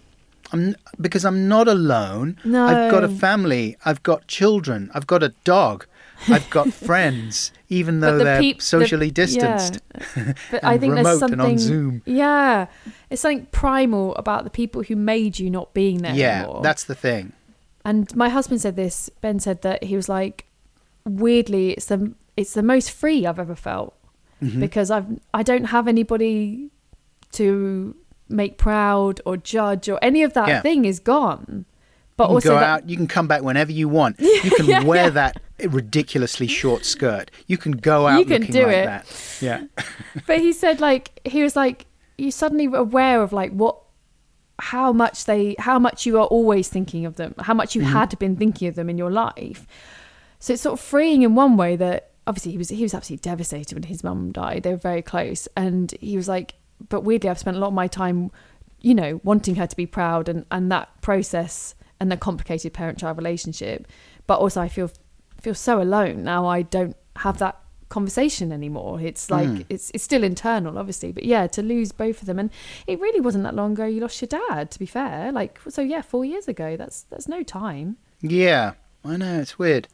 I'm 0.51 0.75
because 1.01 1.25
I'm 1.25 1.47
not 1.47 1.67
alone. 1.67 2.37
No. 2.45 2.65
I've 2.65 2.91
got 2.91 3.03
a 3.03 3.09
family. 3.09 3.77
I've 3.85 4.03
got 4.03 4.27
children. 4.27 4.91
I've 4.93 5.07
got 5.07 5.23
a 5.23 5.29
dog. 5.43 5.85
I've 6.27 6.49
got 6.49 6.71
friends, 6.87 7.51
even 7.69 7.99
though 7.99 8.17
the 8.17 8.23
they're 8.23 8.39
the- 8.41 8.55
socially 8.59 9.07
yeah. 9.07 9.11
distanced. 9.13 9.79
But 9.89 10.05
and 10.15 10.35
I 10.63 10.77
think 10.77 10.95
there's 10.95 11.19
something 11.19 11.39
on 11.41 11.57
Zoom. 11.57 12.01
Yeah, 12.05 12.67
it's 13.09 13.21
something 13.21 13.47
primal 13.47 14.15
about 14.15 14.43
the 14.43 14.49
people 14.49 14.83
who 14.83 14.95
made 14.95 15.39
you 15.39 15.49
not 15.49 15.73
being 15.73 15.97
there 15.99 16.13
yeah, 16.15 16.43
anymore. 16.43 16.61
that's 16.63 16.83
the 16.85 16.95
thing. 16.95 17.33
And 17.83 18.15
my 18.15 18.29
husband 18.29 18.61
said 18.61 18.75
this. 18.75 19.09
Ben 19.21 19.39
said 19.39 19.61
that 19.63 19.83
he 19.83 19.95
was 19.95 20.07
like, 20.09 20.45
weirdly, 21.05 21.71
it's 21.71 21.87
the 21.87 22.13
it's 22.37 22.53
the 22.53 22.63
most 22.63 22.91
free 22.91 23.25
I've 23.25 23.39
ever 23.39 23.55
felt 23.55 23.93
Mm-hmm. 24.43 24.59
because 24.59 24.91
I've 24.91 25.07
I 25.33 25.43
don't 25.43 25.65
have 25.65 25.87
anybody 25.87 26.69
to 27.31 27.95
make 28.29 28.57
proud 28.57 29.21
or 29.25 29.37
judge 29.37 29.87
or 29.89 29.99
any 30.01 30.23
of 30.23 30.33
that 30.33 30.47
Yeah. 30.47 30.61
thing 30.61 30.85
is 30.85 30.99
gone. 30.99 31.65
But 32.17 32.25
you 32.25 32.27
can 32.27 32.35
also 32.35 32.49
go 32.49 32.55
that, 32.59 32.63
out. 32.83 32.89
You 32.89 32.95
can 32.97 33.07
come 33.07 33.27
back 33.27 33.41
whenever 33.41 33.71
you 33.71 33.89
want. 33.89 34.19
You 34.19 34.51
can 34.51 34.87
wear 34.87 35.09
that 35.09 35.41
ridiculously 35.59 36.47
short 36.47 36.85
skirt. 36.85 37.29
You 37.47 37.57
can 37.57 37.73
go 37.73 38.07
out 38.07 38.19
You 38.19 38.25
can 38.25 38.43
do 38.49 38.63
like 38.63 38.73
it. 38.75 38.85
that. 38.85 39.37
Yeah. 39.41 39.63
but 40.27 40.39
he 40.39 40.53
said 40.53 40.79
like 40.79 41.19
he 41.25 41.43
was 41.43 41.55
like 41.55 41.85
you 42.17 42.31
suddenly 42.31 42.67
were 42.67 42.77
aware 42.79 43.21
of 43.21 43.33
like 43.33 43.51
what 43.51 43.77
how 44.59 44.93
much 44.93 45.25
they 45.25 45.55
how 45.59 45.77
much 45.77 46.05
you 46.05 46.17
are 46.17 46.25
always 46.27 46.69
thinking 46.69 47.05
of 47.05 47.15
them 47.17 47.35
how 47.39 47.53
much 47.53 47.75
you 47.75 47.81
Mm-hmm. 47.81 47.91
had 47.91 48.17
been 48.19 48.37
thinking 48.37 48.69
of 48.69 48.75
them 48.75 48.89
in 48.89 48.97
your 48.97 49.11
life 49.11 49.67
so 50.39 50.53
it's 50.53 50.61
sort 50.61 50.79
of 50.79 50.85
freeing 50.85 51.23
in 51.23 51.35
one 51.35 51.57
way 51.57 51.75
that 51.75 52.11
obviously 52.25 52.53
he 52.53 52.57
was 52.57 52.69
he 52.69 52.81
was 52.81 52.93
absolutely 52.93 53.21
devastated 53.29 53.73
when 53.75 53.83
his 53.83 54.01
mum 54.01 54.31
died 54.31 54.63
they 54.63 54.71
were 54.71 54.77
very 54.77 55.01
close 55.01 55.49
and 55.57 55.91
he 55.99 56.15
was 56.15 56.29
like 56.29 56.53
but 56.89 57.01
weirdly 57.01 57.29
i've 57.29 57.39
spent 57.39 57.57
a 57.57 57.59
lot 57.59 57.67
of 57.67 57.73
my 57.73 57.87
time 57.87 58.31
you 58.81 58.93
know 58.93 59.19
wanting 59.23 59.55
her 59.55 59.67
to 59.67 59.75
be 59.75 59.85
proud 59.85 60.27
and 60.29 60.45
and 60.51 60.71
that 60.71 60.89
process 61.01 61.75
and 61.99 62.11
the 62.11 62.17
complicated 62.17 62.73
parent 62.73 62.97
child 62.99 63.17
relationship 63.17 63.87
but 64.27 64.39
also 64.39 64.61
i 64.61 64.67
feel 64.67 64.89
feel 65.41 65.55
so 65.55 65.81
alone 65.81 66.23
now 66.23 66.45
i 66.45 66.61
don't 66.61 66.95
have 67.17 67.37
that 67.37 67.57
conversation 67.87 68.51
anymore 68.51 68.99
it's 68.99 69.29
like 69.29 69.47
Mm. 69.47 69.65
it's 69.69 69.91
it's 69.93 70.03
still 70.03 70.23
internal 70.23 70.77
obviously 70.77 71.11
but 71.11 71.23
yeah 71.23 71.45
to 71.47 71.61
lose 71.61 71.91
both 71.91 72.19
of 72.21 72.25
them 72.25 72.39
and 72.39 72.49
it 72.87 72.99
really 72.99 73.21
wasn't 73.21 73.43
that 73.43 73.53
long 73.55 73.73
ago 73.73 73.85
you 73.85 74.01
lost 74.01 74.19
your 74.21 74.27
dad 74.27 74.71
to 74.71 74.79
be 74.79 74.87
fair 74.87 75.31
like 75.31 75.59
so 75.69 75.81
yeah 75.83 76.01
4 76.01 76.25
years 76.25 76.47
ago 76.47 76.75
that's 76.75 77.03
that's 77.03 77.27
no 77.27 77.43
time 77.43 77.97
Yeah, 78.21 78.73
I 79.03 79.17
know 79.17 79.39
it's 79.39 79.59
weird. 79.59 79.87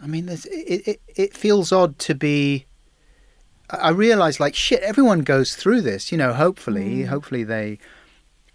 I 0.00 0.06
mean, 0.06 0.28
it, 0.28 0.44
it 0.46 1.00
it 1.16 1.36
feels 1.36 1.72
odd 1.72 1.98
to 2.06 2.14
be. 2.14 2.66
I 3.72 3.90
realized 3.90 4.40
like, 4.40 4.54
shit. 4.54 4.82
Everyone 4.82 5.20
goes 5.20 5.56
through 5.56 5.80
this, 5.82 6.12
you 6.12 6.18
know. 6.18 6.32
Hopefully, 6.32 7.04
hopefully 7.04 7.44
they 7.44 7.78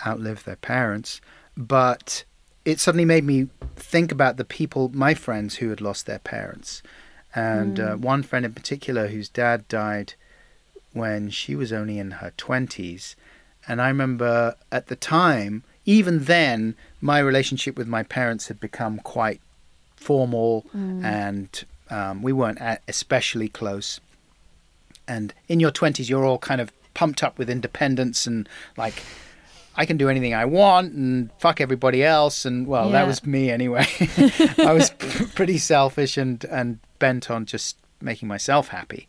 outlive 0.05 0.43
their 0.43 0.55
parents. 0.57 1.21
But 1.55 2.23
it 2.65 2.79
suddenly 2.79 3.05
made 3.05 3.23
me 3.23 3.47
think 3.75 4.11
about 4.11 4.37
the 4.37 4.45
people, 4.45 4.89
my 4.93 5.13
friends, 5.13 5.55
who 5.55 5.69
had 5.69 5.81
lost 5.81 6.05
their 6.05 6.19
parents, 6.19 6.83
and 7.33 7.79
uh, 7.79 7.95
one 7.95 8.23
friend 8.23 8.45
in 8.45 8.53
particular 8.53 9.07
whose 9.07 9.29
dad 9.29 9.67
died 9.67 10.13
when 10.93 11.29
she 11.29 11.55
was 11.55 11.73
only 11.73 11.97
in 11.97 12.11
her 12.11 12.31
twenties. 12.37 13.15
And 13.67 13.81
I 13.81 13.87
remember 13.87 14.55
at 14.71 14.87
the 14.87 14.95
time, 14.95 15.63
even 15.85 16.25
then, 16.25 16.75
my 17.01 17.19
relationship 17.19 17.77
with 17.77 17.87
my 17.87 18.03
parents 18.03 18.47
had 18.47 18.59
become 18.59 18.99
quite 18.99 19.41
formal 19.95 20.65
and 21.03 21.65
um, 21.89 22.21
we 22.21 22.31
weren't 22.31 22.59
especially 22.87 23.49
close. 23.49 23.99
And 25.07 25.33
in 25.47 25.59
your 25.59 25.71
20s, 25.71 26.09
you're 26.09 26.25
all 26.25 26.37
kind 26.37 26.61
of 26.61 26.71
pumped 26.93 27.23
up 27.23 27.37
with 27.37 27.49
independence 27.49 28.25
and 28.25 28.49
like, 28.75 29.03
I 29.75 29.85
can 29.85 29.97
do 29.97 30.09
anything 30.09 30.33
I 30.33 30.45
want 30.45 30.93
and 30.93 31.29
fuck 31.37 31.61
everybody 31.61 32.03
else. 32.03 32.45
And 32.45 32.65
well, 32.65 32.89
that 32.89 33.05
was 33.05 33.25
me 33.25 33.51
anyway. 33.51 33.85
I 34.57 34.73
was 34.73 34.89
p- 34.89 35.25
pretty 35.35 35.59
selfish 35.59 36.17
and, 36.17 36.43
and 36.45 36.79
bent 36.97 37.29
on 37.29 37.45
just 37.45 37.77
making 38.01 38.27
myself 38.27 38.69
happy. 38.69 39.07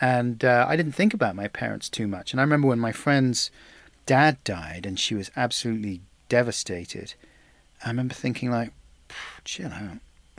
And 0.00 0.44
uh, 0.44 0.64
I 0.68 0.76
didn't 0.76 0.92
think 0.92 1.12
about 1.12 1.36
my 1.36 1.48
parents 1.48 1.88
too 1.88 2.06
much. 2.06 2.32
And 2.32 2.40
I 2.40 2.44
remember 2.44 2.68
when 2.68 2.78
my 2.78 2.92
friend's 2.92 3.50
dad 4.06 4.42
died 4.44 4.86
and 4.86 4.98
she 4.98 5.14
was 5.14 5.30
absolutely 5.36 6.00
devastated. 6.30 7.14
I 7.84 7.88
remember 7.88 8.14
thinking, 8.14 8.50
like, 8.50 8.72
chill 9.44 9.70
out. 9.72 9.98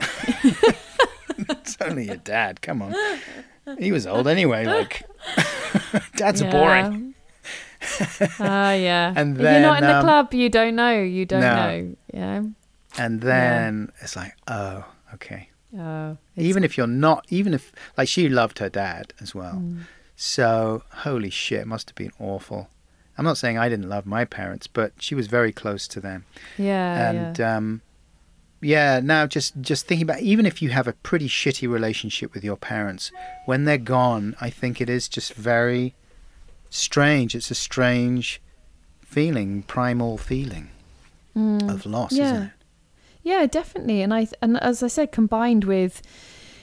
it's 1.38 1.76
only 1.80 2.06
your 2.06 2.16
dad. 2.16 2.60
Come 2.60 2.82
on. 2.82 2.94
He 3.78 3.92
was 3.92 4.06
old 4.06 4.26
anyway. 4.26 4.64
Like, 4.66 5.02
dads 6.16 6.42
are 6.42 6.50
boring. 6.50 7.14
Ah, 8.38 8.72
yeah. 8.72 9.12
And 9.16 9.36
if 9.36 9.42
you're 9.42 9.60
not 9.60 9.80
then, 9.80 9.84
in 9.84 9.88
the 9.88 9.96
um, 9.98 10.04
club, 10.04 10.34
you 10.34 10.48
don't 10.48 10.76
know. 10.76 11.00
You 11.00 11.26
don't 11.26 11.40
No. 11.40 11.54
know. 11.54 11.96
Yeah. 12.12 12.42
And 12.98 13.20
then 13.20 13.92
it's 14.00 14.16
like, 14.16 14.34
oh, 14.48 14.84
okay. 15.14 15.48
Oh, 15.78 16.16
even 16.36 16.64
if 16.64 16.76
you're 16.76 16.88
not, 16.88 17.24
even 17.28 17.54
if, 17.54 17.72
like, 17.96 18.08
she 18.08 18.28
loved 18.28 18.58
her 18.58 18.68
dad 18.68 19.12
as 19.20 19.34
well. 19.34 19.54
Mm. 19.54 19.82
So, 20.16 20.82
holy 20.90 21.30
shit, 21.30 21.66
must 21.66 21.90
have 21.90 21.94
been 21.96 22.10
awful. 22.18 22.68
I'm 23.16 23.24
not 23.24 23.38
saying 23.38 23.56
I 23.56 23.68
didn't 23.68 23.88
love 23.88 24.06
my 24.06 24.24
parents, 24.24 24.66
but 24.66 24.92
she 24.98 25.14
was 25.14 25.26
very 25.28 25.52
close 25.52 25.86
to 25.88 26.00
them. 26.00 26.24
yeah, 26.58 27.10
and 27.10 27.38
yeah. 27.38 27.56
um, 27.56 27.82
yeah, 28.60 29.00
now 29.02 29.26
just 29.26 29.60
just 29.60 29.86
thinking 29.86 30.04
about 30.08 30.20
even 30.20 30.46
if 30.46 30.60
you 30.62 30.70
have 30.70 30.86
a 30.88 30.92
pretty 30.92 31.28
shitty 31.28 31.68
relationship 31.68 32.34
with 32.34 32.44
your 32.44 32.56
parents, 32.56 33.10
when 33.46 33.64
they're 33.64 33.78
gone, 33.78 34.36
I 34.40 34.50
think 34.50 34.80
it 34.80 34.88
is 34.88 35.08
just 35.08 35.34
very 35.34 35.94
strange. 36.70 37.34
It's 37.34 37.50
a 37.50 37.54
strange 37.54 38.40
feeling, 39.00 39.62
primal 39.62 40.18
feeling 40.18 40.68
of 41.34 41.86
loss, 41.86 42.12
isn't 42.12 42.24
Mm. 42.24 42.28
Yeah. 42.32 42.44
it? 42.44 42.50
Yeah, 43.22 43.46
definitely. 43.46 44.02
And 44.02 44.12
I 44.14 44.28
and 44.42 44.58
as 44.62 44.82
I 44.82 44.88
said, 44.88 45.10
combined 45.12 45.64
with 45.64 46.02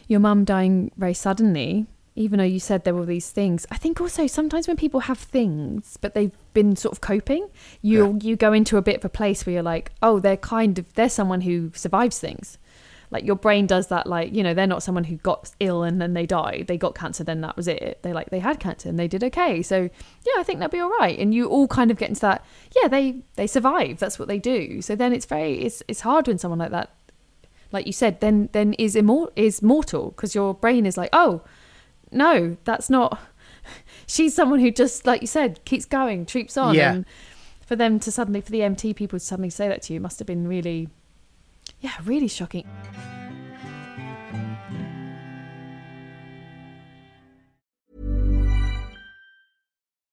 your 0.07 0.19
mum 0.19 0.43
dying 0.45 0.91
very 0.97 1.13
suddenly, 1.13 1.87
even 2.17 2.39
though 2.39 2.43
you 2.43 2.59
said 2.59 2.83
there 2.83 2.95
were 2.95 3.05
these 3.05 3.29
things, 3.29 3.65
I 3.69 3.77
think 3.77 4.01
also 4.01 4.25
sometimes 4.25 4.67
when 4.67 4.75
people 4.75 5.01
have 5.01 5.19
things 5.19 5.97
but 6.01 6.15
they've 6.15 6.35
been 6.53 6.75
sort 6.75 6.91
of 6.91 6.99
coping, 6.99 7.47
you 7.81 8.17
you 8.21 8.35
go 8.35 8.53
into 8.53 8.77
a 8.77 8.81
bit 8.81 8.97
of 8.97 9.05
a 9.05 9.09
place 9.09 9.45
where 9.45 9.53
you're 9.53 9.63
like, 9.63 9.91
oh, 10.01 10.19
they're 10.19 10.35
kind 10.35 10.79
of 10.79 10.91
they're 10.95 11.09
someone 11.09 11.41
who 11.41 11.71
survives 11.75 12.19
things. 12.19 12.57
Like 13.09 13.23
your 13.23 13.35
brain 13.35 13.67
does 13.67 13.87
that, 13.87 14.07
like 14.07 14.33
you 14.33 14.41
know, 14.43 14.53
they're 14.55 14.67
not 14.67 14.83
someone 14.83 15.05
who 15.05 15.17
got 15.17 15.51
ill 15.59 15.83
and 15.83 16.01
then 16.01 16.13
they 16.13 16.25
died. 16.25 16.65
They 16.67 16.77
got 16.77 16.95
cancer, 16.95 17.23
then 17.23 17.41
that 17.41 17.55
was 17.55 17.67
it. 17.67 17.99
They 18.01 18.13
like 18.13 18.31
they 18.31 18.39
had 18.39 18.59
cancer 18.59 18.89
and 18.89 18.97
they 18.97 19.07
did 19.07 19.23
okay. 19.23 19.61
So 19.61 19.83
yeah, 20.25 20.33
I 20.37 20.43
think 20.43 20.59
they'll 20.59 20.69
be 20.69 20.79
all 20.79 20.89
right. 20.89 21.17
And 21.17 21.33
you 21.33 21.47
all 21.47 21.67
kind 21.67 21.91
of 21.91 21.97
get 21.97 22.09
into 22.09 22.21
that. 22.21 22.43
Yeah, 22.75 22.87
they 22.87 23.21
they 23.35 23.47
survive. 23.47 23.99
That's 23.99 24.17
what 24.17 24.27
they 24.27 24.39
do. 24.39 24.81
So 24.81 24.95
then 24.95 25.13
it's 25.13 25.27
very 25.27 25.59
it's 25.59 25.83
it's 25.87 26.01
hard 26.01 26.27
when 26.27 26.39
someone 26.39 26.59
like 26.59 26.71
that, 26.71 26.89
like 27.71 27.85
you 27.85 27.93
said, 27.93 28.21
then 28.21 28.49
then 28.53 28.73
is 28.73 28.95
immor- 28.95 29.31
is 29.35 29.61
mortal 29.61 30.09
because 30.09 30.33
your 30.33 30.55
brain 30.55 30.85
is 30.87 30.97
like, 30.97 31.11
oh, 31.13 31.43
no, 32.11 32.57
that's 32.63 32.89
not. 32.89 33.19
she's 34.07 34.33
someone 34.33 34.59
who 34.59 34.71
just, 34.71 35.05
like 35.05 35.21
you 35.21 35.27
said, 35.27 35.63
keeps 35.65 35.85
going, 35.85 36.25
troops 36.25 36.57
on. 36.57 36.75
Yeah. 36.75 36.93
And 36.93 37.05
for 37.65 37.75
them 37.75 37.99
to 37.99 38.11
suddenly, 38.11 38.41
for 38.41 38.51
the 38.51 38.63
MT 38.63 38.93
people 38.93 39.19
to 39.19 39.25
suddenly 39.25 39.49
say 39.49 39.67
that 39.67 39.81
to 39.83 39.93
you 39.93 39.99
must 39.99 40.19
have 40.19 40.25
been 40.25 40.47
really, 40.47 40.89
yeah, 41.81 41.93
really 42.05 42.27
shocking. 42.27 42.65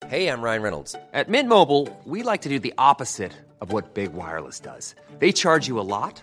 Hey, 0.09 0.29
I'm 0.29 0.43
Ryan 0.43 0.63
Reynolds. 0.63 0.95
At 1.13 1.29
Mint 1.29 1.49
Mobile, 1.49 1.89
we 2.05 2.23
like 2.23 2.43
to 2.43 2.49
do 2.49 2.61
the 2.61 2.75
opposite 2.79 3.33
of 3.61 3.73
what 3.73 3.95
Big 3.95 4.13
Wireless 4.13 4.61
does. 4.61 4.95
They 5.19 5.33
charge 5.33 5.67
you 5.67 5.81
a 5.81 5.83
lot, 5.83 6.23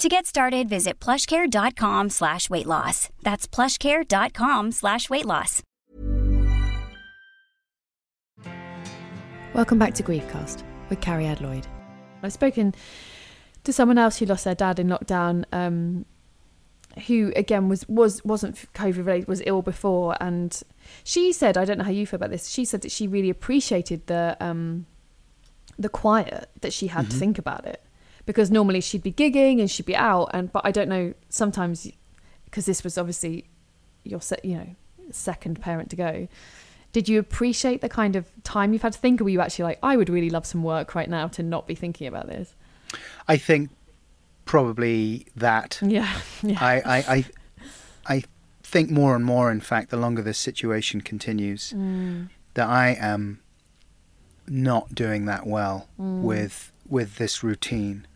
To 0.00 0.08
get 0.08 0.26
started, 0.26 0.68
visit 0.68 0.98
plushcare.com 0.98 2.10
slash 2.10 2.50
weight 2.50 2.66
loss. 2.66 3.10
That's 3.22 3.46
plushcare.com 3.46 4.72
slash 4.72 5.08
weight 5.08 5.24
loss. 5.24 5.62
Welcome 9.54 9.78
back 9.78 9.94
to 9.94 10.02
Griefcast 10.02 10.64
with 10.90 11.00
Cariad 11.00 11.40
Lloyd. 11.40 11.66
I've 12.24 12.32
spoken 12.32 12.74
to 13.62 13.72
someone 13.72 13.96
else 13.98 14.18
who 14.18 14.26
lost 14.26 14.44
their 14.44 14.56
dad 14.56 14.80
in 14.80 14.88
lockdown, 14.88 15.44
um, 15.52 16.04
who 17.06 17.32
again 17.36 17.68
was 17.68 17.88
was 17.88 18.24
wasn't 18.24 18.56
COVID 18.74 19.06
related, 19.06 19.28
was 19.28 19.42
ill 19.46 19.62
before, 19.62 20.16
and 20.20 20.60
she 21.04 21.32
said, 21.32 21.56
I 21.56 21.64
don't 21.64 21.78
know 21.78 21.84
how 21.84 21.90
you 21.92 22.04
feel 22.04 22.16
about 22.16 22.30
this. 22.30 22.48
She 22.48 22.64
said 22.64 22.80
that 22.80 22.90
she 22.90 23.06
really 23.06 23.30
appreciated 23.30 24.08
the 24.08 24.36
um, 24.40 24.86
the 25.78 25.88
quiet 25.88 26.50
that 26.62 26.72
she 26.72 26.88
had 26.88 27.10
to 27.10 27.16
think 27.16 27.38
about 27.38 27.64
it, 27.64 27.80
because 28.26 28.50
normally 28.50 28.80
she'd 28.80 29.02
be 29.02 29.12
gigging 29.12 29.60
and 29.60 29.70
she'd 29.70 29.86
be 29.86 29.96
out, 29.96 30.30
and 30.32 30.50
but 30.52 30.62
I 30.64 30.70
don't 30.70 30.88
know 30.88 31.14
sometimes 31.28 31.86
because 32.46 32.66
this 32.66 32.82
was 32.84 32.96
obviously 32.98 33.44
your 34.04 34.20
se- 34.20 34.40
you 34.44 34.56
know 34.56 34.68
second 35.10 35.60
parent 35.60 35.90
to 35.90 35.96
go. 35.96 36.28
Did 36.92 37.08
you 37.08 37.18
appreciate 37.18 37.80
the 37.80 37.88
kind 37.88 38.14
of 38.14 38.26
time 38.44 38.72
you've 38.72 38.82
had 38.82 38.92
to 38.92 38.98
think, 38.98 39.20
or 39.20 39.24
were 39.24 39.30
you 39.30 39.40
actually 39.40 39.64
like, 39.64 39.78
I 39.82 39.96
would 39.96 40.08
really 40.08 40.30
love 40.30 40.46
some 40.46 40.62
work 40.62 40.94
right 40.94 41.10
now 41.10 41.26
to 41.28 41.42
not 41.42 41.66
be 41.66 41.74
thinking 41.74 42.06
about 42.06 42.28
this? 42.28 42.54
I 43.26 43.36
think 43.36 43.70
probably 44.44 45.26
that. 45.36 45.78
Yeah, 45.82 46.08
yeah. 46.42 46.58
I, 46.60 46.74
I, 46.76 46.96
I, 47.08 47.24
I 48.06 48.22
think 48.62 48.90
more 48.90 49.16
and 49.16 49.24
more, 49.24 49.50
in 49.50 49.60
fact, 49.60 49.90
the 49.90 49.96
longer 49.96 50.22
this 50.22 50.38
situation 50.38 51.00
continues, 51.00 51.72
Mm. 51.72 52.28
that 52.54 52.68
I 52.68 52.96
am 53.00 53.40
not 54.46 54.94
doing 54.94 55.24
that 55.26 55.46
well 55.46 55.88
Mm. 55.98 56.22
with 56.22 56.70
with 56.88 57.16
this 57.16 57.42
routine, 57.42 58.06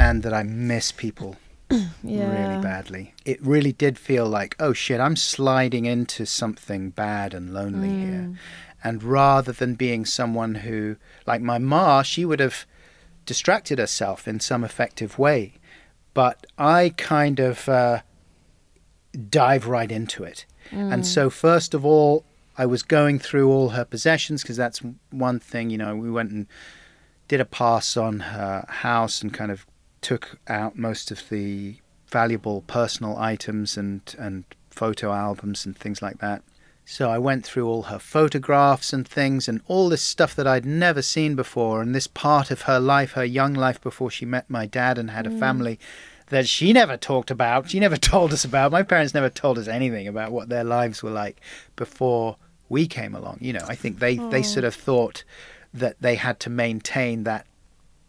and 0.00 0.22
that 0.22 0.32
I 0.32 0.42
miss 0.42 0.92
people 0.92 1.36
yeah. 2.02 2.48
really 2.50 2.62
badly. 2.62 3.14
It 3.24 3.40
really 3.44 3.72
did 3.72 3.98
feel 3.98 4.26
like, 4.26 4.56
oh 4.58 4.72
shit, 4.72 4.98
I'm 5.00 5.14
sliding 5.16 5.84
into 5.84 6.24
something 6.26 6.90
bad 6.90 7.34
and 7.34 7.52
lonely 7.52 7.88
Mm. 7.88 8.02
here. 8.02 8.38
And 8.82 9.02
rather 9.02 9.52
than 9.52 9.74
being 9.74 10.06
someone 10.06 10.54
who, 10.56 10.96
like 11.26 11.42
my 11.42 11.58
ma, 11.58 12.00
she 12.02 12.24
would 12.24 12.40
have 12.40 12.64
distracted 13.26 13.78
herself 13.78 14.26
in 14.26 14.40
some 14.40 14.64
effective 14.64 15.18
way. 15.18 15.54
But 16.14 16.46
I 16.56 16.94
kind 16.96 17.38
of 17.40 17.68
uh, 17.68 18.00
dive 19.28 19.66
right 19.66 19.92
into 19.92 20.24
it. 20.24 20.46
And 20.72 21.04
so, 21.04 21.30
first 21.30 21.74
of 21.74 21.84
all, 21.84 22.24
I 22.56 22.64
was 22.64 22.82
going 22.84 23.18
through 23.18 23.50
all 23.50 23.70
her 23.70 23.84
possessions 23.84 24.42
because 24.42 24.56
that's 24.56 24.80
one 25.10 25.40
thing, 25.40 25.68
you 25.68 25.76
know, 25.78 25.96
we 25.96 26.10
went 26.10 26.30
and 26.30 26.46
did 27.26 27.40
a 27.40 27.44
pass 27.44 27.96
on 27.96 28.20
her 28.20 28.64
house 28.68 29.20
and 29.20 29.34
kind 29.34 29.50
of 29.50 29.66
took 30.00 30.38
out 30.48 30.76
most 30.76 31.10
of 31.10 31.28
the 31.28 31.76
valuable 32.06 32.62
personal 32.62 33.16
items 33.16 33.76
and, 33.76 34.14
and 34.18 34.44
photo 34.70 35.12
albums 35.12 35.64
and 35.64 35.76
things 35.76 36.02
like 36.02 36.18
that. 36.18 36.42
So 36.84 37.08
I 37.08 37.18
went 37.18 37.44
through 37.44 37.68
all 37.68 37.82
her 37.82 38.00
photographs 38.00 38.92
and 38.92 39.06
things 39.06 39.48
and 39.48 39.60
all 39.68 39.88
this 39.88 40.02
stuff 40.02 40.34
that 40.34 40.46
I'd 40.46 40.66
never 40.66 41.02
seen 41.02 41.36
before 41.36 41.82
and 41.82 41.94
this 41.94 42.08
part 42.08 42.50
of 42.50 42.62
her 42.62 42.80
life, 42.80 43.12
her 43.12 43.24
young 43.24 43.54
life 43.54 43.80
before 43.80 44.10
she 44.10 44.24
met 44.24 44.50
my 44.50 44.66
dad 44.66 44.98
and 44.98 45.10
had 45.10 45.26
a 45.26 45.30
mm. 45.30 45.38
family 45.38 45.78
that 46.30 46.48
she 46.48 46.72
never 46.72 46.96
talked 46.96 47.30
about. 47.30 47.70
She 47.70 47.78
never 47.78 47.96
told 48.12 48.32
us 48.32 48.44
about. 48.44 48.72
My 48.72 48.82
parents 48.82 49.14
never 49.14 49.30
told 49.30 49.56
us 49.58 49.68
anything 49.68 50.08
about 50.08 50.32
what 50.32 50.48
their 50.48 50.64
lives 50.64 51.02
were 51.02 51.10
like 51.10 51.40
before 51.76 52.36
we 52.68 52.86
came 52.88 53.14
along. 53.14 53.38
You 53.40 53.52
know, 53.52 53.64
I 53.68 53.76
think 53.76 53.98
they, 54.00 54.16
they 54.16 54.42
sort 54.42 54.64
oh. 54.64 54.68
of 54.68 54.74
thought 54.74 55.22
that 55.72 55.96
they 56.00 56.16
had 56.16 56.40
to 56.40 56.50
maintain 56.50 57.22
that 57.24 57.46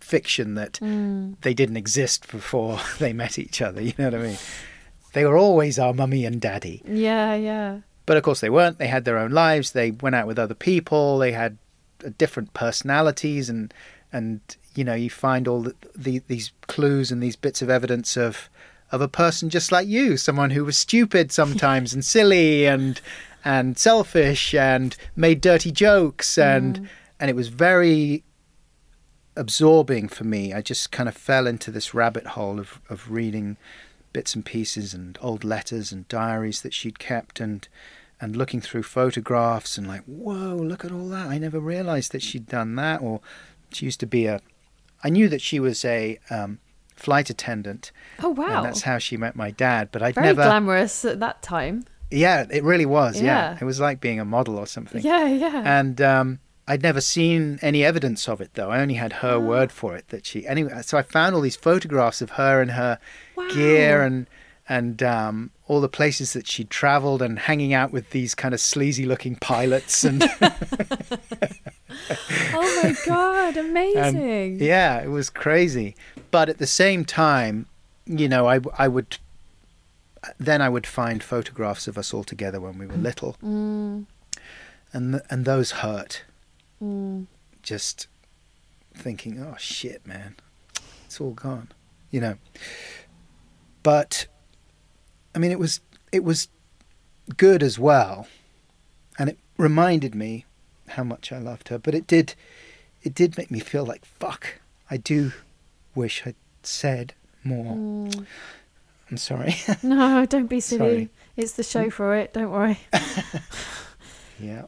fiction 0.04 0.56
that 0.56 0.80
they 1.41 1.54
didn't 1.54 1.78
exist 1.78 2.30
before 2.30 2.80
they 2.99 3.14
met 3.14 3.39
each 3.39 3.62
other. 3.62 3.82
You 3.82 3.93
know 3.97 4.06
what 4.06 4.16
I 4.16 4.24
mean? 4.24 4.38
They 5.14 5.26
were 5.26 5.38
always 5.38 5.78
our 5.78 5.93
mummy 5.93 6.26
and 6.26 6.39
daddy. 6.39 6.82
Yeah, 6.86 7.36
yeah. 7.36 7.80
But 8.06 8.18
of 8.18 8.24
course, 8.24 8.41
they 8.41 8.49
weren't. 8.49 8.78
They 8.78 8.88
had 8.88 9.06
their 9.06 9.18
own 9.18 9.32
lives. 9.32 9.72
They 9.72 9.91
went 9.91 10.16
out 10.16 10.28
with 10.28 10.39
other 10.39 10.54
people. 10.54 11.18
They 11.18 11.34
had 11.34 11.58
uh, 12.06 12.10
different 12.18 12.54
personalities, 12.54 13.49
and 13.49 13.74
and 14.12 14.41
you 14.76 14.84
know, 14.84 14.93
you 14.93 15.10
find 15.10 15.47
all 15.47 15.62
the, 15.62 15.76
the, 15.95 16.22
these 16.28 16.52
clues 16.68 17.12
and 17.12 17.22
these 17.22 17.36
bits 17.36 17.62
of 17.62 17.70
evidence 17.70 18.18
of 18.18 18.49
of 18.91 18.99
a 18.99 19.08
person 19.08 19.49
just 19.49 19.72
like 19.72 19.88
you, 19.88 20.18
someone 20.18 20.49
who 20.49 20.66
was 20.66 20.78
stupid 20.78 21.32
sometimes 21.32 21.93
and 21.93 22.04
silly 22.04 22.66
and 22.66 22.99
and 23.45 23.78
selfish 23.78 24.54
and 24.54 24.97
made 25.16 25.39
dirty 25.41 25.72
jokes 25.72 26.38
and 26.38 26.89
and 27.20 27.30
it 27.30 27.36
was 27.36 27.47
very 27.47 28.24
absorbing 29.36 30.08
for 30.08 30.24
me. 30.24 30.54
I 30.54 30.62
just 30.62 30.92
kind 30.92 31.08
of 31.08 31.16
fell 31.16 31.48
into 31.48 31.72
this 31.72 31.94
rabbit 31.94 32.28
hole 32.28 32.60
of, 32.60 32.82
of 32.90 33.12
reading 33.12 33.58
bits 34.14 34.36
and 34.36 34.46
pieces 34.46 34.94
and 34.94 35.18
old 35.22 35.44
letters 35.44 35.92
and 35.92 36.08
diaries 36.08 36.62
that 36.62 36.74
she'd 36.74 37.00
kept 37.00 37.40
and 37.40 37.68
and 38.20 38.36
looking 38.36 38.62
through 38.62 38.84
photographs 38.84 39.80
and 39.80 39.88
like, 39.88 40.04
whoa, 40.04 40.56
look 40.56 40.86
at 40.86 40.92
all 40.92 41.10
that. 41.10 41.28
I 41.28 41.40
never 41.40 41.60
realized 41.60 42.12
that 42.12 42.22
she'd 42.22 42.46
done 42.46 42.76
that. 42.76 43.02
Or 43.02 43.20
she 43.72 43.86
used 43.86 44.00
to 44.02 44.06
be 44.06 44.28
a 44.28 44.42
I 45.04 45.10
knew 45.10 45.28
that 45.30 45.42
she 45.42 45.60
was 45.60 45.84
a 45.84 46.20
um, 46.30 46.60
flight 46.96 47.32
attendant. 47.32 47.92
Oh 48.22 48.30
wow. 48.30 48.58
And 48.58 48.66
that's 48.66 48.84
how 48.84 49.00
she 49.00 49.18
met 49.18 49.36
my 49.36 49.50
dad. 49.50 49.90
But 49.92 50.04
I'd 50.04 50.16
Very 50.16 50.28
never 50.28 50.44
glamorous 50.44 51.04
at 51.04 51.20
that 51.20 51.42
time. 51.42 51.86
Yeah, 52.12 52.46
it 52.52 52.64
really 52.64 52.86
was, 52.86 53.22
yeah. 53.22 53.52
Yeah. 53.52 53.58
It 53.62 53.64
was 53.64 53.80
like 53.80 54.02
being 54.02 54.20
a 54.20 54.26
model 54.26 54.58
or 54.58 54.68
something. 54.68 55.02
Yeah, 55.02 55.28
yeah. 55.28 55.64
And 55.66 56.00
um, 56.02 56.40
I'd 56.68 56.84
never 56.84 57.01
seen 57.01 57.59
any 57.62 57.84
evidence 57.84 58.30
of 58.30 58.39
it, 58.41 58.51
though. 58.53 58.70
I 58.70 58.80
only 58.82 58.93
had 58.95 59.14
her 59.14 59.39
word 59.39 59.72
for 59.72 59.95
it 59.95 60.07
that 60.09 60.26
she. 60.26 60.45
Anyway, 60.47 60.72
so 60.84 60.97
I 60.97 61.01
found 61.01 61.36
all 61.36 61.41
these 61.41 61.55
photographs 61.55 62.22
of 62.22 62.32
her 62.32 62.62
and 62.62 62.72
her 62.72 62.99
gear 63.53 64.03
and 64.03 64.28
and 64.70 65.03
um, 65.03 65.51
all 65.68 65.82
the 65.82 65.89
places 65.89 66.32
that 66.34 66.47
she'd 66.47 66.70
travelled 66.70 67.22
and 67.22 67.39
hanging 67.39 67.74
out 67.74 67.91
with 67.91 68.12
these 68.12 68.34
kind 68.34 68.53
of 68.53 68.62
sleazy-looking 68.62 69.36
pilots 69.36 70.05
and, 70.05 70.24
oh 72.53 72.82
my 72.84 72.95
god, 73.05 73.57
and 73.57 73.70
amazing. 73.70 74.59
yeah, 74.62 74.99
it 75.01 75.09
was 75.09 75.30
crazy. 75.30 75.95
But 76.30 76.47
at 76.49 76.57
the 76.57 76.68
same 76.68 77.03
time, 77.05 77.66
you 78.05 78.30
know, 78.30 78.47
I 78.47 78.59
I 78.78 78.88
would 78.88 79.18
then 80.39 80.62
I 80.62 80.70
would 80.70 80.86
find 80.88 81.24
photographs 81.24 81.88
of 81.88 81.97
us 81.97 82.14
all 82.14 82.24
together 82.24 82.59
when 82.62 82.78
we 82.78 82.86
were 82.86 82.95
little, 82.95 83.36
Mm, 83.43 84.05
and 84.93 85.14
th- 85.14 85.24
and 85.30 85.45
those 85.45 85.72
hurt. 85.72 86.24
Mm, 86.82 87.26
Just 87.62 88.08
thinking, 88.94 89.42
oh 89.42 89.56
shit, 89.58 90.06
man, 90.06 90.36
it's 91.06 91.20
all 91.22 91.32
gone, 91.32 91.70
you 92.10 92.20
know. 92.22 92.36
But 93.84 94.28
I 95.36 95.40
mean, 95.40 95.52
it 95.52 95.60
was 95.60 95.82
it 96.12 96.24
was 96.24 96.48
good 97.38 97.64
as 97.64 97.80
well, 97.80 98.28
and 99.18 99.30
it 99.30 99.38
reminded 99.58 100.16
me 100.16 100.46
how 100.90 101.04
much 101.04 101.32
I 101.32 101.38
loved 101.40 101.70
her. 101.70 101.78
But 101.80 101.96
it 101.96 102.08
did 102.08 102.36
it 103.04 103.14
did 103.16 103.38
make 103.38 103.50
me 103.52 103.60
feel 103.60 103.86
like 103.86 104.06
fuck. 104.06 104.60
I 104.90 104.98
do 104.98 105.32
wish 105.96 106.24
I'd 106.26 106.36
said 106.64 107.14
more. 107.44 107.76
mm. 107.76 108.26
I'm 109.10 109.18
sorry. 109.18 109.56
No, 109.84 110.26
don't 110.26 110.48
be 110.48 110.62
silly. 110.62 110.80
Sorry. 110.90 111.10
It's 111.36 111.52
the 111.54 111.64
show 111.64 111.90
for 111.90 112.16
it. 112.16 112.34
Don't 112.34 112.52
worry. 112.52 112.80
Yeah. 114.40 114.64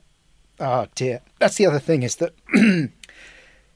Oh 0.60 0.88
dear. 0.96 1.22
That's 1.40 1.56
the 1.56 1.66
other 1.66 1.80
thing 1.80 2.04
is 2.04 2.16
that 2.18 2.34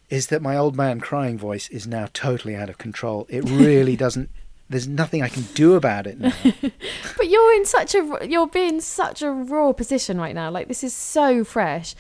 is 0.10 0.28
that 0.28 0.42
my 0.42 0.56
old 0.56 0.76
man 0.76 1.00
crying 1.00 1.38
voice 1.38 1.70
is 1.70 1.88
now 1.88 2.08
totally 2.14 2.56
out 2.56 2.70
of 2.70 2.78
control. 2.78 3.26
It 3.30 3.44
really 3.50 3.96
doesn't. 4.06 4.30
There's 4.70 4.88
nothing 4.88 5.22
I 5.24 5.30
can 5.30 5.44
do 5.54 5.76
about 5.76 6.08
it 6.08 6.20
now. 6.20 6.34
But 7.18 7.30
you're 7.30 7.54
in 7.56 7.66
such 7.66 7.96
a 7.96 8.20
you're 8.28 8.48
being 8.48 8.82
such 8.82 9.22
a 9.22 9.32
raw 9.32 9.72
position 9.74 10.18
right 10.18 10.36
now. 10.36 10.52
Like 10.52 10.68
this 10.68 10.84
is 10.84 10.94
so 10.94 11.44
fresh, 11.44 11.96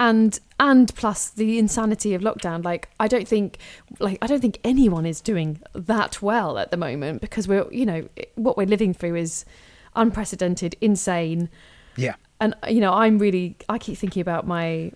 and 0.00 0.38
and 0.58 0.94
plus 0.96 1.28
the 1.28 1.58
insanity 1.58 2.14
of 2.14 2.22
lockdown. 2.22 2.64
Like 2.64 2.88
I 2.98 3.06
don't 3.06 3.28
think 3.28 3.58
like 4.00 4.18
I 4.22 4.26
don't 4.26 4.40
think 4.40 4.58
anyone 4.64 5.04
is 5.06 5.20
doing 5.20 5.60
that 5.74 6.22
well 6.22 6.56
at 6.58 6.70
the 6.70 6.76
moment 6.78 7.20
because 7.20 7.46
we're 7.46 7.70
you 7.70 7.84
know 7.86 8.08
what 8.34 8.56
we're 8.56 8.66
living 8.66 8.94
through 8.94 9.16
is 9.16 9.44
unprecedented, 9.94 10.74
insane, 10.80 11.48
Yeah. 11.96 12.14
And 12.40 12.54
you 12.68 12.80
know 12.80 12.92
I'm 12.92 13.18
really 13.18 13.56
I 13.68 13.78
keep 13.78 13.98
thinking 13.98 14.20
about 14.20 14.46
my 14.46 14.92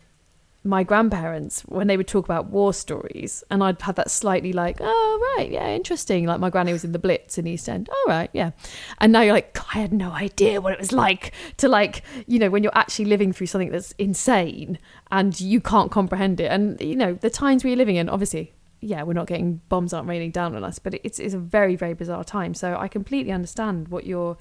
my 0.62 0.82
grandparents 0.82 1.62
when 1.62 1.86
they 1.86 1.96
would 1.96 2.06
talk 2.06 2.26
about 2.26 2.46
war 2.50 2.74
stories 2.74 3.42
and 3.50 3.64
I'd 3.64 3.80
have 3.80 3.94
that 3.94 4.10
slightly 4.10 4.52
like 4.52 4.76
oh 4.80 5.34
right 5.38 5.50
yeah 5.50 5.68
interesting 5.68 6.26
like 6.26 6.38
my 6.38 6.50
granny 6.50 6.72
was 6.72 6.84
in 6.84 6.92
the 6.92 6.98
Blitz 6.98 7.38
in 7.38 7.46
East 7.46 7.66
End 7.68 7.88
oh 7.90 8.04
right 8.08 8.28
yeah. 8.34 8.50
And 8.98 9.10
now 9.12 9.22
you're 9.22 9.32
like 9.32 9.56
I 9.74 9.78
had 9.78 9.92
no 9.92 10.10
idea 10.12 10.60
what 10.60 10.74
it 10.74 10.78
was 10.78 10.92
like 10.92 11.32
to 11.58 11.68
like 11.68 12.02
you 12.26 12.38
know 12.38 12.50
when 12.50 12.62
you're 12.62 12.76
actually 12.76 13.06
living 13.06 13.32
through 13.32 13.46
something 13.46 13.70
that's 13.70 13.92
insane 13.92 14.78
and 15.10 15.40
you 15.40 15.60
can't 15.60 15.90
comprehend 15.90 16.40
it. 16.40 16.50
And 16.50 16.78
you 16.80 16.96
know 16.96 17.14
the 17.14 17.30
times 17.30 17.64
we're 17.64 17.76
living 17.76 17.96
in 17.96 18.10
obviously 18.10 18.52
yeah 18.82 19.02
we're 19.02 19.14
not 19.14 19.26
getting 19.26 19.60
bombs 19.70 19.94
aren't 19.94 20.08
raining 20.08 20.30
down 20.30 20.56
on 20.56 20.64
us 20.64 20.78
but 20.78 20.94
it's, 21.04 21.18
it's 21.18 21.34
a 21.34 21.38
very 21.38 21.74
very 21.74 21.94
bizarre 21.94 22.24
time. 22.24 22.52
So 22.52 22.76
I 22.76 22.86
completely 22.86 23.32
understand 23.32 23.88
what 23.88 24.04
you're 24.04 24.36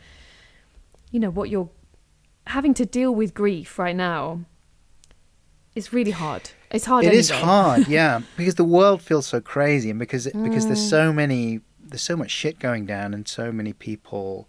you 1.12 1.20
know 1.22 1.30
what 1.30 1.50
you're 1.50 1.70
having 2.50 2.74
to 2.76 2.86
deal 2.86 3.14
with 3.14 3.34
grief 3.34 3.78
right 3.80 3.96
now 3.96 4.42
is 5.76 5.94
really 5.94 6.12
hard. 6.12 6.50
It's 6.72 6.86
hard. 6.86 7.06
It 7.06 7.14
is 7.14 7.32
anyway. 7.32 7.46
hard, 7.46 7.88
yeah, 8.00 8.22
because 8.38 8.56
the 8.56 8.64
world 8.64 9.02
feels 9.02 9.26
so 9.28 9.40
crazy, 9.40 9.90
and 9.90 9.98
because 10.00 10.28
it, 10.28 10.34
because 10.44 10.66
there's 10.68 10.86
Mm. 10.86 10.90
so 10.90 11.14
many, 11.14 11.62
there's 11.82 12.02
so 12.02 12.16
much 12.18 12.32
shit 12.32 12.60
going 12.60 12.86
down, 12.86 13.14
and 13.14 13.28
so 13.28 13.52
many 13.52 13.74
people. 13.74 14.48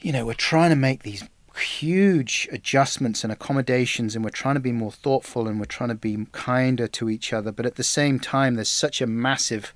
You 0.00 0.12
know, 0.12 0.26
we're 0.26 0.34
trying 0.34 0.70
to 0.70 0.76
make 0.76 1.02
these 1.02 1.24
huge 1.56 2.48
adjustments 2.52 3.24
and 3.24 3.32
accommodations, 3.32 4.14
and 4.14 4.24
we're 4.24 4.30
trying 4.30 4.54
to 4.56 4.60
be 4.60 4.72
more 4.72 4.92
thoughtful, 4.92 5.46
and 5.48 5.58
we're 5.58 5.64
trying 5.66 5.90
to 5.90 5.94
be 5.94 6.26
kinder 6.32 6.86
to 6.88 7.08
each 7.08 7.32
other. 7.32 7.52
But 7.52 7.64
at 7.66 7.76
the 7.76 7.84
same 7.84 8.18
time, 8.18 8.54
there's 8.56 8.68
such 8.68 9.00
a 9.00 9.06
massive 9.06 9.72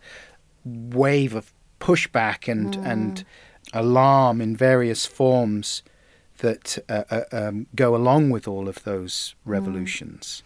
wave 0.65 1.35
of 1.35 1.53
pushback 1.81 2.49
and 2.51 2.77
and 2.85 3.25
alarm 3.73 4.41
in 4.41 4.57
various 4.57 5.07
forms 5.07 5.83
that 6.39 6.79
uh, 6.89 7.05
uh, 7.11 7.25
um, 7.33 7.67
go 7.75 7.95
along 7.95 8.31
with 8.31 8.47
all 8.49 8.69
of 8.69 8.83
those 8.85 9.35
revolutions. 9.45 10.43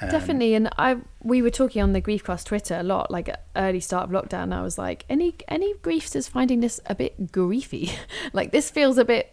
Um, 0.00 0.10
Definitely, 0.10 0.54
and 0.54 0.68
I 0.76 0.98
we 1.22 1.40
were 1.40 1.50
talking 1.50 1.82
on 1.82 1.92
the 1.92 2.02
Griefcast 2.02 2.44
Twitter 2.44 2.74
a 2.76 2.82
lot, 2.82 3.10
like 3.10 3.34
early 3.56 3.80
start 3.80 4.04
of 4.04 4.10
lockdown. 4.10 4.52
I 4.52 4.62
was 4.62 4.76
like, 4.76 5.04
any 5.08 5.34
any 5.48 5.72
griefsters 5.74 6.28
finding 6.28 6.60
this 6.60 6.80
a 6.86 6.94
bit 6.94 7.32
griefy? 7.32 7.90
like 8.34 8.52
this 8.52 8.70
feels 8.70 8.98
a 8.98 9.04
bit 9.06 9.32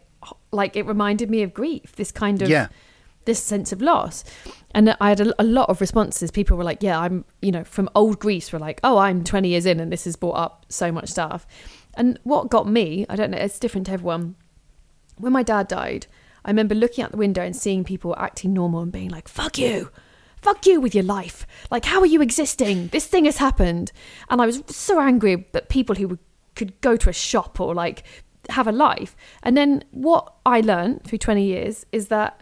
like 0.52 0.78
it 0.78 0.86
reminded 0.86 1.30
me 1.30 1.44
of 1.44 1.54
grief. 1.54 1.96
This 1.98 2.12
kind 2.14 2.42
of 2.42 2.50
Yeah. 2.50 2.70
this 3.26 3.44
sense 3.44 3.74
of 3.74 3.82
loss. 3.82 4.24
And 4.74 4.96
I 5.02 5.10
had 5.10 5.20
a, 5.20 5.42
a 5.42 5.44
lot 5.44 5.70
of 5.70 5.82
responses. 5.82 6.32
People 6.32 6.56
were 6.56 6.64
like, 6.64 6.82
"Yeah, 6.82 6.98
I'm," 6.98 7.26
you 7.42 7.52
know, 7.52 7.66
from 7.66 7.90
old 7.94 8.20
Greece 8.20 8.54
were 8.54 8.60
like, 8.60 8.80
"Oh, 8.86 8.98
I'm 8.98 9.26
20 9.26 9.50
years 9.50 9.66
in, 9.66 9.82
and 9.82 9.92
this 9.92 10.06
has 10.06 10.16
brought 10.16 10.38
up 10.38 10.66
so 10.70 10.94
much 10.94 11.10
stuff." 11.10 11.46
And 11.96 12.20
what 12.24 12.50
got 12.50 12.68
me, 12.70 13.06
I 13.10 13.18
don't 13.18 13.32
know, 13.32 13.38
it's 13.38 13.60
different 13.60 13.86
to 13.88 13.92
everyone. 13.94 14.36
When 15.18 15.34
my 15.34 15.43
dad 15.43 15.68
died, 15.68 16.07
I 16.45 16.49
remember 16.49 16.76
looking 16.76 17.03
out 17.03 17.11
the 17.11 17.18
window 17.18 17.41
and 17.41 17.55
seeing 17.55 17.84
people 17.84 18.16
acting 18.18 18.53
normal 18.53 18.82
and 18.82 18.91
being 18.91 19.09
like, 19.09 19.28
"Fuck 19.28 19.57
you." 19.57 19.91
Fuck 20.41 20.66
you 20.66 20.82
with 20.82 20.93
your 20.93 21.05
life. 21.05 21.47
Like, 21.72 21.86
how 21.86 22.01
are 22.01 22.05
you 22.05 22.22
existing? 22.22 22.89
This 22.89 23.07
thing 23.07 23.24
has 23.24 23.38
happened. 23.38 23.93
And 24.30 24.41
I 24.41 24.45
was 24.45 24.61
so 24.68 24.99
angry 24.99 25.47
that 25.53 25.70
people 25.70 25.95
who 25.95 26.20
could 26.55 26.80
go 26.82 26.97
to 26.97 27.09
a 27.09 27.14
shop 27.14 27.61
or 27.61 27.74
like 27.74 28.03
have 28.49 28.68
a 28.68 28.74
life. 28.74 29.16
And 29.41 29.55
then 29.55 29.84
what 29.91 30.34
I 30.45 30.59
learned 30.59 31.03
through 31.05 31.20
20 31.20 31.45
years 31.45 31.86
is 31.93 32.09
that 32.09 32.41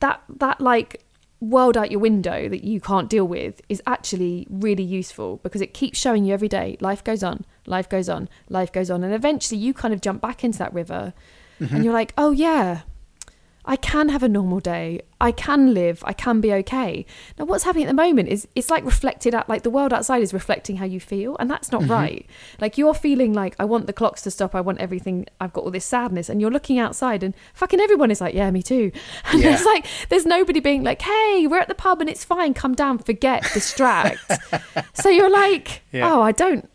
that 0.00 0.22
that 0.28 0.60
like 0.60 1.04
world 1.40 1.76
out 1.76 1.90
your 1.90 2.00
window 2.00 2.48
that 2.48 2.64
you 2.64 2.80
can't 2.80 3.08
deal 3.08 3.26
with 3.26 3.60
is 3.68 3.82
actually 3.86 4.46
really 4.50 4.82
useful 4.82 5.38
because 5.42 5.60
it 5.60 5.74
keeps 5.74 5.98
showing 5.98 6.24
you 6.24 6.32
every 6.32 6.48
day 6.48 6.76
life 6.80 7.04
goes 7.04 7.22
on 7.22 7.44
life 7.66 7.88
goes 7.88 8.08
on 8.08 8.28
life 8.48 8.72
goes 8.72 8.90
on 8.90 9.04
and 9.04 9.12
eventually 9.12 9.60
you 9.60 9.74
kind 9.74 9.92
of 9.92 10.00
jump 10.00 10.22
back 10.22 10.42
into 10.42 10.58
that 10.58 10.72
river 10.72 11.12
and 11.58 11.84
you're 11.84 11.94
like 11.94 12.12
oh 12.16 12.30
yeah 12.30 12.82
I 13.66 13.76
can 13.76 14.10
have 14.10 14.22
a 14.22 14.28
normal 14.28 14.60
day. 14.60 15.00
I 15.20 15.32
can 15.32 15.72
live. 15.72 16.02
I 16.06 16.12
can 16.12 16.40
be 16.42 16.52
okay. 16.52 17.06
Now, 17.38 17.46
what's 17.46 17.64
happening 17.64 17.84
at 17.84 17.88
the 17.88 17.94
moment 17.94 18.28
is 18.28 18.46
it's 18.54 18.68
like 18.68 18.84
reflected 18.84 19.34
at 19.34 19.48
like 19.48 19.62
the 19.62 19.70
world 19.70 19.92
outside 19.92 20.22
is 20.22 20.34
reflecting 20.34 20.76
how 20.76 20.84
you 20.84 21.00
feel, 21.00 21.36
and 21.38 21.50
that's 21.50 21.72
not 21.72 21.82
mm-hmm. 21.82 21.92
right. 21.92 22.26
Like 22.60 22.76
you're 22.76 22.92
feeling 22.92 23.32
like 23.32 23.56
I 23.58 23.64
want 23.64 23.86
the 23.86 23.94
clocks 23.94 24.20
to 24.22 24.30
stop. 24.30 24.54
I 24.54 24.60
want 24.60 24.80
everything. 24.80 25.26
I've 25.40 25.52
got 25.54 25.64
all 25.64 25.70
this 25.70 25.84
sadness, 25.86 26.28
and 26.28 26.40
you're 26.40 26.50
looking 26.50 26.78
outside, 26.78 27.22
and 27.22 27.34
fucking 27.54 27.80
everyone 27.80 28.10
is 28.10 28.20
like, 28.20 28.34
yeah, 28.34 28.50
me 28.50 28.62
too. 28.62 28.92
And 29.32 29.40
Yeah. 29.40 29.50
there's 29.50 29.64
like 29.64 29.86
there's 30.10 30.26
nobody 30.26 30.60
being 30.60 30.82
like, 30.82 31.00
hey, 31.00 31.46
we're 31.46 31.58
at 31.58 31.68
the 31.68 31.74
pub 31.74 32.00
and 32.00 32.10
it's 32.10 32.24
fine. 32.24 32.52
Come 32.52 32.74
down, 32.74 32.98
forget, 32.98 33.42
distract. 33.54 34.20
so 34.94 35.08
you're 35.08 35.30
like, 35.30 35.82
Yeah. 35.90 36.12
oh, 36.12 36.20
I 36.20 36.32
don't 36.32 36.68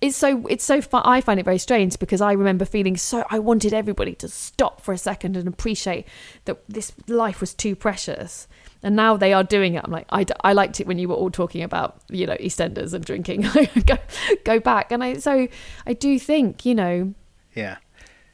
it's 0.00 0.16
so 0.16 0.46
it's 0.46 0.64
so 0.64 0.80
fun. 0.80 1.02
I 1.04 1.20
find 1.20 1.40
it 1.40 1.44
very 1.44 1.58
strange 1.58 1.98
because 1.98 2.20
I 2.20 2.32
remember 2.32 2.64
feeling 2.64 2.96
so 2.96 3.24
I 3.30 3.38
wanted 3.38 3.72
everybody 3.72 4.14
to 4.16 4.28
stop 4.28 4.80
for 4.80 4.92
a 4.92 4.98
second 4.98 5.36
and 5.36 5.48
appreciate 5.48 6.06
that 6.44 6.58
this 6.68 6.92
life 7.08 7.40
was 7.40 7.52
too 7.54 7.74
precious. 7.74 8.46
And 8.80 8.94
now 8.94 9.16
they 9.16 9.32
are 9.32 9.42
doing 9.42 9.74
it. 9.74 9.82
I'm 9.84 9.90
like, 9.90 10.06
I, 10.10 10.24
I 10.44 10.52
liked 10.52 10.78
it 10.80 10.86
when 10.86 11.00
you 11.00 11.08
were 11.08 11.16
all 11.16 11.30
talking 11.32 11.64
about, 11.64 12.00
you 12.10 12.26
know, 12.26 12.36
EastEnders 12.36 12.94
and 12.94 13.04
drinking. 13.04 13.44
go, 13.86 13.98
go 14.44 14.60
back. 14.60 14.92
And 14.92 15.02
I, 15.02 15.14
so 15.14 15.48
I 15.84 15.92
do 15.94 16.16
think, 16.20 16.64
you 16.64 16.76
know, 16.76 17.14
Yeah. 17.56 17.78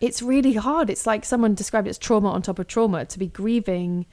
it's 0.00 0.20
really 0.20 0.52
hard. 0.52 0.90
It's 0.90 1.06
like 1.06 1.24
someone 1.24 1.54
described 1.54 1.86
it 1.86 1.90
as 1.90 1.98
trauma 1.98 2.28
on 2.28 2.42
top 2.42 2.58
of 2.58 2.66
trauma 2.66 3.06
to 3.06 3.18
be 3.18 3.28
grieving 3.28 4.04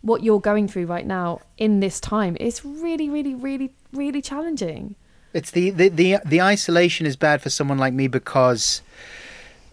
what 0.00 0.22
you're 0.22 0.40
going 0.40 0.68
through 0.68 0.86
right 0.86 1.06
now 1.06 1.40
in 1.58 1.80
this 1.80 2.00
time. 2.00 2.38
It's 2.40 2.64
really, 2.64 3.10
really, 3.10 3.34
really, 3.34 3.74
really 3.92 4.22
challenging. 4.22 4.96
It's 5.34 5.50
the, 5.50 5.70
the, 5.70 5.88
the, 5.88 6.18
the 6.24 6.40
isolation 6.40 7.06
is 7.06 7.16
bad 7.16 7.42
for 7.42 7.50
someone 7.50 7.76
like 7.76 7.92
me 7.92 8.08
because, 8.08 8.80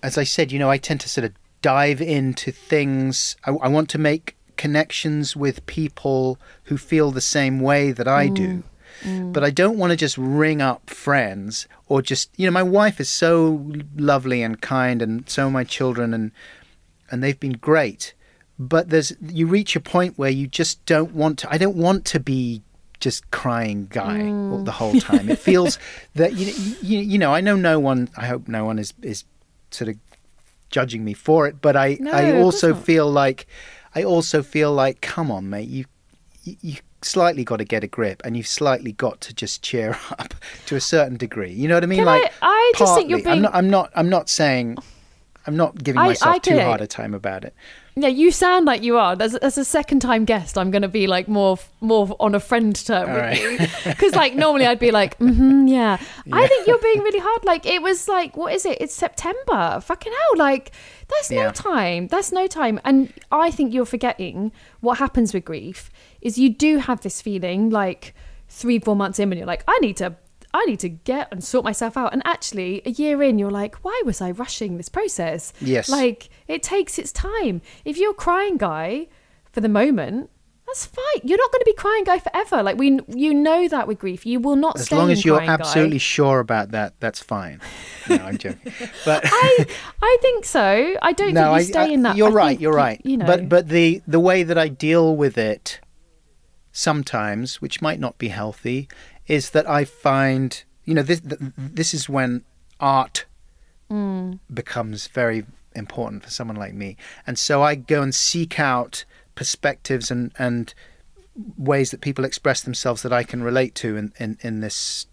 as 0.03 0.17
I 0.17 0.23
said, 0.23 0.51
you 0.51 0.59
know, 0.59 0.69
I 0.69 0.77
tend 0.77 0.99
to 1.01 1.09
sort 1.09 1.23
of 1.23 1.33
dive 1.61 2.01
into 2.01 2.51
things. 2.51 3.37
I, 3.45 3.51
I 3.51 3.67
want 3.69 3.87
to 3.91 3.97
make 3.97 4.35
connections 4.57 5.35
with 5.35 5.65
people 5.67 6.37
who 6.65 6.77
feel 6.77 7.11
the 7.11 7.21
same 7.21 7.61
way 7.61 7.91
that 7.91 8.07
I 8.07 8.27
do. 8.27 8.47
Mm. 8.47 8.63
Mm. 9.03 9.33
But 9.33 9.43
I 9.43 9.49
don't 9.49 9.77
want 9.77 9.91
to 9.91 9.97
just 9.97 10.17
ring 10.17 10.61
up 10.61 10.89
friends 10.89 11.67
or 11.87 12.01
just, 12.01 12.29
you 12.37 12.45
know, 12.45 12.51
my 12.51 12.63
wife 12.63 12.99
is 12.99 13.09
so 13.09 13.71
lovely 13.95 14.43
and 14.43 14.61
kind, 14.61 15.01
and 15.01 15.29
so 15.29 15.47
are 15.47 15.51
my 15.51 15.63
children, 15.63 16.13
and 16.13 16.31
and 17.09 17.23
they've 17.23 17.39
been 17.39 17.53
great. 17.53 18.13
But 18.59 18.89
there's 18.89 19.13
you 19.21 19.47
reach 19.47 19.75
a 19.75 19.79
point 19.79 20.17
where 20.17 20.29
you 20.29 20.47
just 20.47 20.85
don't 20.85 21.13
want 21.13 21.39
to. 21.39 21.51
I 21.51 21.57
don't 21.57 21.75
want 21.75 22.05
to 22.05 22.19
be 22.19 22.61
just 23.01 23.29
crying 23.31 23.87
guy 23.87 24.27
all 24.27 24.63
the 24.63 24.71
whole 24.71 24.93
mm. 24.93 25.03
time. 25.03 25.29
It 25.29 25.39
feels 25.49 25.77
that 26.15 26.33
you, 26.33 26.53
you 26.81 26.99
you 26.99 27.17
know. 27.17 27.33
I 27.33 27.41
know 27.41 27.55
no 27.55 27.79
one. 27.79 28.09
I 28.15 28.27
hope 28.27 28.47
no 28.47 28.63
one 28.63 28.79
is 28.79 28.93
is 29.01 29.25
sort 29.71 29.89
of 29.89 29.97
judging 30.69 31.03
me 31.03 31.13
for 31.13 31.47
it. 31.47 31.61
But 31.61 31.75
I 31.75 31.97
No, 31.99 32.11
I 32.11 32.39
also 32.39 32.73
feel 32.73 33.11
like 33.11 33.47
I 33.93 34.03
also 34.03 34.41
feel 34.41 34.71
like 34.71 35.01
come 35.01 35.29
on, 35.29 35.49
mate. 35.49 35.67
You 35.67 35.85
you, 36.43 36.55
you 36.61 36.75
slightly 37.01 37.43
got 37.43 37.57
to 37.57 37.65
get 37.65 37.83
a 37.83 37.87
grip, 37.87 38.21
and 38.23 38.37
you've 38.37 38.47
slightly 38.47 38.93
got 38.93 39.19
to 39.21 39.33
just 39.33 39.61
cheer 39.61 39.97
up 40.19 40.33
to 40.67 40.75
a 40.75 40.81
certain 40.81 41.17
degree. 41.17 41.51
You 41.51 41.67
know 41.67 41.75
what 41.75 41.83
I 41.83 41.87
mean? 41.87 41.99
Can 41.99 42.05
like 42.05 42.31
I- 42.41 42.47
I 42.47 42.73
just 42.77 42.95
think 42.95 43.09
you're 43.09 43.21
partly. 43.21 43.31
I'm 43.31 43.41
not. 43.41 43.55
I'm 43.55 43.69
not. 43.69 43.91
I'm 43.95 44.09
not 44.09 44.29
saying. 44.29 44.77
I'm 45.47 45.57
not 45.57 45.83
giving 45.83 45.99
myself 45.99 46.35
I 46.35 46.37
too 46.37 46.59
hard 46.59 46.81
a 46.81 46.87
time 46.87 47.15
about 47.15 47.43
it. 47.43 47.55
Yeah, 47.95 48.07
you 48.07 48.31
sound 48.31 48.65
like 48.65 48.83
you 48.83 48.97
are. 48.97 49.17
As, 49.19 49.35
as 49.35 49.57
a 49.57 49.65
second 49.65 49.99
time 49.99 50.23
guest, 50.23 50.57
I'm 50.57 50.71
going 50.71 50.81
to 50.81 50.87
be 50.87 51.07
like 51.07 51.27
more 51.27 51.57
more 51.81 52.15
on 52.21 52.33
a 52.33 52.39
friend 52.39 52.73
term 52.73 53.09
All 53.09 53.15
with 53.15 53.21
right. 53.23 53.41
you. 53.41 53.57
Because 53.83 54.15
like 54.15 54.33
normally 54.33 54.65
I'd 54.65 54.79
be 54.79 54.91
like, 54.91 55.19
mm-hmm, 55.19 55.67
yeah. 55.67 55.97
I 56.31 56.47
think 56.47 56.67
you're 56.67 56.77
being 56.79 56.99
really 57.01 57.19
hard. 57.19 57.43
Like 57.43 57.65
it 57.65 57.81
was 57.81 58.07
like, 58.07 58.37
what 58.37 58.53
is 58.53 58.65
it? 58.65 58.77
It's 58.79 58.93
September. 58.95 59.81
Fucking 59.81 60.11
hell! 60.11 60.37
Like 60.37 60.71
there's 61.09 61.31
no 61.31 61.43
Yeah. 61.43 61.51
time. 61.51 62.07
There's 62.07 62.31
no 62.31 62.47
time. 62.47 62.79
And 62.85 63.11
I 63.31 63.51
think 63.51 63.73
you're 63.73 63.85
forgetting 63.85 64.53
what 64.79 64.97
happens 64.97 65.33
with 65.33 65.43
grief 65.43 65.89
is 66.21 66.37
you 66.37 66.49
do 66.49 66.77
have 66.77 67.01
this 67.01 67.21
feeling 67.21 67.69
like 67.71 68.15
three 68.47 68.79
four 68.79 68.95
months 68.95 69.19
in 69.19 69.27
when 69.29 69.37
you're 69.37 69.47
like, 69.47 69.65
I 69.67 69.77
need 69.79 69.97
to. 69.97 70.15
I 70.53 70.65
need 70.65 70.79
to 70.81 70.89
get 70.89 71.29
and 71.31 71.43
sort 71.43 71.63
myself 71.63 71.95
out. 71.97 72.11
And 72.13 72.21
actually, 72.25 72.81
a 72.85 72.89
year 72.91 73.21
in, 73.23 73.39
you're 73.39 73.51
like, 73.51 73.75
why 73.83 74.01
was 74.05 74.21
I 74.21 74.31
rushing 74.31 74.77
this 74.77 74.89
process? 74.89 75.53
Yes. 75.61 75.87
Like, 75.89 76.29
it 76.47 76.61
takes 76.63 76.99
its 76.99 77.11
time. 77.11 77.61
If 77.85 77.97
you're 77.97 78.13
crying 78.13 78.57
guy 78.57 79.07
for 79.51 79.61
the 79.61 79.69
moment, 79.69 80.29
that's 80.67 80.85
fine. 80.85 81.21
You're 81.23 81.37
not 81.37 81.51
going 81.51 81.59
to 81.61 81.65
be 81.65 81.73
crying 81.73 82.03
guy 82.05 82.19
forever. 82.19 82.63
Like 82.63 82.77
we, 82.77 82.99
you 83.09 83.33
know 83.33 83.67
that 83.67 83.87
with 83.89 83.99
grief, 83.99 84.25
you 84.25 84.39
will 84.39 84.55
not 84.55 84.79
As 84.79 84.85
stay 84.85 84.95
long 84.95 85.03
as 85.05 85.07
long 85.09 85.11
as 85.19 85.25
you're 85.25 85.35
crying 85.37 85.47
guy. 85.47 85.53
absolutely 85.55 85.97
sure 85.97 86.39
about 86.39 86.71
that, 86.71 86.93
that's 87.01 87.21
fine. 87.21 87.59
No, 88.09 88.15
I'm 88.15 88.37
joking. 88.37 88.71
But 89.05 89.23
I, 89.25 89.65
I 90.01 90.17
think 90.21 90.45
so. 90.45 90.95
I 91.01 91.11
don't 91.11 91.33
no, 91.33 91.43
think 91.43 91.53
I, 91.55 91.63
stay 91.63 91.79
I- 91.79 91.87
in 91.87 92.03
that. 92.03 92.15
You're 92.15 92.29
I 92.29 92.33
right. 92.33 92.47
think 92.51 92.61
You're 92.61 92.73
right. 92.73 93.01
You 93.03 93.17
know, 93.17 93.25
But 93.25 93.49
but 93.49 93.67
the 93.67 94.01
the 94.07 94.19
way 94.21 94.43
that 94.43 94.57
I 94.57 94.69
deal 94.69 95.13
with 95.17 95.37
it 95.37 95.81
sometimes, 96.71 97.61
which 97.61 97.81
might 97.81 97.99
not 97.99 98.17
be 98.17 98.29
healthy, 98.29 98.87
is 99.31 99.51
that 99.51 99.67
I 99.69 99.85
find 99.85 100.63
you 100.85 100.93
know 100.93 101.03
this 101.03 101.21
this 101.79 101.93
is 101.93 102.09
when 102.09 102.43
art 102.79 103.25
Mm. 103.89 104.39
becomes 104.53 105.07
very 105.07 105.43
important 105.75 106.23
for 106.23 106.29
someone 106.29 106.55
like 106.55 106.73
me, 106.73 106.95
and 107.27 107.37
so 107.37 107.61
I 107.61 107.75
go 107.75 108.01
and 108.01 108.15
seek 108.15 108.57
out 108.57 109.03
perspectives 109.35 110.09
and 110.11 110.31
and 110.39 110.73
ways 111.57 111.91
that 111.91 111.99
people 112.01 112.23
express 112.25 112.61
themselves 112.61 113.01
that 113.03 113.11
I 113.11 113.23
can 113.23 113.43
relate 113.43 113.75
to 113.83 113.97
in 113.97 114.13
in, 114.17 114.37
in 114.41 114.61
this 114.61 115.07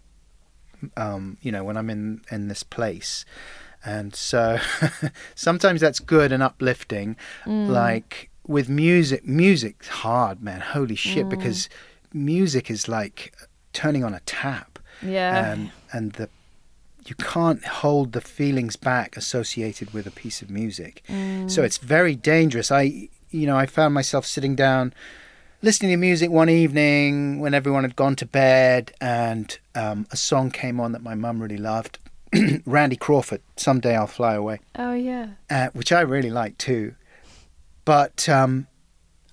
um, 0.95 1.37
you 1.41 1.51
know 1.51 1.63
when 1.65 1.75
I'm 1.77 1.89
in 1.89 2.21
in 2.31 2.47
this 2.47 2.63
place. 2.63 3.25
And 3.85 4.15
so 4.15 4.59
sometimes 5.35 5.81
that's 5.81 5.99
good 5.99 6.31
and 6.31 6.41
uplifting. 6.43 7.15
Like 7.45 8.29
with 8.47 8.67
music, 8.69 9.25
music's 9.25 9.87
hard, 9.87 10.41
man. 10.41 10.61
Holy 10.61 10.95
shit, 10.95 11.27
because 11.29 11.69
music 12.13 12.69
is 12.71 12.87
like 12.87 13.33
turning 13.73 14.03
on 14.03 14.13
a 14.13 14.19
tap. 14.21 14.79
Yeah. 15.01 15.53
And 15.53 15.71
and 15.91 16.13
the 16.13 16.29
you 17.05 17.15
can't 17.15 17.63
hold 17.65 18.11
the 18.11 18.21
feelings 18.21 18.75
back 18.75 19.17
associated 19.17 19.93
with 19.93 20.05
a 20.05 20.11
piece 20.11 20.41
of 20.41 20.49
music. 20.49 21.03
So 21.47 21.63
it's 21.63 21.77
very 21.77 22.15
dangerous. 22.15 22.71
I 22.71 23.09
you 23.31 23.45
know, 23.45 23.57
I 23.57 23.65
found 23.65 23.93
myself 23.93 24.25
sitting 24.25 24.55
down 24.55 24.93
listening 25.61 25.91
to 25.91 25.97
music 25.97 26.29
one 26.29 26.49
evening 26.49 27.39
when 27.39 27.53
everyone 27.53 27.83
had 27.83 27.95
gone 27.95 28.15
to 28.15 28.25
bed 28.25 28.93
and 29.01 29.59
um, 29.75 30.07
a 30.11 30.17
song 30.17 30.51
came 30.51 30.79
on 30.79 30.93
that 30.93 31.03
my 31.03 31.15
mum 31.15 31.41
really 31.41 31.57
loved. 31.57 31.99
Randy 32.65 32.95
Crawford, 32.95 33.41
Someday 33.55 33.95
I'll 33.95 34.07
Fly 34.07 34.35
Away, 34.35 34.59
oh 34.75 34.93
yeah. 34.93 35.29
uh, 35.49 35.69
which 35.73 35.91
I 35.91 36.01
really 36.01 36.29
like 36.29 36.57
too. 36.57 36.93
But 37.85 38.29
um, 38.29 38.67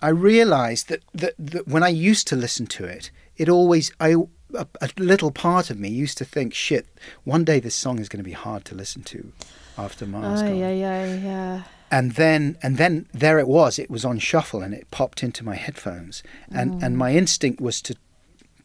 I 0.00 0.08
realized 0.08 0.88
that, 0.88 1.02
that, 1.12 1.34
that 1.38 1.68
when 1.68 1.82
I 1.82 1.88
used 1.88 2.26
to 2.28 2.36
listen 2.36 2.66
to 2.68 2.84
it, 2.84 3.10
it 3.36 3.48
always, 3.48 3.92
I, 4.00 4.14
a, 4.54 4.66
a 4.80 4.90
little 4.96 5.30
part 5.30 5.70
of 5.70 5.78
me 5.78 5.88
used 5.88 6.18
to 6.18 6.24
think, 6.24 6.54
shit, 6.54 6.86
one 7.24 7.44
day 7.44 7.60
this 7.60 7.74
song 7.74 7.98
is 7.98 8.08
going 8.08 8.18
to 8.22 8.24
be 8.24 8.32
hard 8.32 8.64
to 8.66 8.74
listen 8.74 9.02
to 9.04 9.32
after 9.78 10.06
Mars 10.06 10.42
Oh 10.42 10.52
yeah, 10.52 10.70
yeah, 10.70 11.14
yeah. 11.14 11.62
and 11.90 12.12
then 12.12 12.56
and 12.62 12.78
then 12.78 13.06
there 13.12 13.38
it 13.38 13.46
was 13.46 13.78
it 13.78 13.90
was 13.90 14.04
on 14.04 14.18
shuffle 14.18 14.62
and 14.62 14.72
it 14.72 14.90
popped 14.90 15.22
into 15.22 15.44
my 15.44 15.54
headphones. 15.54 16.22
And 16.50 16.82
and 16.82 16.96
my 16.96 17.14
instinct 17.14 17.60
was 17.60 17.82
to 17.82 17.94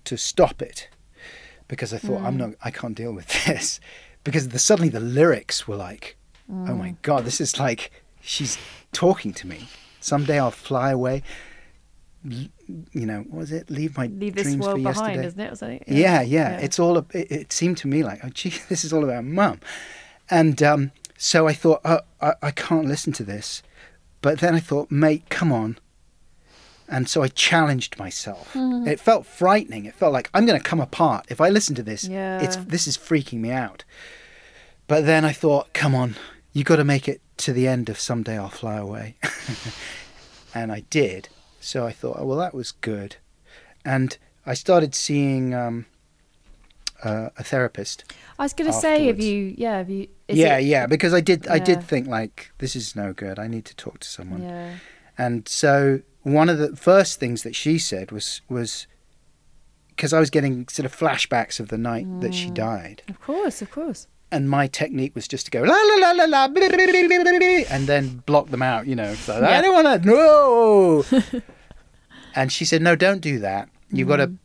to 0.06 0.18
stop 0.18 0.62
it 0.62 0.90
because 1.68 1.94
i 1.94 1.98
thought 1.98 2.22
i'm 2.24 2.36
not 2.36 2.50
i 2.64 2.72
can't 2.72 2.96
deal 2.96 3.14
with 3.14 3.28
this. 3.46 3.80
Because 4.24 4.50
the, 4.50 4.60
suddenly 4.60 4.90
the 4.90 5.00
lyrics 5.00 5.68
were 5.68 5.76
like 5.76 6.16
oh 6.50 6.76
my 6.76 6.96
god 7.02 7.26
this 7.26 7.42
is 7.42 7.60
like 7.60 7.92
she's 8.22 8.58
talking 8.94 9.34
to 9.34 9.48
me. 9.48 9.68
Someday 10.00 10.40
i'll 10.40 10.52
fly 10.52 10.92
away 10.92 11.24
you 12.24 12.50
know 13.06 13.20
what 13.30 13.40
was 13.40 13.52
it 13.52 13.70
leave 13.70 13.98
my 13.98 14.06
Leave 14.08 14.36
this 14.36 14.44
dreams 14.44 14.66
world 14.66 14.78
for 14.84 14.94
behind, 14.94 15.26
isn't 15.26 15.40
it? 15.40 15.58
Something? 15.58 15.84
yeah, 15.88 16.22
yeah. 16.22 16.58
It's 16.60 16.80
all. 16.80 16.98
a- 16.98 17.06
It, 17.14 17.32
it 17.32 17.54
seemed 17.54 17.78
to 17.80 17.88
me 17.88 18.04
like, 18.04 18.20
oh, 18.24 18.30
gee, 18.30 18.54
this 18.70 18.84
is 18.84 18.94
all 18.94 19.04
about 19.04 19.24
mum, 19.26 19.60
and 20.30 20.62
um, 20.62 20.92
so 21.18 21.48
I 21.48 21.54
thought, 21.54 21.82
oh, 21.86 22.02
I, 22.22 22.34
I 22.42 22.52
can't 22.52 22.86
listen 22.86 23.14
to 23.14 23.24
this. 23.24 23.64
But 24.22 24.40
then 24.40 24.54
I 24.54 24.60
thought, 24.60 24.92
mate, 24.92 25.30
come 25.30 25.52
on. 25.52 25.80
And 26.88 27.10
so 27.10 27.24
I 27.24 27.28
challenged 27.30 27.98
myself. 27.98 28.52
Hmm. 28.54 28.86
It 28.88 29.00
felt 29.00 29.26
frightening. 29.26 29.86
It 29.86 29.96
felt 29.96 30.14
like 30.14 30.30
I'm 30.34 30.46
going 30.46 30.60
to 30.62 30.64
come 30.64 30.80
apart 30.82 31.26
if 31.30 31.40
I 31.42 31.50
listen 31.50 31.74
to 31.76 31.84
this. 31.84 32.08
Yeah. 32.08 32.40
It's 32.42 32.58
this 32.58 32.86
is 32.86 32.98
freaking 32.98 33.40
me 33.40 33.50
out. 33.50 33.84
But 34.88 35.06
then 35.06 35.24
I 35.26 35.32
thought, 35.32 35.74
come 35.74 35.96
on, 35.96 36.18
you 36.54 36.64
got 36.64 36.76
to 36.76 36.84
make 36.84 37.08
it 37.08 37.22
to 37.38 37.54
the 37.54 37.68
end 37.68 37.90
of 37.90 37.98
someday 38.00 38.38
I'll 38.38 38.50
fly 38.50 38.76
away. 38.76 39.16
and 40.54 40.72
I 40.72 40.82
did. 40.90 41.30
So 41.62 41.86
I 41.86 41.92
thought, 41.92 42.18
oh, 42.20 42.26
well, 42.26 42.38
that 42.40 42.54
was 42.54 42.72
good. 42.74 43.16
And 43.86 44.18
I 44.46 44.54
started 44.56 44.94
seeing 44.96 45.54
um, 45.54 45.86
uh, 47.04 47.30
a 47.38 47.44
therapist. 47.44 48.04
I 48.40 48.44
was 48.44 48.54
gonna 48.54 48.74
say, 48.74 49.06
have 49.08 49.20
you? 49.20 49.54
Yeah, 49.58 49.78
have 49.78 49.90
you? 49.90 50.08
yeah, 50.28 50.58
it- 50.58 50.66
yeah, 50.66 50.86
because 50.88 51.14
I 51.14 51.22
did. 51.22 51.48
I 51.48 51.60
did 51.60 51.84
think 51.84 52.08
like 52.08 52.52
this 52.58 52.76
is 52.76 52.96
no 52.96 53.14
good. 53.14 53.40
I 53.40 53.48
need 53.48 53.66
to 53.66 53.76
talk 53.76 54.00
to 54.00 54.08
someone. 54.08 54.44
Yeah. 54.44 54.74
And 55.18 55.48
so 55.48 56.02
one 56.24 56.50
of 56.50 56.58
the 56.58 56.76
first 56.76 57.20
things 57.20 57.44
that 57.44 57.56
she 57.56 57.78
said 57.78 58.12
was 58.12 58.42
was 58.50 58.88
because 59.90 60.14
I 60.14 60.20
was 60.20 60.30
getting 60.32 60.68
sort 60.68 60.86
of 60.86 60.96
flashbacks 60.96 61.60
of 61.60 61.68
the 61.70 61.78
night 61.78 62.08
that 62.22 62.32
Mm. 62.32 62.34
she 62.34 62.50
died, 62.50 63.04
Of 63.08 63.20
course, 63.22 63.62
of 63.62 63.70
course. 63.70 64.08
And 64.32 64.50
my 64.50 64.68
technique 64.68 65.14
was 65.16 65.28
just 65.28 65.46
to 65.46 65.52
go 65.52 65.62
la 65.62 65.74
la 65.76 65.96
la 65.96 66.12
la 66.12 66.26
la, 66.26 66.46
and 66.46 67.88
then 67.88 68.24
block 68.26 68.50
them 68.50 68.62
out. 68.62 68.88
You 68.88 68.96
know, 68.96 69.14
so 69.16 69.44
I 69.44 69.62
don't 69.62 69.74
want 69.84 70.04
to. 70.04 70.08
No. 70.10 71.04
and 72.36 72.52
she 72.52 72.66
said, 72.66 72.82
no, 72.82 72.96
don't 72.96 73.22
do 73.22 73.40
that. 73.40 73.70
You've 73.92 74.08
got 74.08 74.20
Mm. 74.20 74.26
to 74.26 74.38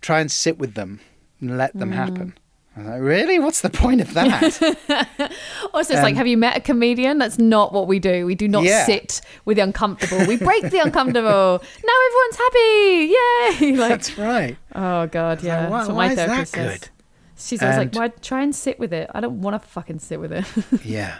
try 0.00 0.20
and 0.20 0.30
sit 0.30 0.58
with 0.58 0.74
them 0.74 1.00
and 1.40 1.58
let 1.58 1.74
them 1.74 1.92
happen. 1.92 2.34
I 2.74 2.78
was 2.80 2.88
like, 2.88 3.00
really? 3.02 3.38
What's 3.38 3.60
the 3.60 3.68
point 3.68 4.00
of 4.00 4.14
that? 4.14 4.32
Also, 5.74 5.92
it's 5.94 6.02
like, 6.02 6.12
Um, 6.12 6.16
have 6.16 6.26
you 6.26 6.36
met 6.38 6.56
a 6.56 6.60
comedian? 6.60 7.18
That's 7.18 7.38
not 7.38 7.72
what 7.72 7.86
we 7.86 7.98
do. 7.98 8.24
We 8.26 8.34
do 8.34 8.48
not 8.48 8.64
Yeah. 8.64 8.84
sit 8.86 9.20
with 9.44 9.56
the 9.58 9.62
uncomfortable. 9.62 10.26
We 10.26 10.36
break 10.36 10.62
the 10.70 10.78
uncomfortable. 10.80 11.62
Now 11.62 11.96
everyone's 12.06 12.36
happy. 12.36 13.14
Yay! 13.14 13.76
Like, 13.82 13.88
That's 13.90 14.18
right. 14.18 14.56
oh 14.74 15.06
god, 15.06 15.42
yeah. 15.42 15.62
Like, 15.62 15.70
why, 15.70 15.76
That's 15.78 15.88
what 15.88 15.96
why 15.96 16.06
my 16.06 16.10
is 16.12 16.16
that 16.16 16.28
therapist 16.28 16.52
says. 16.54 16.90
She's 17.46 17.62
always 17.62 17.78
like, 17.78 17.94
why 17.94 18.08
try 18.08 18.42
and 18.42 18.54
sit 18.54 18.78
with 18.78 18.92
it? 18.92 19.10
I 19.14 19.20
don't 19.20 19.40
want 19.42 19.60
to 19.60 19.68
fucking 19.68 19.98
sit 20.00 20.20
with 20.20 20.32
it. 20.32 20.44
Yeah. 20.84 21.18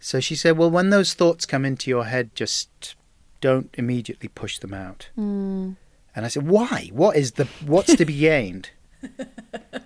So 0.00 0.18
she 0.18 0.34
said, 0.34 0.58
well, 0.58 0.70
when 0.70 0.90
those 0.90 1.14
thoughts 1.14 1.46
come 1.46 1.64
into 1.64 1.88
your 1.88 2.06
head, 2.06 2.34
just 2.34 2.96
don't 3.40 3.70
immediately 3.78 4.28
push 4.28 4.58
them 4.58 4.74
out. 4.74 5.08
Hmm. 5.14 5.72
And 6.16 6.24
I 6.24 6.28
said, 6.28 6.48
why? 6.48 6.90
What 6.92 7.16
is 7.16 7.32
the 7.32 7.46
what's 7.64 7.94
to 7.96 8.04
be 8.04 8.18
gained? 8.30 8.70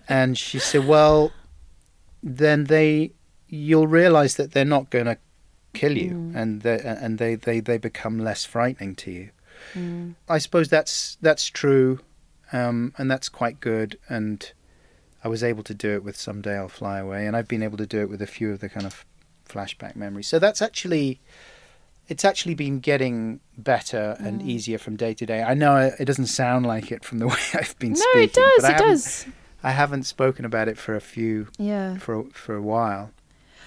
and 0.08 0.36
she 0.38 0.58
said, 0.58 0.86
well, 0.86 1.32
then 2.22 2.64
they 2.64 3.12
you'll 3.48 3.86
realize 3.86 4.36
that 4.36 4.52
they're 4.52 4.64
not 4.64 4.90
going 4.90 5.04
to 5.06 5.18
kill 5.72 5.96
you, 5.96 6.10
Hmm. 6.10 6.36
and 6.36 6.62
they, 6.62 6.80
and 6.80 7.18
they, 7.18 7.34
they 7.34 7.60
they 7.60 7.78
become 7.78 8.18
less 8.18 8.44
frightening 8.44 8.94
to 8.96 9.10
you. 9.10 9.30
Hmm. 9.74 10.10
I 10.28 10.38
suppose 10.38 10.68
that's 10.68 11.18
that's 11.20 11.46
true, 11.48 12.00
um, 12.52 12.94
and 12.98 13.10
that's 13.10 13.28
quite 13.28 13.60
good. 13.60 13.98
And 14.08 14.50
I 15.26 15.28
was 15.28 15.42
able 15.42 15.64
to 15.64 15.74
do 15.74 15.90
it 15.96 16.04
with 16.04 16.16
"Someday 16.16 16.56
I'll 16.56 16.68
Fly 16.68 17.00
Away," 17.00 17.26
and 17.26 17.36
I've 17.36 17.48
been 17.48 17.64
able 17.64 17.78
to 17.78 17.86
do 17.86 18.00
it 18.00 18.08
with 18.08 18.22
a 18.22 18.28
few 18.28 18.52
of 18.52 18.60
the 18.60 18.68
kind 18.68 18.86
of 18.86 19.04
flashback 19.48 19.96
memories. 19.96 20.28
So 20.28 20.38
that's 20.38 20.62
actually, 20.62 21.18
it's 22.06 22.24
actually 22.24 22.54
been 22.54 22.78
getting 22.78 23.40
better 23.58 24.16
and 24.20 24.40
Mm. 24.40 24.46
easier 24.46 24.78
from 24.78 24.94
day 24.94 25.14
to 25.14 25.26
day. 25.26 25.42
I 25.42 25.54
know 25.54 25.90
it 25.98 26.04
doesn't 26.04 26.26
sound 26.42 26.64
like 26.64 26.92
it 26.92 27.04
from 27.04 27.18
the 27.18 27.26
way 27.32 27.42
I've 27.54 27.76
been 27.80 27.94
no, 27.94 27.96
speaking. 28.12 28.20
No, 28.20 28.22
it 28.22 28.32
does. 28.60 28.64
It 28.70 28.78
does. 28.78 29.26
I 29.64 29.72
haven't 29.72 30.04
spoken 30.04 30.44
about 30.44 30.68
it 30.68 30.78
for 30.78 30.94
a 30.94 31.00
few 31.00 31.48
Yeah. 31.58 31.96
for 31.98 32.20
a- 32.20 32.30
for 32.44 32.54
a 32.54 32.62
while. 32.62 33.10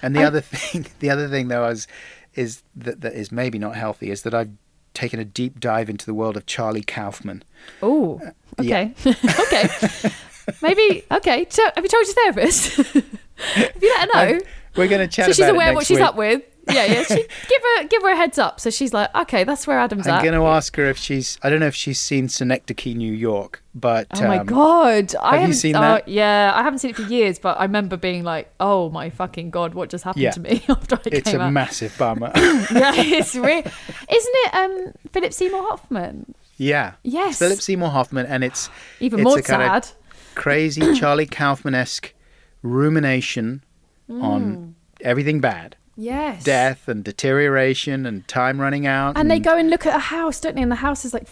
And 0.02 0.16
the 0.16 0.20
I- 0.22 0.28
other 0.30 0.40
thing, 0.54 0.86
the 1.00 1.10
other 1.10 1.28
thing 1.28 1.48
though, 1.48 1.66
is 1.68 1.86
is 2.34 2.62
that 2.74 3.02
that 3.02 3.12
is 3.12 3.30
maybe 3.30 3.58
not 3.58 3.74
healthy 3.76 4.10
is 4.10 4.22
that 4.22 4.32
I've 4.34 4.52
taken 4.94 5.20
a 5.20 5.24
deep 5.26 5.60
dive 5.60 5.90
into 5.90 6.06
the 6.06 6.14
world 6.14 6.36
of 6.38 6.46
Charlie 6.46 6.82
Kaufman. 6.96 7.42
Oh, 7.82 8.18
Uh, 8.58 8.62
yeah. 8.62 8.88
okay. 9.06 9.68
Maybe, 10.62 11.04
okay. 11.10 11.46
So, 11.50 11.62
have 11.74 11.84
you 11.84 11.88
told 11.88 12.06
your 12.06 12.14
therapist? 12.14 12.76
have 12.76 13.82
you 13.82 13.88
let 13.96 14.00
her 14.00 14.06
know? 14.06 14.34
And 14.36 14.42
we're 14.76 14.88
going 14.88 15.00
to 15.06 15.08
chat. 15.08 15.26
so 15.26 15.32
she's 15.32 15.48
aware 15.48 15.74
what 15.74 15.86
she's 15.86 15.98
week. 15.98 16.06
up 16.06 16.16
with. 16.16 16.42
Yeah, 16.68 16.84
yeah. 16.84 17.02
She 17.02 17.14
give 17.48 17.62
her 17.76 17.84
give 17.88 18.02
her 18.02 18.10
a 18.10 18.16
heads 18.16 18.38
up. 18.38 18.60
So 18.60 18.70
she's 18.70 18.92
like, 18.92 19.12
okay, 19.14 19.42
that's 19.44 19.66
where 19.66 19.78
Adam's 19.80 20.06
I'm 20.06 20.14
at. 20.16 20.22
going 20.22 20.34
to 20.38 20.46
ask 20.46 20.76
her 20.76 20.84
if 20.86 20.98
she's. 20.98 21.38
I 21.42 21.50
don't 21.50 21.58
know 21.58 21.66
if 21.66 21.74
she's 21.74 21.98
seen 21.98 22.28
Synecdoche, 22.28 22.94
New 22.94 23.12
York, 23.12 23.62
but 23.74 24.06
Oh 24.14 24.28
my 24.28 24.38
um, 24.38 24.46
god! 24.46 25.14
I 25.20 25.38
have 25.38 25.48
you 25.48 25.54
seen 25.54 25.74
oh, 25.74 25.80
that? 25.80 26.06
Yeah, 26.06 26.52
I 26.54 26.62
haven't 26.62 26.78
seen 26.78 26.90
it 26.90 26.96
for 26.96 27.02
years, 27.02 27.38
but 27.40 27.58
I 27.58 27.62
remember 27.64 27.96
being 27.96 28.22
like, 28.22 28.52
"Oh 28.60 28.88
my 28.90 29.10
fucking 29.10 29.50
god, 29.50 29.74
what 29.74 29.88
just 29.88 30.04
happened 30.04 30.22
Yeah. 30.22 30.30
to 30.32 30.40
me?" 30.40 30.62
After 30.68 30.96
I 30.96 31.00
it's 31.06 31.30
came 31.30 31.40
a 31.40 31.44
out. 31.44 31.52
massive 31.52 31.96
bummer. 31.98 32.30
yeah, 32.36 32.92
it's 32.94 33.34
real. 33.34 33.62
Isn't 33.62 33.72
it? 34.08 34.54
Um, 34.54 34.92
Philip 35.12 35.32
Seymour 35.32 35.62
Hoffman. 35.62 36.34
yeah. 36.58 36.92
Yes. 37.02 37.38
Philip 37.40 37.60
Seymour 37.60 37.88
Hoffman, 37.90 38.26
and 38.26 38.44
it's 38.44 38.68
Even 39.00 39.20
it's 39.20 39.24
more 39.24 39.38
a 39.38 39.42
kind 39.42 39.62
sad. 39.62 39.84
of 39.84 39.92
crazy 40.40 40.94
Charlie 41.00 41.26
Kaufman 41.26 41.74
esque 41.74 42.14
rumination 42.62 43.62
on 44.08 44.74
everything 45.02 45.40
bad, 45.40 45.76
Mm. 45.98 46.04
Yes. 46.04 46.44
death 46.44 46.88
and 46.88 47.04
deterioration 47.04 48.06
and 48.06 48.26
time 48.26 48.58
running 48.60 48.86
out. 48.86 49.18
And 49.18 49.30
they 49.30 49.38
go 49.38 49.56
and 49.58 49.68
look 49.68 49.84
at 49.86 49.94
a 49.94 49.98
house, 49.98 50.40
don't 50.40 50.56
they? 50.56 50.62
And 50.62 50.72
the 50.72 50.76
house 50.76 51.04
is 51.04 51.12
like, 51.12 51.28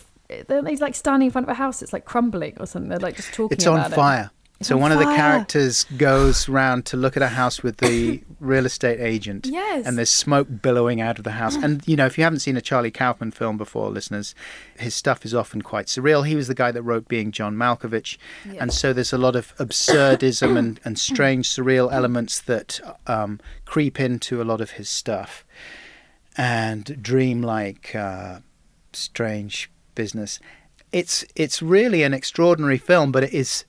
they're 0.47 0.61
like 0.63 0.95
standing 0.95 1.27
in 1.29 1.33
front 1.33 1.47
of 1.47 1.51
a 1.51 1.55
house. 1.55 1.81
It's 1.81 1.93
like 1.95 2.05
crumbling 2.05 2.55
or 2.61 2.67
something. 2.67 2.91
They're 2.91 2.99
like 2.99 3.17
just 3.17 3.33
talking. 3.33 3.57
It's 3.57 3.67
on 3.67 3.81
about 3.81 4.25
it. 4.27 4.31
Fire. 4.59 4.67
So 4.67 4.75
on 4.77 4.81
one 4.81 4.93
of 4.93 4.99
the 4.99 5.05
characters 5.05 5.85
goes 5.97 6.49
round 6.49 6.87
to 6.87 6.97
look 6.97 7.17
at 7.17 7.23
a 7.23 7.29
house 7.29 7.63
with 7.63 7.79
the 7.79 8.23
real 8.41 8.67
estate 8.67 9.01
agent. 9.01 9.47
Yes. 9.47 9.87
And 9.87 9.97
there's 9.97 10.11
smoke 10.11 10.49
billowing 10.63 11.01
out 11.01 11.19
of 11.19 11.25
the 11.25 11.33
house. 11.33 11.57
And 11.57 11.87
you 11.87 11.97
know, 11.97 12.07
if 12.07 12.19
you 12.19 12.25
haven't 12.25 12.41
seen 12.41 12.57
a 12.57 12.61
Charlie 12.61 12.91
Kaufman 12.91 13.31
film 13.31 13.57
before, 13.57 13.91
listeners, 13.91 14.35
his 14.79 14.95
stuff 14.95 15.25
is 15.25 15.35
often 15.35 15.63
quite 15.63 15.87
surreal. 15.87 16.27
He 16.27 16.37
was 16.37 16.49
the 16.49 16.55
guy 16.55 16.73
that 16.73 16.83
wrote 16.83 17.09
Being 17.09 17.33
John 17.33 17.57
Malkovich. 17.57 18.19
And 18.59 18.73
so 18.73 18.93
there's 18.93 19.13
a 19.13 19.19
lot 19.19 19.37
of 19.37 19.57
absurdism 19.57 20.57
and, 20.57 20.81
and 20.85 20.99
strange 20.99 21.49
surreal 21.49 21.93
elements 21.93 22.41
that 22.41 22.81
um, 23.07 23.41
creep 23.65 24.01
into 24.01 24.43
a 24.43 24.45
lot 24.45 24.61
of 24.61 24.73
his 24.73 24.89
stuff. 24.89 25.45
And 26.37 27.03
dreamlike 27.03 27.95
uh, 27.97 28.41
strange 28.93 29.71
business. 29.95 30.41
It's 30.93 31.25
it's 31.35 31.61
really 31.61 32.03
an 32.03 32.15
extraordinary 32.15 32.79
film, 32.79 33.13
but 33.13 33.25
it 33.25 33.35
is 33.35 33.65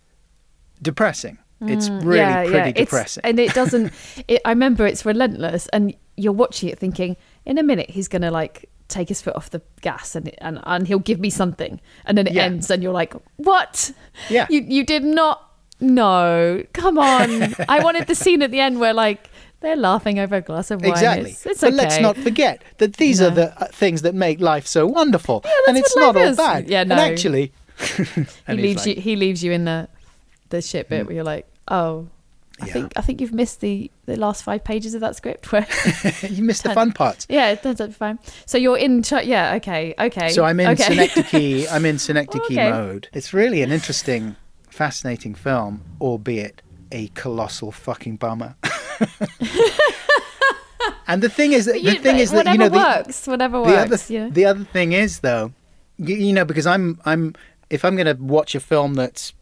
depressing. 0.81 1.37
It's 1.61 1.89
really 1.89 2.01
Mm, 2.01 2.15
yeah, 2.15 2.41
pretty 2.43 2.55
yeah. 2.57 2.67
It's- 2.67 2.85
depressing. 2.85 3.21
and 3.25 3.39
it 3.39 3.53
doesn't. 3.53 3.91
It, 4.29 4.41
I 4.45 4.49
remember 4.51 4.87
it's 4.87 5.05
relentless, 5.05 5.67
and 5.73 5.93
you're 6.15 6.31
watching 6.33 6.69
it 6.69 6.79
thinking, 6.79 7.17
in 7.45 7.57
a 7.57 7.63
minute 7.63 7.89
he's 7.89 8.07
gonna 8.07 8.31
like 8.31 8.69
take 8.87 9.09
his 9.09 9.21
foot 9.21 9.35
off 9.35 9.49
the 9.49 9.61
gas, 9.81 10.15
and 10.15 10.31
and 10.39 10.59
and 10.63 10.87
he'll 10.87 10.99
give 10.99 11.19
me 11.19 11.29
something, 11.29 11.81
and 12.05 12.17
then 12.17 12.27
it 12.27 12.33
Yeah. 12.33 12.43
ends, 12.45 12.69
and 12.71 12.81
you're 12.81 12.93
like, 12.93 13.13
what? 13.37 13.91
Yeah. 14.29 14.47
You 14.49 14.61
you 14.61 14.85
did 14.85 15.03
not. 15.03 15.45
No, 15.81 16.63
come 16.73 16.97
on. 16.97 17.53
I 17.69 17.83
wanted 17.83 18.07
the 18.07 18.15
scene 18.15 18.41
at 18.41 18.51
the 18.51 18.59
end 18.59 18.79
where 18.79 18.93
like 18.93 19.29
they're 19.61 19.75
laughing 19.75 20.17
over 20.19 20.35
a 20.35 20.41
glass 20.41 20.71
of 20.71 20.81
wine. 20.81 20.91
exactly. 20.91 21.31
It's, 21.31 21.45
it's 21.45 21.61
but 21.61 21.67
okay. 21.73 21.75
let's 21.75 21.99
not 21.99 22.15
forget 22.17 22.63
that 22.77 22.93
these 22.97 23.21
are 23.21 23.29
the 23.29 23.53
uh, 23.61 23.67
things 23.67 24.01
that 24.03 24.15
make 24.15 24.39
life 24.39 24.65
so 24.67 24.85
wonderful, 24.87 25.41
and 25.67 25.75
that's 25.75 25.87
it's 25.87 25.95
what 25.95 26.01
not 26.01 26.15
life 26.15 26.23
all 26.25 26.31
is. 26.31 26.37
bad. 26.37 26.69
Yeah, 26.69 26.83
no. 26.85 26.95
And 26.95 27.01
actually, 27.01 27.51
he 27.97 28.25
and 28.47 28.59
he's 28.59 28.65
leaves 28.65 28.87
like, 28.87 28.95
you. 28.95 29.01
He 29.01 29.15
leaves 29.17 29.43
you 29.43 29.51
in 29.51 29.65
the 29.65 29.87
the 30.49 30.61
shit 30.61 30.89
bit 30.89 31.01
hmm. 31.01 31.07
where 31.07 31.15
you're 31.15 31.23
like, 31.23 31.47
oh. 31.67 32.07
I 32.61 32.65
Yeah. 32.65 32.73
think 32.73 32.93
I 32.97 33.01
think 33.01 33.21
you've 33.21 33.33
missed 33.33 33.61
the, 33.61 33.89
the 34.05 34.17
last 34.17 34.43
five 34.43 34.65
pages 34.65 34.93
of 34.93 34.99
that 34.99 35.15
script 35.15 35.49
where 35.49 35.65
you 36.29 36.43
missed 36.43 36.63
the 36.63 36.73
fun 36.79 36.91
part. 36.91 37.25
Yeah, 37.29 37.51
it 37.51 37.63
turns 37.63 37.79
out 37.79 37.93
fine. 37.93 38.19
So 38.45 38.57
you're 38.57 38.77
in. 38.77 39.01
Ch- 39.01 39.23
yeah. 39.23 39.53
Okay. 39.55 39.95
Okay. 39.97 40.27
So 40.27 40.43
I'm 40.43 40.59
in 40.59 40.67
okay. 40.71 40.83
synecdoche. 40.83 41.67
I'm 41.71 41.85
in 41.85 41.97
synecdoche 41.97 42.51
Okay. 42.51 42.69
mode. 42.69 43.07
It's 43.13 43.33
really 43.33 43.61
an 43.61 43.71
interesting, 43.71 44.35
fascinating 44.69 45.35
film, 45.35 45.85
albeit 46.01 46.61
a 46.91 47.07
colossal 47.13 47.71
fucking 47.71 48.17
bummer. 48.17 48.55
and 51.07 51.23
the 51.23 51.29
thing 51.29 51.53
is 51.53 51.65
that 51.65 51.81
But 51.81 51.83
the 51.83 51.99
thing 51.99 52.17
is 52.17 52.31
that 52.31 52.45
you 52.47 52.57
know 52.57 52.69
the, 52.69 52.77
works. 52.77 53.25
Whatever 53.27 53.63
the 53.63 53.77
other 53.77 53.97
yeah. 54.09 54.29
the 54.29 54.45
other 54.45 54.63
thing 54.65 54.91
is 54.93 55.19
though, 55.19 55.53
you, 55.97 56.15
you 56.15 56.33
know, 56.33 56.45
because 56.45 56.67
I'm 56.67 56.99
I'm 57.05 57.35
if 57.69 57.85
I'm 57.85 57.95
going 57.95 58.07
to 58.17 58.21
watch 58.21 58.55
a 58.55 58.59
film 58.59 58.95
that's 58.95 59.33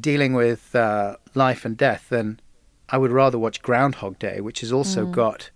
dealing 0.00 0.34
with 0.34 0.74
uh, 0.74 1.16
life 1.34 1.64
and 1.64 1.76
death, 1.76 2.06
then 2.10 2.40
I 2.88 2.98
would 2.98 3.10
rather 3.12 3.38
watch 3.38 3.62
Groundhog 3.62 4.18
Day, 4.18 4.40
which 4.40 4.60
has 4.60 4.72
also 4.72 5.04
Mm. 5.06 5.12
got. 5.12 5.50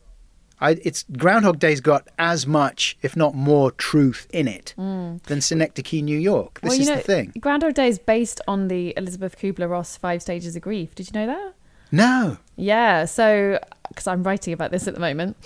I, 0.61 0.79
it's 0.85 1.05
Groundhog 1.17 1.59
Day's 1.59 1.81
got 1.81 2.07
as 2.19 2.47
much, 2.47 2.97
if 3.03 3.17
not 3.17 3.35
more, 3.35 3.73
truth 3.73 4.29
in 4.33 4.47
it 4.47 4.75
than 4.77 5.41
Synecdoche, 5.41 6.03
New 6.03 6.17
York. 6.19 6.61
This 6.61 6.69
Mm. 6.69 6.69
well, 6.69 6.77
you 6.77 6.83
is 6.83 6.89
know, 6.89 6.95
the 6.97 7.03
thing. 7.03 7.33
Groundhog 7.41 7.75
Day 7.75 7.89
is 7.89 7.99
based 7.99 8.41
on 8.47 8.69
the 8.69 8.95
Elisabeth 8.97 9.37
Kubler-Ross 9.39 9.97
Five 9.97 10.23
Stages 10.23 10.55
of 10.55 10.63
Grief. 10.63 10.95
Did 10.95 11.09
you 11.09 11.15
know 11.21 11.27
that? 11.27 11.55
No, 11.95 12.39
Yeah. 12.57 13.05
So, 13.07 13.59
because 13.89 14.07
I'm 14.07 14.23
writing 14.23 14.55
about 14.55 14.71
this 14.71 14.87
at 14.89 14.95
the 14.95 15.01
moment, 15.01 15.37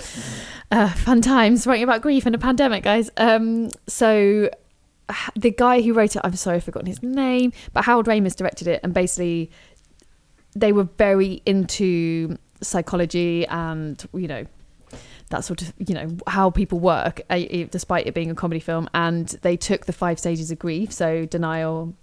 uh, 0.71 0.91
fun 0.91 1.21
times 1.23 1.67
writing 1.67 1.83
about 1.85 2.03
grief 2.03 2.27
and 2.27 2.35
a 2.35 2.39
pandemic, 2.39 2.85
guys. 2.85 3.11
Um, 3.17 3.71
so 3.89 4.51
the 5.37 5.51
guy 5.51 5.81
who 5.83 5.93
wrote 5.93 6.17
it, 6.17 6.23
I'm 6.25 6.37
sorry, 6.37 6.57
I've 6.57 6.65
forgotten 6.65 6.87
his 6.87 7.03
name, 7.03 7.53
but 7.73 7.85
Harold 7.85 8.07
Ramis 8.07 8.37
directed 8.37 8.67
it, 8.67 8.81
and 8.83 8.93
basically 8.93 9.51
they 10.55 10.73
were 10.73 10.85
very 10.85 11.43
into 11.45 12.39
psychology 12.63 13.47
and 13.49 14.09
you 14.15 14.27
know 14.27 14.47
that 15.29 15.45
sort 15.45 15.61
of 15.63 15.75
you 15.79 15.95
know 15.95 16.17
how 16.27 16.51
people 16.51 16.79
work 16.81 17.21
uh, 17.29 17.39
despite 17.71 18.07
it 18.07 18.15
being 18.15 18.31
a 18.31 18.35
comedy 18.35 18.61
film 18.61 18.89
and 18.95 19.29
they 19.43 19.57
took 19.57 19.85
the 19.85 19.93
five 19.93 20.19
stages 20.19 20.51
of 20.51 20.59
grief 20.59 20.91
so 20.91 21.27
denial 21.27 21.95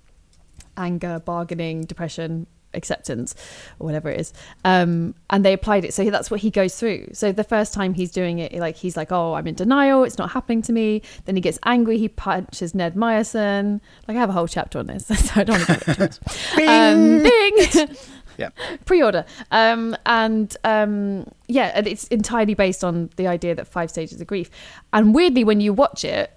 anger 0.78 1.20
bargaining 1.26 1.82
depression 1.82 2.46
acceptance 2.74 3.36
or 3.80 3.86
whatever 3.86 4.10
it 4.10 4.20
is. 4.20 4.34
Um 4.66 5.16
and 5.30 5.44
they 5.46 5.54
applied 5.54 5.86
it. 5.86 5.94
So 5.94 6.10
that's 6.10 6.30
what 6.32 6.40
he 6.40 6.50
goes 6.50 6.76
through. 6.76 7.10
So 7.14 7.32
the 7.32 7.44
first 7.44 7.74
time 7.74 7.94
he's 7.94 8.12
doing 8.12 8.40
it 8.40 8.54
like 8.54 8.76
he's 8.76 8.98
like 8.98 9.12
oh 9.12 9.34
i'm 9.34 9.48
in 9.48 9.56
denial. 9.56 10.04
It's 10.04 10.18
not 10.18 10.32
happening 10.32 10.62
to 10.64 10.74
me. 10.74 11.02
Then 11.26 11.36
he 11.36 11.42
gets 11.42 11.60
angry. 11.66 11.98
He 11.98 12.10
punches 12.10 12.74
Ned 12.74 12.96
Ryerson 12.96 13.82
like 14.08 14.18
i 14.18 14.20
have 14.20 14.30
a 14.30 14.34
whole 14.34 14.48
chapter 14.48 14.80
on 14.80 14.88
this. 14.88 15.08
So 15.24 15.40
i 15.40 15.44
don't 15.44 15.68
want 15.70 15.82
to 15.82 16.04
it. 16.04 16.68
Um, 16.68 17.24
bing! 17.24 17.96
Yeah. 18.38 18.50
pre-order. 18.86 19.26
Um 19.52 19.96
and 20.06 20.56
um 20.64 21.28
yeah 21.48 21.72
and 21.76 21.88
it's 21.88 22.08
entirely 22.08 22.54
based 22.54 22.84
on 22.84 23.10
the 23.16 23.28
idea 23.28 23.56
that 23.56 23.68
five 23.68 23.90
stages 23.90 24.20
of 24.22 24.28
grief. 24.28 24.50
And 24.92 25.14
weirdly 25.14 25.44
when 25.44 25.62
you 25.62 25.74
watch 25.74 26.04
it 26.04 26.32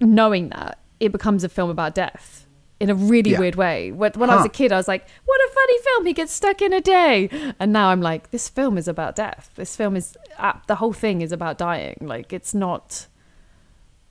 knowing 0.00 0.48
that 0.50 0.78
it 1.00 1.12
becomes 1.12 1.44
a 1.44 1.48
film 1.48 1.70
about 1.70 1.94
death 1.94 2.46
in 2.80 2.90
a 2.90 2.94
really 2.94 3.32
Yeah. 3.32 3.40
weird 3.40 3.56
way 3.56 3.90
when, 3.90 4.12
when 4.12 4.30
i 4.30 4.36
was 4.36 4.44
a 4.46 4.48
kid 4.48 4.70
i 4.72 4.76
was 4.76 4.86
like 4.86 5.06
what 5.24 5.40
a 5.40 5.50
funny 5.52 5.78
film 5.82 6.06
he 6.06 6.12
gets 6.12 6.32
stuck 6.32 6.62
in 6.62 6.72
a 6.72 6.80
day 6.80 7.28
and 7.58 7.72
now 7.72 7.88
i'm 7.88 8.00
like 8.00 8.30
this 8.30 8.48
film 8.48 8.78
is 8.78 8.86
about 8.86 9.16
death 9.16 9.50
this 9.56 9.74
film 9.74 9.96
is 9.96 10.16
uh, 10.38 10.52
the 10.68 10.76
whole 10.76 10.92
thing 10.92 11.20
is 11.20 11.32
about 11.32 11.58
dying 11.58 11.96
like 12.00 12.32
it's 12.32 12.54
not 12.54 13.06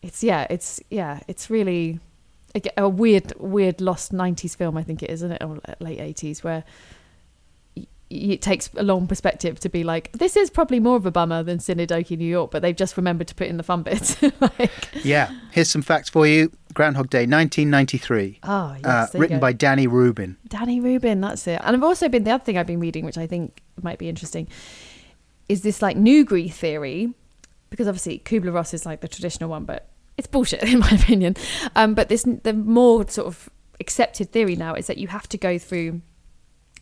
it's 0.02 0.22
yeah 0.24 0.46
it's 0.50 0.82
yeah 0.90 1.22
it's 1.30 1.50
really 1.50 2.00
a, 2.56 2.62
a 2.78 2.90
weird 2.90 3.32
weird 3.40 3.80
lost 3.80 4.12
90s 4.14 4.56
film 4.58 4.76
i 4.78 4.84
think 4.84 5.02
it 5.02 5.10
is 5.10 5.24
isn't 5.24 5.32
it 5.32 5.44
or 5.44 5.60
late 5.80 6.00
80s 6.00 6.44
where 6.44 6.64
y- 7.76 7.86
it 8.10 8.42
takes 8.42 8.70
a 8.78 8.84
long 8.84 9.06
perspective 9.08 9.60
to 9.62 9.70
be 9.70 9.84
like 9.84 10.12
this 10.14 10.36
is 10.38 10.50
probably 10.50 10.80
more 10.80 10.96
of 10.96 11.06
a 11.06 11.12
bummer 11.12 11.44
than 11.44 11.60
Synecdoche, 11.60 12.12
New 12.12 12.26
York, 12.26 12.52
but 12.52 12.62
they've 12.62 12.76
just 12.76 12.96
remembered 12.96 13.28
to 13.28 13.36
put 13.36 13.48
in 13.48 13.58
the 13.58 13.64
fun 13.64 13.84
bits. 13.84 14.16
like, 14.40 14.72
yeah. 15.04 15.30
Here's 15.52 15.70
some 15.70 15.82
facts 15.82 16.08
for 16.08 16.26
you. 16.26 16.50
Groundhog 16.78 17.10
Day, 17.10 17.26
1993. 17.26 18.40
oh 18.44 18.76
yes, 18.86 19.16
uh, 19.16 19.18
written 19.18 19.40
by 19.40 19.52
Danny 19.52 19.88
Rubin. 19.88 20.38
Danny 20.48 20.80
Rubin. 20.80 21.22
That's 21.22 21.48
it. 21.48 21.60
And 21.64 21.76
I've 21.76 21.84
also 21.84 22.08
been 22.08 22.24
the 22.24 22.30
other 22.30 22.44
thing 22.44 22.56
I've 22.56 22.68
been 22.68 22.80
reading, 22.80 23.04
which 23.04 23.18
I 23.18 23.26
think 23.26 23.62
might 23.82 23.98
be 23.98 24.08
interesting, 24.08 24.48
is 25.50 25.64
this 25.64 25.82
like 25.82 25.98
new 25.98 26.24
grief 26.24 26.56
theory, 26.56 27.16
because 27.72 27.88
obviously 27.88 28.20
Kubler 28.20 28.54
Ross 28.54 28.76
is 28.76 28.86
like 28.86 29.02
the 29.02 29.08
traditional 29.08 29.50
one, 29.50 29.66
but 29.66 29.90
it's 30.18 30.28
bullshit 30.28 30.62
in 30.72 30.78
my 30.78 30.92
opinion. 30.92 31.36
Um, 31.76 31.96
but 31.96 32.10
this 32.10 32.28
the 32.44 32.54
more 32.54 33.10
sort 33.10 33.26
of 33.26 33.50
accepted 33.80 34.32
theory 34.32 34.56
now 34.56 34.76
is 34.76 34.86
that 34.86 35.00
you 35.00 35.08
have 35.08 35.28
to 35.30 35.38
go 35.40 35.58
through, 35.58 36.02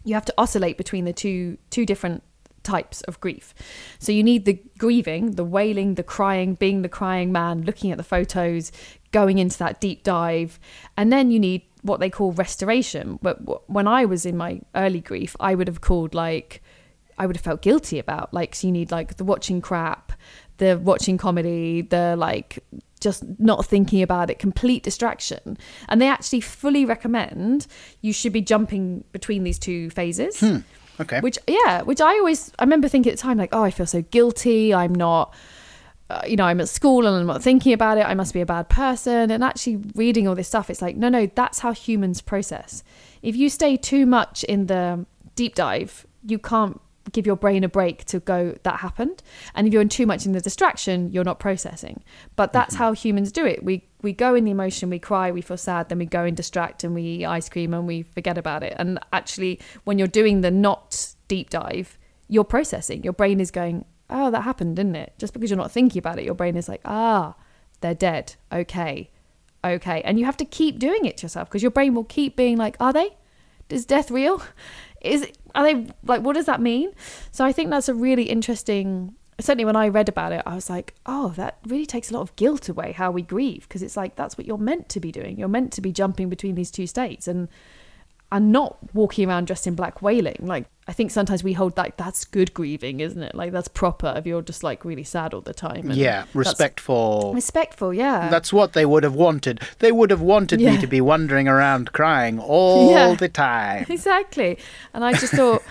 you 0.04 0.14
have 0.14 0.26
to 0.26 0.34
oscillate 0.38 0.78
between 0.78 1.06
the 1.06 1.14
two 1.14 1.58
two 1.70 1.86
different 1.86 2.22
types 2.66 3.02
of 3.04 3.20
grief. 3.22 3.54
So 4.00 4.12
you 4.12 4.24
need 4.24 4.44
the 4.46 4.62
grieving, 4.78 5.32
the 5.32 5.46
wailing, 5.46 5.96
the 5.96 6.04
crying, 6.04 6.56
being 6.56 6.82
the 6.82 6.90
crying 6.90 7.32
man, 7.32 7.62
looking 7.62 7.92
at 7.92 7.98
the 7.98 8.04
photos, 8.04 8.72
going 9.12 9.38
into 9.38 9.58
that 9.60 9.80
deep 9.80 10.04
dive, 10.04 10.60
and 10.98 11.14
then 11.14 11.32
you 11.32 11.40
need 11.40 11.62
what 11.84 12.00
they 12.00 12.10
call 12.10 12.34
restoration. 12.34 13.20
But 13.22 13.70
when 13.70 13.88
I 13.88 14.06
was 14.06 14.26
in 14.26 14.36
my 14.36 14.62
early 14.74 15.00
grief, 15.00 15.36
I 15.40 15.56
would 15.56 15.68
have 15.68 15.82
called 15.82 16.14
like 16.14 16.62
I 17.18 17.26
would 17.26 17.36
have 17.38 17.44
felt 17.44 17.62
guilty 17.62 18.00
about. 18.00 18.34
Like, 18.34 18.56
so 18.56 18.68
you 18.68 18.74
need 18.74 18.92
like 18.92 19.18
the 19.18 19.24
watching 19.24 19.62
crap, 19.62 20.12
the 20.58 20.78
watching 20.78 21.18
comedy, 21.18 21.82
the 21.82 22.16
like 22.18 22.60
just 23.00 23.24
not 23.40 23.66
thinking 23.66 24.02
about 24.02 24.30
it, 24.30 24.40
complete 24.40 24.84
distraction. 24.84 25.58
And 25.88 26.02
they 26.02 26.08
actually 26.08 26.42
fully 26.42 26.86
recommend 26.86 27.68
you 28.02 28.12
should 28.12 28.34
be 28.34 28.42
jumping 28.42 29.04
between 29.12 29.44
these 29.44 29.60
two 29.60 29.90
phases. 29.92 30.40
Hmm. 30.40 30.58
Okay. 31.00 31.20
Which, 31.20 31.38
yeah, 31.48 31.82
which 31.82 32.02
I 32.02 32.12
always, 32.18 32.52
I 32.60 32.64
remember 32.64 32.88
thinking 32.88 33.12
at 33.12 33.18
the 33.18 33.22
time, 33.22 33.38
like, 33.38 33.54
oh, 33.54 33.64
I 33.64 33.72
feel 33.72 33.86
so 33.86 34.02
guilty. 34.02 34.74
I'm 34.74 34.94
not, 34.94 35.34
uh, 36.10 36.22
you 36.26 36.36
know, 36.36 36.46
I'm 36.46 36.62
at 36.62 36.70
school 36.70 37.06
and 37.06 37.16
I'm 37.16 37.26
not 37.26 37.42
thinking 37.42 37.74
about 37.74 37.98
it. 37.98 38.06
I 38.06 38.14
must 38.14 38.34
be 38.34 38.42
a 38.42 38.46
bad 38.46 38.70
person. 38.70 39.32
And 39.32 39.44
actually 39.44 39.78
reading 39.96 40.28
all 40.28 40.36
this 40.36 40.48
stuff, 40.48 40.70
it's 40.70 40.82
like, 40.82 40.96
no, 40.96 41.10
no, 41.10 41.28
that's 41.36 41.60
how 41.60 41.74
humans 41.74 42.22
process. 42.22 42.84
If 43.22 43.36
you 43.36 43.50
stay 43.50 43.76
too 43.76 44.06
much 44.06 44.44
in 44.46 44.68
the 44.68 45.06
deep 45.36 45.56
dive, 45.56 46.06
you 46.26 46.40
can't 46.40 46.80
give 47.12 47.26
your 47.26 47.36
brain 47.36 47.64
a 47.64 47.70
break 47.70 48.06
to 48.06 48.20
go 48.20 48.56
that 48.64 48.80
happened. 48.80 49.22
And 49.54 49.68
if 49.68 49.74
you're 49.74 49.82
in 49.82 49.90
too 49.90 50.06
much 50.06 50.26
in 50.26 50.32
the 50.32 50.42
distraction 50.42 51.12
you're 51.12 51.24
not 51.24 51.40
processing. 51.40 52.04
But 52.36 52.54
that's 52.54 52.76
how 52.76 52.94
humans 52.94 53.32
do 53.32 53.46
it. 53.46 53.64
We 53.64 53.88
we 54.02 54.14
go 54.14 54.36
in 54.36 54.46
the 54.46 54.52
emotion 54.52 54.90
we 54.90 55.00
cry 55.00 55.32
we 55.32 55.42
feel 55.42 55.58
sad 55.58 55.90
then 55.90 56.00
we 56.00 56.06
go 56.06 56.24
and 56.24 56.36
distract 56.36 56.84
and 56.84 56.94
we 56.94 57.02
eat 57.02 57.26
ice 57.26 57.50
cream 57.50 57.74
and 57.74 57.88
we 57.88 58.04
forget 58.04 58.38
about 58.38 58.64
it. 58.64 58.76
And 58.78 59.00
actually 59.14 59.60
when 59.84 59.98
you're 59.98 60.08
doing 60.08 60.42
the 60.42 60.52
not 60.52 61.14
deep 61.28 61.50
dive 61.50 61.98
you're 62.28 62.44
processing. 62.44 63.04
Your 63.04 63.14
brain 63.14 63.40
is 63.40 63.52
going 63.52 63.86
oh 64.10 64.32
that 64.32 64.42
happened 64.42 64.76
didn't 64.76 64.96
it? 64.96 65.14
Just 65.18 65.34
because 65.34 65.50
you're 65.50 65.58
not 65.58 65.72
thinking 65.72 66.00
about 66.00 66.20
it 66.20 66.26
your 66.26 66.36
brain 66.36 66.56
is 66.56 66.68
like 66.68 66.82
ah 66.86 67.36
they're 67.82 67.94
dead. 67.94 68.36
Okay. 68.52 69.12
Okay. 69.64 70.02
And 70.04 70.20
you 70.20 70.26
have 70.26 70.38
to 70.38 70.46
keep 70.46 70.80
doing 70.80 71.06
it 71.06 71.18
to 71.18 71.24
yourself 71.24 71.50
because 71.50 71.62
your 71.62 71.72
brain 71.72 71.94
will 71.94 72.04
keep 72.04 72.36
being 72.36 72.58
like 72.58 72.78
are 72.80 72.94
they? 72.94 73.16
Is 73.70 73.86
death 73.86 74.12
real? 74.12 74.42
Is 75.02 75.32
are 75.56 75.64
they 75.64 75.88
like 76.04 76.22
what 76.22 76.34
does 76.34 76.46
that 76.46 76.62
mean? 76.62 76.92
So 77.32 77.46
i 77.46 77.52
think 77.52 77.70
that's 77.70 77.90
a 77.90 77.94
really 77.94 78.24
interesting 78.24 79.16
certainly 79.40 79.66
when 79.66 79.76
i 79.76 79.86
read 79.90 80.08
about 80.08 80.32
it 80.32 80.42
i 80.46 80.56
was 80.56 80.70
like 80.70 80.94
oh 81.06 81.34
that 81.36 81.58
really 81.68 81.86
takes 81.86 82.10
a 82.10 82.14
lot 82.14 82.22
of 82.22 82.34
guilt 82.38 82.70
away 82.70 82.94
how 82.94 83.12
we 83.12 83.22
grieve 83.22 83.68
because 83.68 83.84
it's 83.84 83.98
like 83.98 84.16
that's 84.16 84.38
what 84.38 84.48
you're 84.48 84.58
meant 84.58 84.88
to 84.90 85.00
be 85.00 85.12
doing. 85.12 85.38
You're 85.38 85.50
meant 85.50 85.74
to 85.74 85.82
be 85.82 85.92
jumping 85.92 86.30
between 86.30 86.56
these 86.56 86.72
two 86.72 86.88
states. 86.88 87.28
And 87.28 87.50
and 88.32 88.52
not 88.52 88.78
walking 88.94 89.28
around 89.30 89.46
dressed 89.48 89.68
in 89.68 89.76
black 89.76 90.02
wailing 90.02 90.36
like 90.42 90.66
i 90.88 90.92
think 90.94 91.12
sometimes 91.12 91.44
we 91.44 91.54
hold 91.54 91.78
like 91.78 91.96
that's 91.96 92.26
good 92.26 92.54
grieving 92.54 93.00
isn't 93.00 93.22
it 93.22 93.36
like 93.36 93.52
that's 93.52 93.68
proper 93.68 94.14
if 94.18 94.26
you're 94.26 94.42
just 94.42 94.64
like 94.64 94.84
really 94.84 95.04
sad 95.04 95.34
all 95.34 95.42
the 95.42 95.54
time 95.54 95.90
and 95.90 95.96
yeah, 95.96 96.26
respectful. 96.34 97.32
respectful 97.36 97.94
yeah 97.94 98.28
That's 98.30 98.52
what 98.52 98.74
they 98.74 98.86
would 98.86 99.04
have 99.04 99.14
wanted. 99.16 99.62
They 99.80 99.92
would 99.92 100.10
have 100.10 100.22
wanted 100.22 100.60
me 100.60 100.78
to 100.78 100.88
be 100.88 101.02
wandering 101.02 101.48
around 101.48 101.94
crying 101.94 102.40
all 102.54 102.92
Yeah. 102.92 103.14
the 103.16 103.30
time. 103.30 103.86
exactly. 103.90 104.58
And 104.94 105.06
I 105.06 105.14
just 105.14 105.34
thought, 105.34 105.62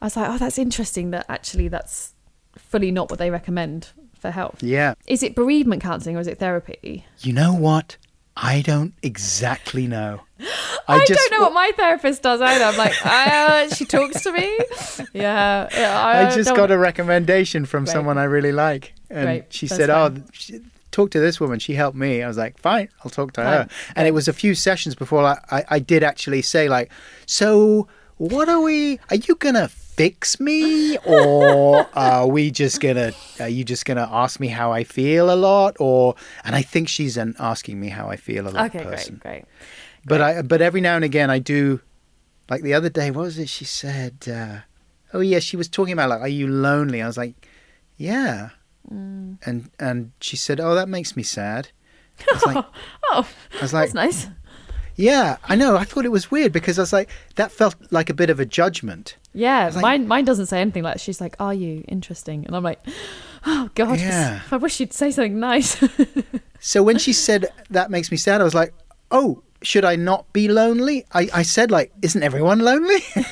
I 0.00 0.06
was 0.06 0.16
like, 0.16 0.28
oh, 0.30 0.38
that's 0.38 0.58
interesting 0.58 1.10
that 1.10 1.26
actually 1.28 1.68
that's 1.68 2.14
fully 2.56 2.90
not 2.90 3.10
what 3.10 3.18
they 3.18 3.30
recommend 3.30 3.88
for 4.18 4.30
health. 4.30 4.62
Yeah. 4.62 4.94
Is 5.06 5.22
it 5.22 5.34
bereavement 5.34 5.82
counselling 5.82 6.16
or 6.16 6.20
is 6.20 6.26
it 6.26 6.38
therapy? 6.38 7.04
You 7.20 7.32
know 7.32 7.52
what? 7.54 7.96
I 8.36 8.60
don't 8.62 8.94
exactly 9.02 9.86
know. 9.86 10.20
I, 10.88 11.04
don't 11.04 11.30
know 11.32 11.40
what 11.42 11.52
my 11.52 11.70
therapist 11.76 12.22
does 12.22 12.40
either. 12.40 12.64
I'm 12.64 12.76
like, 12.76 12.94
uh, 13.06 13.68
she 13.74 13.84
talks 13.84 14.22
to 14.22 14.32
me. 14.32 14.58
Yeah. 15.12 15.68
yeah 15.72 16.06
I 16.06 16.34
just 16.34 16.54
got 16.54 16.70
a 16.70 16.78
recommendation 16.78 17.64
from 17.66 17.84
Great. 17.84 17.92
someone 17.92 18.18
I 18.18 18.24
really 18.24 18.52
like, 18.52 18.94
and 19.10 19.24
Great. 19.26 19.52
she 19.52 19.66
That's 19.66 19.76
said, 19.78 19.90
fine. 19.90 20.24
"Oh, 20.26 20.30
she, 20.32 20.60
talk 20.90 21.10
to 21.12 21.20
this 21.20 21.38
woman. 21.40 21.58
She 21.58 21.74
helped 21.74 21.96
me." 21.96 22.22
I 22.22 22.28
was 22.28 22.38
like, 22.38 22.58
"Fine, 22.58 22.88
I'll 23.04 23.10
talk 23.10 23.32
to 23.34 23.42
her." 23.42 23.58
Fine. 23.64 23.92
And 23.96 24.08
it 24.08 24.12
was 24.12 24.28
a 24.28 24.32
few 24.32 24.54
sessions 24.54 24.94
before 24.94 25.24
I, 25.24 25.38
I, 25.50 25.64
I 25.68 25.78
did 25.78 26.02
actually 26.02 26.42
say, 26.42 26.68
like, 26.68 26.90
"So, 27.26 27.86
what 28.16 28.48
are 28.48 28.60
we? 28.60 28.98
Are 29.10 29.16
you 29.16 29.34
gonna 29.36 29.68
fix 29.68 30.38
me, 30.40 30.96
or 30.98 31.86
are 31.94 32.26
we 32.26 32.50
just 32.50 32.80
gonna? 32.80 33.12
Are 33.40 33.48
you 33.48 33.64
just 33.64 33.84
gonna 33.84 34.08
ask 34.10 34.40
me 34.40 34.48
how 34.48 34.72
I 34.72 34.84
feel 34.84 35.30
a 35.30 35.36
lot, 35.36 35.76
or?" 35.78 36.14
And 36.44 36.56
I 36.56 36.62
think 36.62 36.88
she's 36.88 37.16
an 37.16 37.34
asking 37.38 37.78
me 37.78 37.88
how 37.90 38.08
I 38.08 38.16
feel 38.16 38.48
a 38.48 38.50
lot 38.50 38.74
Okay, 38.74 38.84
person. 38.84 39.20
great, 39.22 39.32
great. 39.32 39.44
But 40.08 40.20
I 40.20 40.42
but 40.42 40.60
every 40.62 40.80
now 40.80 40.96
and 40.96 41.04
again 41.04 41.30
I 41.30 41.38
do 41.38 41.80
like 42.50 42.62
the 42.62 42.74
other 42.74 42.88
day, 42.88 43.10
what 43.10 43.22
was 43.24 43.38
it 43.38 43.48
she 43.48 43.64
said? 43.64 44.26
Uh, 44.28 44.60
oh 45.12 45.20
yeah, 45.20 45.38
she 45.38 45.56
was 45.56 45.68
talking 45.68 45.92
about 45.92 46.10
like, 46.10 46.20
are 46.20 46.28
you 46.28 46.48
lonely? 46.48 47.02
I 47.02 47.06
was 47.06 47.16
like, 47.16 47.34
Yeah. 47.96 48.50
Mm. 48.90 49.38
And 49.44 49.70
and 49.78 50.12
she 50.20 50.36
said, 50.36 50.60
Oh, 50.60 50.74
that 50.74 50.88
makes 50.88 51.16
me 51.16 51.22
sad. 51.22 51.68
I 52.20 52.34
was 52.34 52.46
like 52.46 52.64
Oh, 53.10 53.28
I 53.58 53.62
was 53.62 53.72
like 53.74 53.92
that's 53.92 53.94
nice. 53.94 54.28
Yeah, 54.96 55.36
I 55.44 55.54
know. 55.54 55.76
I 55.76 55.84
thought 55.84 56.04
it 56.04 56.10
was 56.10 56.28
weird 56.28 56.52
because 56.52 56.76
I 56.76 56.82
was 56.82 56.92
like 56.92 57.08
that 57.36 57.52
felt 57.52 57.76
like 57.92 58.10
a 58.10 58.14
bit 58.14 58.30
of 58.30 58.40
a 58.40 58.44
judgment. 58.46 59.16
Yeah, 59.32 59.70
like- 59.72 59.82
mine 59.82 60.08
mine 60.08 60.24
doesn't 60.24 60.46
say 60.46 60.60
anything 60.60 60.82
like 60.82 60.94
that. 60.94 61.00
She's 61.00 61.20
like, 61.20 61.36
"Are 61.38 61.54
you 61.54 61.84
interesting?" 61.86 62.44
And 62.46 62.56
I'm 62.56 62.64
like, 62.64 62.80
"Oh 63.46 63.70
God, 63.76 64.00
Yeah. 64.00 64.40
I 64.50 64.56
wish 64.56 64.80
you'd 64.80 64.92
say 64.92 65.10
something 65.12 65.38
nice." 65.38 65.76
So 66.60 66.82
when 66.82 66.98
she 66.98 67.12
said 67.12 67.46
that 67.70 67.88
makes 67.88 68.10
me 68.10 68.16
sad, 68.16 68.40
I 68.40 68.44
was 68.44 68.52
like, 68.54 68.74
Oh, 69.12 69.44
should 69.62 69.84
I 69.84 69.96
not 69.96 70.32
be 70.32 70.48
lonely? 70.48 71.04
I, 71.12 71.28
I 71.34 71.42
said 71.42 71.70
like, 71.70 71.92
isn't 72.02 72.22
everyone 72.22 72.60
lonely? 72.60 72.98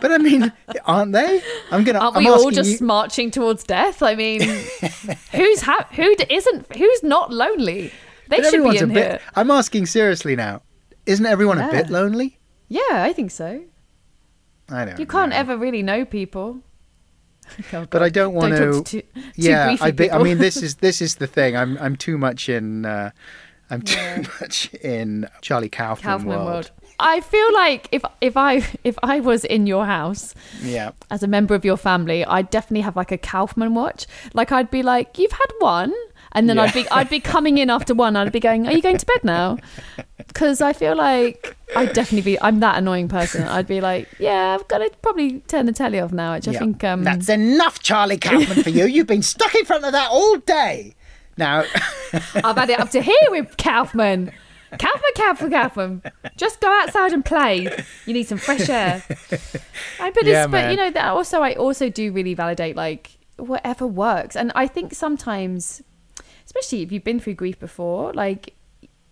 but 0.00 0.10
I 0.10 0.18
mean, 0.18 0.52
aren't 0.84 1.12
they? 1.12 1.42
I'm 1.70 1.84
gonna. 1.84 1.98
Aren't 1.98 2.16
I'm 2.16 2.24
we 2.24 2.30
all 2.30 2.50
just 2.50 2.80
you- 2.80 2.86
marching 2.86 3.30
towards 3.30 3.64
death? 3.64 4.02
I 4.02 4.14
mean, 4.14 4.40
who's 5.32 5.60
ha- 5.62 5.88
who 5.92 6.14
isn't 6.30 6.76
who's 6.76 7.02
not 7.02 7.32
lonely? 7.32 7.92
They 8.28 8.40
But 8.40 8.50
should 8.50 8.70
be 8.70 8.78
in 8.78 8.90
a 8.90 8.94
bit. 8.94 8.96
here. 9.10 9.20
I'm 9.34 9.50
asking 9.50 9.86
seriously 9.86 10.36
now. 10.36 10.62
Isn't 11.04 11.26
everyone 11.26 11.58
a 11.58 11.70
bit 11.70 11.90
lonely? 11.90 12.38
Yeah, 12.68 12.80
I 12.90 13.12
think 13.12 13.30
so. 13.30 13.62
I 14.70 14.84
don't. 14.86 14.98
You 14.98 15.06
can't 15.06 15.30
know. 15.30 15.36
ever 15.36 15.56
really 15.56 15.82
know 15.82 16.04
people. 16.04 16.60
Oh, 17.74 17.84
But 17.90 18.02
I 18.02 18.08
don't 18.08 18.32
want 18.34 18.54
Don't 18.56 18.86
to 18.86 19.02
too- 19.02 19.06
too 19.20 19.22
yeah, 19.34 19.76
I, 19.80 19.90
be, 19.90 20.10
I 20.10 20.22
mean, 20.22 20.38
this 20.38 20.56
is 20.62 20.76
this 20.76 21.02
is 21.02 21.16
the 21.16 21.26
thing. 21.26 21.54
I'm 21.56 21.76
I'm 21.78 21.96
too 21.96 22.16
much 22.16 22.48
in. 22.48 22.86
Uh, 22.86 23.10
I'm 23.72 23.82
too 23.82 23.96
Yeah. 23.96 24.22
much 24.40 24.72
in 24.74 25.28
Charlie 25.40 25.68
Kaufman, 25.68 26.04
Kaufman 26.12 26.28
world. 26.36 26.46
world. 26.46 26.70
I 27.00 27.20
feel 27.20 27.52
like 27.54 27.88
if 27.90 28.02
if 28.20 28.36
I 28.36 28.62
if 28.84 28.96
I 29.02 29.18
was 29.20 29.44
in 29.44 29.66
your 29.66 29.86
house 29.86 30.34
Yeah. 30.62 30.90
as 31.10 31.22
a 31.22 31.26
member 31.26 31.54
of 31.54 31.64
your 31.64 31.76
family, 31.78 32.24
I'd 32.24 32.50
definitely 32.50 32.82
have 32.82 32.96
like 32.96 33.10
a 33.10 33.18
Kaufman 33.18 33.74
watch. 33.74 34.06
Like 34.34 34.52
I'd 34.52 34.70
be 34.70 34.82
like, 34.82 35.18
"You've 35.18 35.32
had 35.32 35.50
one," 35.58 35.92
and 36.32 36.48
then 36.48 36.58
I'd 36.58 36.74
be 36.74 36.86
I'd 36.90 37.08
be 37.08 37.18
coming 37.18 37.58
in 37.58 37.70
after 37.70 37.94
one. 37.94 38.14
I'd 38.14 38.30
be 38.30 38.40
going, 38.40 38.66
"Are 38.68 38.72
you 38.72 38.82
going 38.82 38.98
to 38.98 39.06
bed 39.06 39.24
now?" 39.24 39.58
Because 40.32 40.62
I 40.62 40.72
feel 40.72 40.96
like 40.96 41.56
I'd 41.76 41.92
definitely 41.92 42.22
be. 42.32 42.40
I'm 42.40 42.60
that 42.60 42.78
annoying 42.78 43.08
person. 43.08 43.42
I'd 43.46 43.66
be 43.66 43.80
like, 43.82 44.08
"Yeah, 44.18 44.54
I've 44.58 44.66
got 44.68 44.78
to 44.78 44.90
probably 45.02 45.40
turn 45.40 45.66
the 45.66 45.72
telly 45.72 45.98
off 46.00 46.12
now." 46.12 46.34
Which 46.34 46.48
I 46.48 46.52
yeah. 46.52 46.58
think 46.58 46.84
um, 46.84 47.04
That's 47.04 47.28
enough, 47.28 47.80
Charlie 47.82 48.16
Kaufman, 48.18 48.62
for 48.62 48.70
you. 48.70 48.86
You've 48.86 49.06
been 49.08 49.20
stuck 49.22 49.54
in 49.54 49.64
front 49.66 49.84
of 49.84 49.92
that 49.92 50.10
all 50.10 50.36
day. 50.38 50.94
Now, 51.36 51.60
I've 52.12 52.56
had 52.56 52.70
it 52.70 52.80
up 52.80 52.90
to 52.90 53.02
here 53.02 53.14
with 53.28 53.56
Kaufman. 53.56 54.32
Kaufman, 54.70 55.12
Kaufman, 55.16 55.50
Kaufman. 55.50 56.02
Just 56.36 56.60
go 56.60 56.68
outside 56.68 57.12
and 57.12 57.24
play. 57.24 57.68
You 58.06 58.14
need 58.14 58.24
some 58.24 58.38
fresh 58.38 58.68
air. 58.68 59.02
I, 60.00 60.10
but, 60.10 60.24
Yeah, 60.24 60.46
but 60.46 60.70
you 60.70 60.76
know, 60.76 60.90
that 60.90 61.06
also 61.06 61.40
I 61.40 61.54
also 61.54 61.88
do 61.88 62.12
really 62.12 62.34
validate 62.34 62.76
like 62.76 63.18
whatever 63.36 63.86
works, 63.86 64.36
and 64.36 64.52
I 64.54 64.66
think 64.66 64.94
sometimes, 64.94 65.82
especially 66.44 66.82
if 66.82 66.92
you've 66.92 67.04
been 67.04 67.20
through 67.20 67.34
grief 67.34 67.58
before, 67.58 68.12
like 68.12 68.54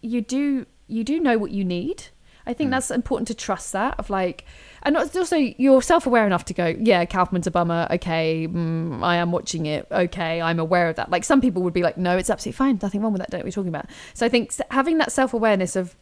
you 0.03 0.21
do 0.21 0.67
you 0.87 1.05
do 1.05 1.21
know 1.21 1.39
what 1.39 1.51
you 1.51 1.65
need. 1.65 2.05
I 2.51 2.55
think 2.55 2.71
that's 2.73 2.91
important 2.91 3.29
to 3.29 3.35
trust 3.35 3.73
that 3.73 3.95
of 3.99 4.11
like, 4.11 4.45
and 4.83 4.97
also 4.97 5.37
you're 5.37 5.83
self 5.83 6.07
aware 6.07 6.27
enough 6.27 6.45
to 6.47 6.55
go, 6.55 6.75
yeah, 6.79 7.05
Kaufman's 7.05 7.47
a 7.47 7.51
bummer. 7.51 7.87
Okay, 7.93 8.49
mm, 8.49 9.05
I 9.05 9.17
am 9.17 9.31
watching 9.31 9.67
it. 9.67 9.87
Okay, 9.91 10.41
I'm 10.41 10.59
aware 10.59 10.89
of 10.89 10.97
that. 10.97 11.11
Like 11.11 11.23
some 11.23 11.41
people 11.41 11.63
would 11.63 11.73
be 11.73 11.83
like, 11.83 11.97
no, 11.97 12.17
it's 12.17 12.29
absolutely 12.29 12.57
fine. 12.57 12.79
Nothing 12.83 13.03
wrong 13.03 13.13
with 13.13 13.21
that. 13.21 13.31
Don't 13.31 13.45
you're 13.45 13.53
talking 13.53 13.69
about. 13.69 13.87
So 14.15 14.27
I 14.27 14.29
think 14.29 14.53
having 14.71 14.99
that 14.99 15.13
self 15.13 15.33
awareness 15.33 15.77
of 15.77 15.97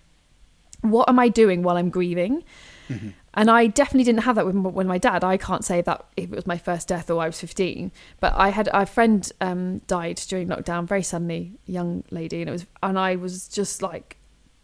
what 0.81 1.09
am 1.09 1.19
I 1.19 1.29
doing 1.29 1.63
while 1.63 1.77
I'm 1.77 1.91
grieving. 1.91 2.45
And 3.35 3.51
I 3.51 3.67
definitely 3.67 4.05
didn't 4.05 4.23
have 4.23 4.37
that 4.37 4.47
with 4.47 4.57
m- 4.57 4.73
with 4.73 4.87
my 4.87 4.97
dad. 4.97 5.23
I 5.23 5.37
can't 5.37 5.65
say 5.65 5.83
that 5.83 6.07
if 6.17 6.33
it 6.33 6.35
was 6.35 6.47
my 6.47 6.57
first 6.57 6.89
death 6.89 7.11
or 7.11 7.23
I 7.23 7.27
was 7.27 7.39
15, 7.39 7.93
but 8.21 8.33
I 8.35 8.49
had 8.49 8.69
a 8.73 8.87
friend 8.87 9.31
um, 9.41 9.79
died 9.87 10.17
during 10.29 10.49
lockdown 10.49 10.87
very 10.87 11.03
suddenly, 11.03 11.53
young 11.67 12.05
lady, 12.11 12.41
and 12.41 12.49
it 12.49 12.53
was, 12.53 12.67
and 12.83 12.99
I 12.99 13.17
was 13.17 13.47
just 13.47 13.83
like 13.83 14.18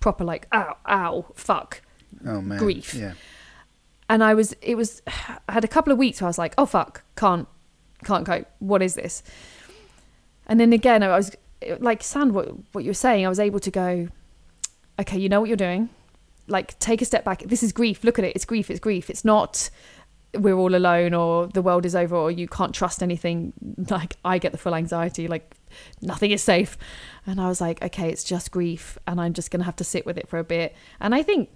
proper 0.05 0.22
like 0.22 0.46
ow, 0.52 0.76
ow, 0.86 1.24
fuck, 1.34 1.80
oh 2.26 2.40
man, 2.42 2.59
Grief. 2.59 2.94
Yeah. 2.94 3.14
and 4.11 4.22
I 4.22 4.34
was 4.34 4.55
it 4.61 4.76
was 4.76 5.00
I 5.48 5.52
had 5.52 5.64
a 5.64 5.68
couple 5.76 5.92
of 5.92 5.98
weeks 5.98 6.20
where 6.20 6.26
I 6.26 6.32
was 6.34 6.38
like, 6.38 6.55
oh 6.59 6.66
fuck, 6.66 7.02
can't 7.16 7.48
can't 8.05 8.26
cope. 8.26 8.46
What 8.59 8.82
is 8.82 8.94
this? 8.94 9.22
And 10.46 10.61
then 10.61 10.74
again, 10.74 11.02
I 11.02 11.09
was 11.16 11.34
like 11.78 12.02
Sand, 12.02 12.32
what 12.34 12.48
what 12.72 12.84
you 12.84 12.90
were 12.90 13.02
saying. 13.09 13.24
I 13.24 13.30
was 13.30 13.40
able 13.40 13.61
to 13.61 13.70
go, 13.70 14.09
okay, 15.00 15.18
you 15.18 15.30
know 15.30 15.40
what 15.40 15.48
you're 15.48 15.57
doing. 15.68 15.88
Like 16.48 16.78
take 16.78 17.00
a 17.00 17.07
step 17.07 17.24
back. 17.24 17.40
This 17.44 17.62
is 17.62 17.72
grief. 17.72 18.05
Look 18.05 18.18
at 18.18 18.26
it. 18.26 18.32
It's 18.36 18.44
grief. 18.44 18.70
It's 18.70 18.80
grief. 18.80 19.09
It's 19.09 19.24
not 19.24 19.70
we're 20.37 20.57
all 20.57 20.74
alone 20.74 21.14
or 21.14 21.47
the 21.49 21.62
world 21.62 21.87
is 21.87 21.95
over 21.95 22.16
or 22.16 22.30
you 22.30 22.49
can't 22.49 22.74
trust 22.74 23.03
anything. 23.03 23.53
Like 23.91 24.16
I 24.24 24.39
get 24.39 24.53
the 24.53 24.59
full 24.59 24.74
anxiety. 24.74 25.28
Like 25.28 25.57
nothing 26.01 26.30
is 26.30 26.43
safe. 26.43 26.78
And 27.26 27.41
I 27.41 27.49
was 27.49 27.61
like, 27.61 27.82
okay, 27.82 28.09
it's 28.09 28.24
just 28.24 28.51
grief, 28.51 28.99
and 29.07 29.20
I'm 29.20 29.35
just 29.35 29.51
gonna 29.51 29.64
have 29.64 29.76
to 29.76 29.85
sit 29.85 30.07
with 30.07 30.16
it 30.16 30.28
for 30.28 30.39
a 30.39 30.45
bit. 30.45 30.74
And 31.01 31.14
I 31.14 31.22
think 31.22 31.51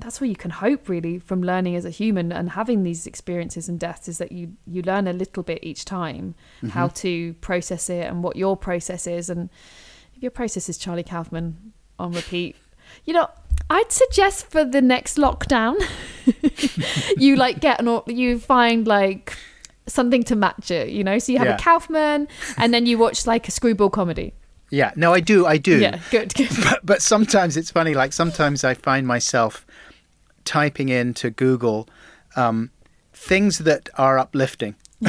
that's 0.00 0.20
where 0.20 0.28
you 0.28 0.36
can 0.36 0.50
hope 0.50 0.88
really 0.88 1.18
from 1.18 1.42
learning 1.42 1.76
as 1.76 1.84
a 1.84 1.90
human 1.90 2.32
and 2.32 2.50
having 2.50 2.82
these 2.82 3.06
experiences 3.06 3.68
and 3.68 3.78
deaths 3.78 4.08
is 4.08 4.18
that 4.18 4.32
you 4.32 4.56
you 4.66 4.82
learn 4.82 5.06
a 5.06 5.12
little 5.12 5.42
bit 5.42 5.58
each 5.62 5.84
time 5.84 6.34
mm-hmm. 6.58 6.68
how 6.68 6.88
to 6.88 7.34
process 7.34 7.90
it 7.90 8.06
and 8.06 8.22
what 8.22 8.36
your 8.36 8.56
process 8.56 9.06
is 9.06 9.30
and 9.30 9.50
if 10.14 10.22
your 10.22 10.30
process 10.30 10.68
is 10.68 10.78
Charlie 10.78 11.02
Kaufman 11.02 11.72
on 11.98 12.12
repeat 12.12 12.56
you 13.04 13.12
know 13.12 13.28
I'd 13.68 13.92
suggest 13.92 14.46
for 14.50 14.64
the 14.64 14.80
next 14.80 15.16
lockdown 15.16 15.76
you 17.16 17.36
like 17.36 17.60
get 17.60 17.80
an 17.80 18.00
you 18.06 18.38
find 18.38 18.86
like 18.86 19.36
something 19.86 20.22
to 20.24 20.36
match 20.36 20.70
it 20.70 20.88
you 20.90 21.02
know 21.04 21.18
so 21.18 21.32
you 21.32 21.38
have 21.38 21.46
Yeah. 21.48 21.56
a 21.56 21.58
Kaufman 21.58 22.28
and 22.56 22.72
then 22.74 22.86
you 22.86 22.96
watch 22.98 23.26
like 23.26 23.48
a 23.48 23.50
screwball 23.50 23.90
comedy 23.90 24.32
Yeah. 24.70 24.92
No, 24.96 25.12
I 25.12 25.20
do. 25.20 25.46
I 25.46 25.56
do. 25.58 25.78
yeah 25.80 25.98
good 26.10 26.32
good 26.34 26.50
but, 26.64 26.80
but 26.84 27.02
sometimes 27.02 27.56
it's 27.56 27.70
funny. 27.72 27.94
Like 27.94 28.12
sometimes 28.12 28.62
I 28.64 28.74
find 28.74 29.06
myself 29.06 29.66
typing 30.44 30.88
into 30.88 31.30
Google 31.30 31.88
um, 32.36 32.70
things 33.12 33.58
that 33.58 33.88
are 33.96 34.16
uplifting. 34.18 34.74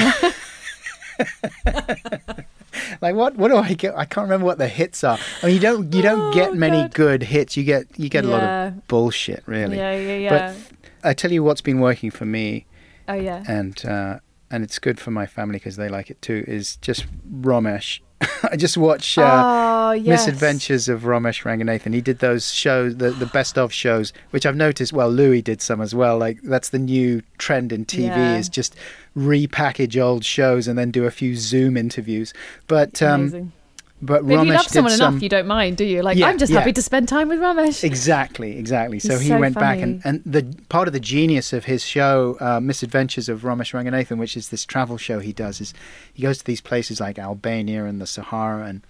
like 3.01 3.15
what? 3.15 3.35
What 3.35 3.49
do 3.49 3.57
I 3.57 3.73
get? 3.73 3.95
I 3.97 4.05
can't 4.05 4.25
remember 4.25 4.45
what 4.45 4.57
the 4.57 4.67
hits 4.67 5.03
are. 5.03 5.17
I 5.41 5.45
mean, 5.47 5.55
you 5.55 5.61
don't 5.61 5.93
you 5.93 6.01
don't 6.01 6.31
Oh, 6.31 6.33
get 6.33 6.55
many 6.55 6.81
God. 6.83 6.93
good 6.93 7.23
hits. 7.23 7.55
You 7.57 7.63
get 7.63 7.85
you 7.97 8.09
get 8.09 8.25
a 8.25 8.27
lot 8.27 8.43
of 8.43 8.87
bullshit, 8.87 9.43
really. 9.45 9.77
Yeah, 9.77 9.95
yeah, 9.95 10.15
yeah. 10.17 10.29
But 10.53 11.07
I 11.09 11.13
tell 11.13 11.31
you 11.31 11.43
what's 11.43 11.61
been 11.61 11.79
working 11.79 12.11
for 12.11 12.25
me, 12.25 12.65
oh 13.07 13.13
yeah. 13.13 13.43
and 13.47 13.83
uh, 13.85 14.19
and 14.49 14.63
it's 14.63 14.79
good 14.79 14.99
for 14.99 15.11
my 15.11 15.25
family 15.25 15.57
because 15.57 15.75
they 15.75 15.89
like 15.89 16.09
it 16.09 16.21
too. 16.21 16.43
Is 16.47 16.75
just 16.77 17.05
Romesh. 17.31 17.99
I 18.51 18.55
just 18.55 18.77
watch. 18.77 19.17
Uh, 19.17 19.21
oh 19.23 19.91
yes. 19.93 20.27
Misadventures 20.27 20.87
of 20.89 21.01
Romesh 21.01 21.43
Ranganathan. 21.43 21.93
He 21.93 22.01
did 22.01 22.19
those 22.19 22.51
shows, 22.53 22.97
the, 22.97 23.11
the 23.11 23.25
best 23.25 23.57
of 23.57 23.73
shows, 23.73 24.13
which 24.29 24.45
I've 24.45 24.55
noticed. 24.55 24.93
Well, 24.93 25.09
Louis 25.09 25.41
did 25.41 25.61
some 25.61 25.81
as 25.81 25.95
well. 25.95 26.17
Like 26.17 26.39
that's 26.43 26.69
the 26.69 26.79
new 26.79 27.21
trend 27.37 27.71
in 27.71 27.85
TV 27.85 28.07
Yeah. 28.07 28.37
is 28.37 28.49
just 28.49 28.75
repackage 29.17 30.01
old 30.01 30.23
shows 30.23 30.67
and 30.67 30.77
then 30.77 30.91
do 30.91 31.05
a 31.05 31.11
few 31.11 31.35
Zoom 31.35 31.77
interviews. 31.77 32.33
But 32.67 33.01
um, 33.01 33.53
But 34.01 34.25
But 34.25 34.33
if 34.33 34.45
you 34.45 34.53
love 34.53 34.67
someone 34.67 34.91
did 34.91 34.99
enough, 34.99 35.21
you 35.21 35.29
don't 35.29 35.47
mind, 35.47 35.77
do 35.77 35.83
you? 35.83 36.01
Like, 36.01 36.17
Yeah, 36.17 36.27
I'm 36.27 36.39
just 36.39 36.51
yeah. 36.51 36.59
happy 36.59 36.73
to 36.73 36.81
spend 36.81 37.07
time 37.07 37.27
with 37.27 37.39
Romesh. 37.39 37.83
Exactly, 37.83 38.57
exactly. 38.57 38.99
So 38.99 39.13
He's 39.13 39.21
he 39.21 39.27
so 39.29 39.39
went 39.39 39.55
back 39.55 39.79
and, 39.79 40.01
and 40.03 40.23
the 40.25 40.55
part 40.69 40.87
of 40.87 40.93
the 40.93 40.99
genius 40.99 41.53
of 41.53 41.65
his 41.65 41.85
show, 41.85 42.37
uh, 42.39 42.59
Misadventures 42.59 43.29
of 43.29 43.41
Romesh 43.41 43.73
Ranganathan, 43.73 44.17
which 44.17 44.35
is 44.35 44.49
this 44.49 44.65
travel 44.65 44.97
show 44.97 45.19
he 45.19 45.33
does, 45.33 45.61
is 45.61 45.73
he 46.13 46.23
goes 46.23 46.39
to 46.39 46.45
these 46.45 46.61
places 46.61 46.99
like 46.99 47.19
Albania 47.19 47.85
and 47.85 48.01
the 48.01 48.07
Sahara 48.07 48.65
and 48.65 48.81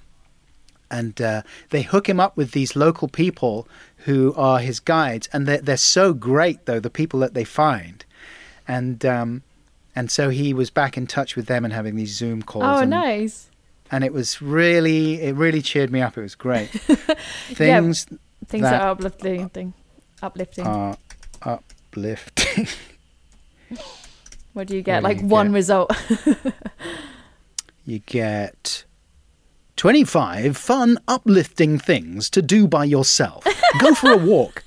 and 0.92 1.22
uh, 1.22 1.42
they 1.70 1.84
hook 1.84 2.10
him 2.10 2.20
up 2.20 2.36
with 2.36 2.52
these 2.52 2.76
local 2.76 3.08
people 3.08 3.68
who 4.00 4.34
are 4.36 4.60
his 4.60 4.80
guides, 4.82 5.30
and 5.32 5.48
they're, 5.48 5.62
they're 5.62 5.78
so 5.78 6.14
great 6.14 6.66
though 6.66 6.82
the 6.82 6.90
people 6.90 7.22
that 7.22 7.34
they 7.34 7.46
find, 7.46 8.04
and 8.68 9.06
um, 9.06 9.42
and 9.96 10.12
so 10.12 10.30
he 10.30 10.54
was 10.54 10.70
back 10.70 10.98
in 10.98 11.08
touch 11.08 11.36
with 11.36 11.48
them 11.48 11.64
and 11.64 11.74
having 11.74 11.96
these 11.96 12.14
Zoom 12.14 12.42
calls. 12.42 12.66
oh, 12.66 12.82
and, 12.82 12.90
nice. 12.90 13.51
And 13.92 14.04
it 14.04 14.14
was 14.14 14.42
really, 14.42 15.22
it 15.22 15.36
really 15.36 15.62
cheered 15.62 15.92
me 15.92 16.02
up. 16.02 16.18
It 16.18 16.22
was 16.22 16.36
great. 16.36 16.70
Things 17.50 18.06
Things 18.48 18.64
that 18.64 18.72
that, 18.72 18.82
are 18.82 18.90
uplifting. 18.92 19.50
Thing. 19.50 19.74
Uplifting. 20.22 20.66
are 20.66 20.98
uplifting. 21.42 22.68
what 24.54 24.68
do 24.68 24.76
you 24.76 24.82
get? 24.82 25.00
do 25.00 25.04
Like 25.04 25.22
you 25.22 25.28
one 25.28 25.48
get? 25.48 25.54
result. 25.54 25.92
you 27.86 28.00
get 28.00 28.86
25 29.78 30.58
fun, 30.58 30.98
uplifting 31.08 31.78
things 31.80 32.30
to 32.30 32.42
do 32.42 32.68
by 32.68 32.84
yourself. 32.86 33.46
Go 33.80 33.94
for 33.94 34.12
a 34.12 34.18
walk. 34.18 34.64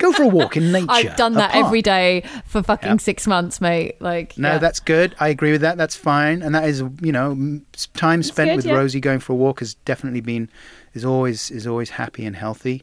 Go 0.00 0.12
for 0.12 0.24
a 0.24 0.28
walk 0.28 0.56
in 0.56 0.72
nature. 0.72 0.86
I've 0.88 1.16
done 1.16 1.34
that 1.34 1.54
every 1.54 1.82
day 1.82 2.24
for 2.44 2.62
fucking 2.62 2.88
Yep. 2.90 3.00
six 3.00 3.26
months, 3.26 3.60
mate. 3.60 4.00
Like, 4.00 4.36
No, 4.36 4.52
yeah. 4.52 4.58
that's 4.58 4.80
good. 4.80 5.14
I 5.20 5.28
agree 5.28 5.52
with 5.52 5.60
that. 5.60 5.76
That's 5.76 5.94
fine. 5.94 6.42
And 6.42 6.54
that 6.54 6.64
is, 6.68 6.82
you 7.02 7.12
know, 7.12 7.60
time 7.94 8.22
spent 8.24 8.50
good, 8.50 8.56
with 8.56 8.66
yeah. 8.66 8.74
Rosie 8.74 8.98
going 9.00 9.20
for 9.20 9.34
a 9.34 9.36
walk 9.36 9.60
has 9.60 9.74
definitely 9.74 10.22
been, 10.22 10.48
is 10.94 11.04
always, 11.04 11.50
is 11.50 11.66
always 11.66 11.90
happy 11.90 12.24
and 12.26 12.34
healthy. 12.34 12.82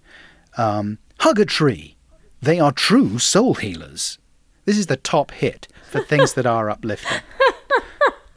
Um, 0.58 1.00
hug 1.20 1.40
a 1.40 1.46
tree. 1.46 1.98
They 2.42 2.60
are 2.60 2.72
true 2.72 3.18
soul 3.20 3.56
healers. 3.56 4.20
This 4.66 4.78
is 4.78 4.86
the 4.86 4.98
top 4.98 5.32
hit 5.32 5.68
for 5.90 6.02
things 6.04 6.34
that 6.36 6.46
are 6.46 6.70
uplifting. 6.70 7.20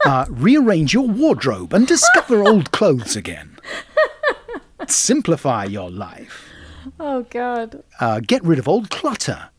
Uh, 0.03 0.25
rearrange 0.31 0.95
your 0.95 1.07
wardrobe 1.07 1.71
and 1.75 1.85
discover 1.85 2.41
old 2.43 2.71
clothes 2.71 3.15
again. 3.15 3.55
Simplify 4.87 5.65
your 5.65 5.91
life. 5.91 6.49
Oh 6.99 7.23
god. 7.29 7.83
Uh, 7.99 8.19
get 8.19 8.43
rid 8.43 8.59
of 8.59 8.67
old 8.67 8.89
clutter. 8.89 9.49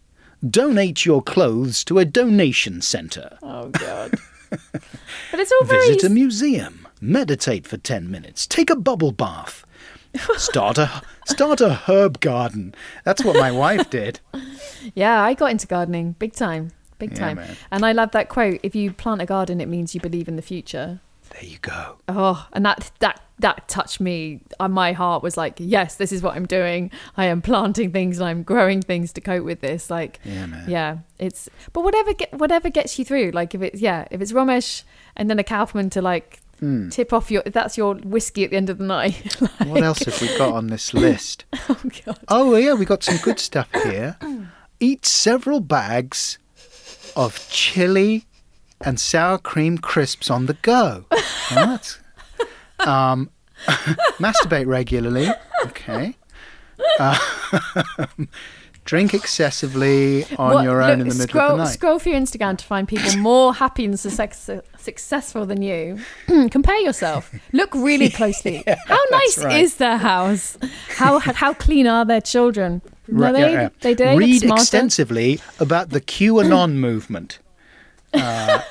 Donate 0.49 1.05
your 1.05 1.23
clothes 1.23 1.85
to 1.85 1.99
a 1.99 2.05
donation 2.05 2.83
centre. 2.83 3.39
Oh 3.43 3.68
god. 3.68 4.14
but 4.51 5.41
it's 5.41 5.53
all 5.53 5.64
very. 5.66 5.87
Visit 5.95 6.11
a 6.11 6.11
museum. 6.11 6.89
Meditate 7.01 7.66
for 7.66 7.77
10 7.77 8.11
minutes. 8.11 8.47
Take 8.47 8.70
a 8.70 8.77
bubble 8.77 9.12
bath. 9.12 9.64
Start 10.37 10.79
a 10.79 11.03
start 11.27 11.61
a 11.62 11.73
herb 11.73 12.20
garden. 12.20 12.75
That's 13.05 13.25
what 13.25 13.37
my 13.37 13.51
wife 13.51 13.89
did. 13.89 14.20
Yeah, 14.95 15.23
I 15.23 15.33
got 15.35 15.51
into 15.51 15.66
gardening 15.66 16.16
big 16.18 16.35
time, 16.35 16.73
big 16.99 17.14
time. 17.14 17.37
man. 17.39 17.57
And 17.70 17.87
I 17.87 17.93
love 17.93 18.11
that 18.11 18.29
quote: 18.29 18.61
"If 18.62 18.75
you 18.75 18.93
plant 18.93 19.23
a 19.23 19.27
garden, 19.27 19.59
it 19.61 19.68
means 19.68 19.95
you 19.95 20.03
believe 20.03 20.29
in 20.29 20.37
the 20.37 20.43
future." 20.43 21.01
There 21.33 21.45
you 21.45 21.59
go. 21.59 21.97
Oh, 22.09 22.47
and 22.53 22.64
that 22.66 22.91
that 23.01 23.20
that 23.39 23.66
touched 23.68 24.01
me. 24.01 24.41
And 24.61 24.72
my 24.74 24.93
heart 24.93 25.22
was 25.22 25.37
like, 25.37 25.55
"Yes, 25.59 25.97
this 25.97 26.12
is 26.12 26.22
what 26.22 26.37
I'm 26.37 26.47
doing. 26.47 26.91
I 27.16 27.24
am 27.26 27.41
planting 27.43 27.91
things 27.93 28.18
and 28.18 28.28
I'm 28.28 28.43
growing 28.43 28.83
things 28.83 29.12
to 29.14 29.20
cope 29.20 29.45
with 29.45 29.61
this." 29.61 29.91
Like, 29.91 30.20
Yeah, 30.24 30.47
man. 30.47 30.64
yeah, 30.68 30.99
it's. 31.18 31.49
But 31.72 31.83
whatever 31.85 32.12
get, 32.14 32.33
whatever 32.35 32.68
gets 32.70 32.99
you 32.99 33.05
through. 33.05 33.30
Like, 33.33 33.55
if 33.55 33.62
it's 33.62 33.80
yeah, 33.80 34.07
if 34.11 34.20
it's 34.20 34.33
Romesh 34.33 34.83
and 35.16 35.28
then 35.30 35.39
a 35.39 35.45
Kaufman 35.45 35.91
to 35.91 36.03
like 36.03 36.41
Hmm. 36.61 36.91
tip 36.91 37.12
off 37.12 37.28
your 37.28 37.43
that's 37.45 37.76
your 37.76 37.97
whiskey 37.97 38.45
at 38.45 38.51
the 38.51 38.57
end 38.57 38.70
of 38.70 38.78
the 38.78 38.85
night. 38.85 39.37
Like, 39.41 39.68
What 39.68 39.83
else 39.83 39.99
have 40.05 40.20
we 40.22 40.28
got 40.39 40.55
on 40.55 40.68
this 40.68 40.95
list? 40.95 41.45
Oh 41.68 41.80
god. 42.05 42.18
Oh, 42.28 42.55
yeah, 42.57 42.74
we 42.74 42.85
got 42.85 43.03
some 43.03 43.16
good 43.16 43.41
stuff 43.41 43.68
here. 43.83 44.16
Eat 44.80 45.05
several 45.05 45.59
bags 45.61 46.39
of 47.16 47.45
chili 47.51 48.26
and 48.85 48.99
sour 49.01 49.39
cream 49.39 49.78
crisps 49.78 50.30
on 50.30 50.47
the 50.47 50.55
go. 50.62 51.05
That's, 51.51 51.99
um, 52.80 53.30
masturbate 54.18 54.66
regularly. 54.66 55.28
Okay. 55.66 56.16
Uh, 56.99 57.16
drink 58.85 59.14
excessively 59.14 60.24
on 60.37 60.55
What- 60.55 60.64
your 60.64 60.83
own 60.83 60.99
look, 60.99 61.01
in 61.01 61.09
the 61.09 61.14
middle 61.14 61.28
scroll, 61.28 61.51
of 61.53 61.59
the 61.59 61.64
night. 61.64 61.72
Scroll 61.72 61.99
through 61.99 62.14
Instagram 62.14 62.59
to 62.59 62.64
find 62.64 62.89
people 62.89 63.16
more 63.18 63.55
happy 63.55 63.85
and 63.85 63.99
success, 63.99 64.51
successful 64.78 65.47
than 65.47 65.62
you. 65.62 66.01
Compare 66.26 66.78
yourself. 66.80 67.33
Look 67.53 67.72
really 67.74 68.11
closely. 68.20 68.64
how 68.66 68.99
nice 69.11 69.39
right. 69.45 69.61
is 69.62 69.76
their 69.76 69.97
house? 69.99 70.59
How 70.89 71.18
how 71.20 71.55
clean 71.55 71.87
are 71.87 72.05
their 72.05 72.20
children? 72.20 72.83
No, 73.09 73.24
Right, 73.26 73.33
they, 73.33 73.41
yeah, 73.41 73.51
yeah. 73.62 73.68
they, 73.80 73.95
they 73.95 74.16
Read 74.16 74.43
extensively 74.45 75.41
about 75.61 75.91
the 75.91 76.01
QAnon 76.01 76.74
movement. 76.74 77.39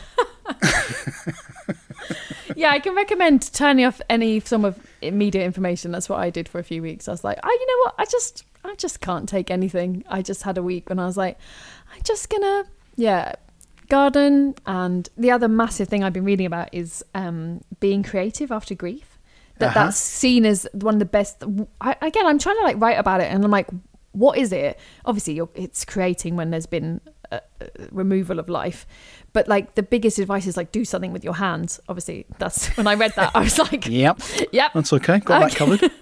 Yeah, 2.55 2.71
I 2.71 2.79
can 2.79 2.95
recommend 2.95 3.51
turning 3.53 3.85
off 3.85 4.01
any 4.09 4.39
form 4.39 4.65
of 4.65 4.77
media 5.01 5.43
information. 5.43 5.91
That's 5.91 6.09
what 6.09 6.19
I 6.19 6.29
did 6.29 6.49
for 6.49 6.59
a 6.59 6.63
few 6.63 6.81
weeks. 6.81 7.07
I 7.07 7.11
was 7.11 7.23
like, 7.23 7.39
oh, 7.43 7.49
you 7.49 7.65
know 7.67 7.83
what? 7.85 7.95
I 7.97 8.05
just 8.05 8.43
I 8.63 8.75
just 8.75 8.99
can't 9.01 9.27
take 9.27 9.49
anything. 9.49 10.03
I 10.09 10.21
just 10.21 10.43
had 10.43 10.57
a 10.57 10.63
week 10.63 10.89
when 10.89 10.99
I 10.99 11.05
was 11.05 11.17
like, 11.17 11.39
I'm 11.95 12.01
just 12.03 12.29
gonna 12.29 12.65
yeah 12.97 13.33
garden. 13.87 14.53
And 14.67 15.07
the 15.17 15.31
other 15.31 15.47
massive 15.47 15.87
thing 15.87 16.03
I've 16.03 16.13
been 16.13 16.25
reading 16.25 16.45
about 16.45 16.69
is 16.73 17.03
um, 17.15 17.61
being 17.79 18.03
creative 18.03 18.51
after 18.51 18.75
grief. 18.75 19.17
That 19.57 19.69
Uh-huh. 19.69 19.85
that's 19.85 19.97
seen 19.97 20.45
as 20.45 20.67
one 20.73 20.95
of 20.95 20.99
the 20.99 21.05
best. 21.05 21.43
I, 21.79 21.95
again, 22.01 22.27
I'm 22.27 22.37
trying 22.37 22.57
to 22.57 22.63
like 22.63 22.79
write 22.79 22.99
about 22.99 23.21
it, 23.21 23.31
and 23.31 23.43
I'm 23.43 23.51
like, 23.51 23.69
what 24.11 24.37
is 24.37 24.51
it? 24.51 24.77
Obviously, 25.05 25.33
you're, 25.33 25.49
it's 25.55 25.85
creating 25.85 26.35
when 26.35 26.51
there's 26.51 26.65
been 26.67 26.99
a 27.31 27.41
removal 27.91 28.39
of 28.39 28.49
life, 28.49 28.85
but 29.33 29.47
like 29.47 29.75
the 29.75 29.83
biggest 29.83 30.19
advice 30.19 30.47
is 30.47 30.57
like 30.57 30.71
do 30.71 30.83
something 30.85 31.13
with 31.13 31.23
your 31.23 31.35
hands. 31.35 31.79
Obviously, 31.87 32.25
that's 32.39 32.67
when 32.77 32.87
I 32.87 32.95
read 32.95 33.13
that, 33.15 33.31
I 33.35 33.41
was 33.41 33.57
like, 33.57 33.87
Yep. 33.89 34.21
yep. 34.51 34.73
That's 34.73 34.93
okay. 34.93 35.19
Got 35.19 35.39
that 35.39 35.55
covered. 35.55 35.81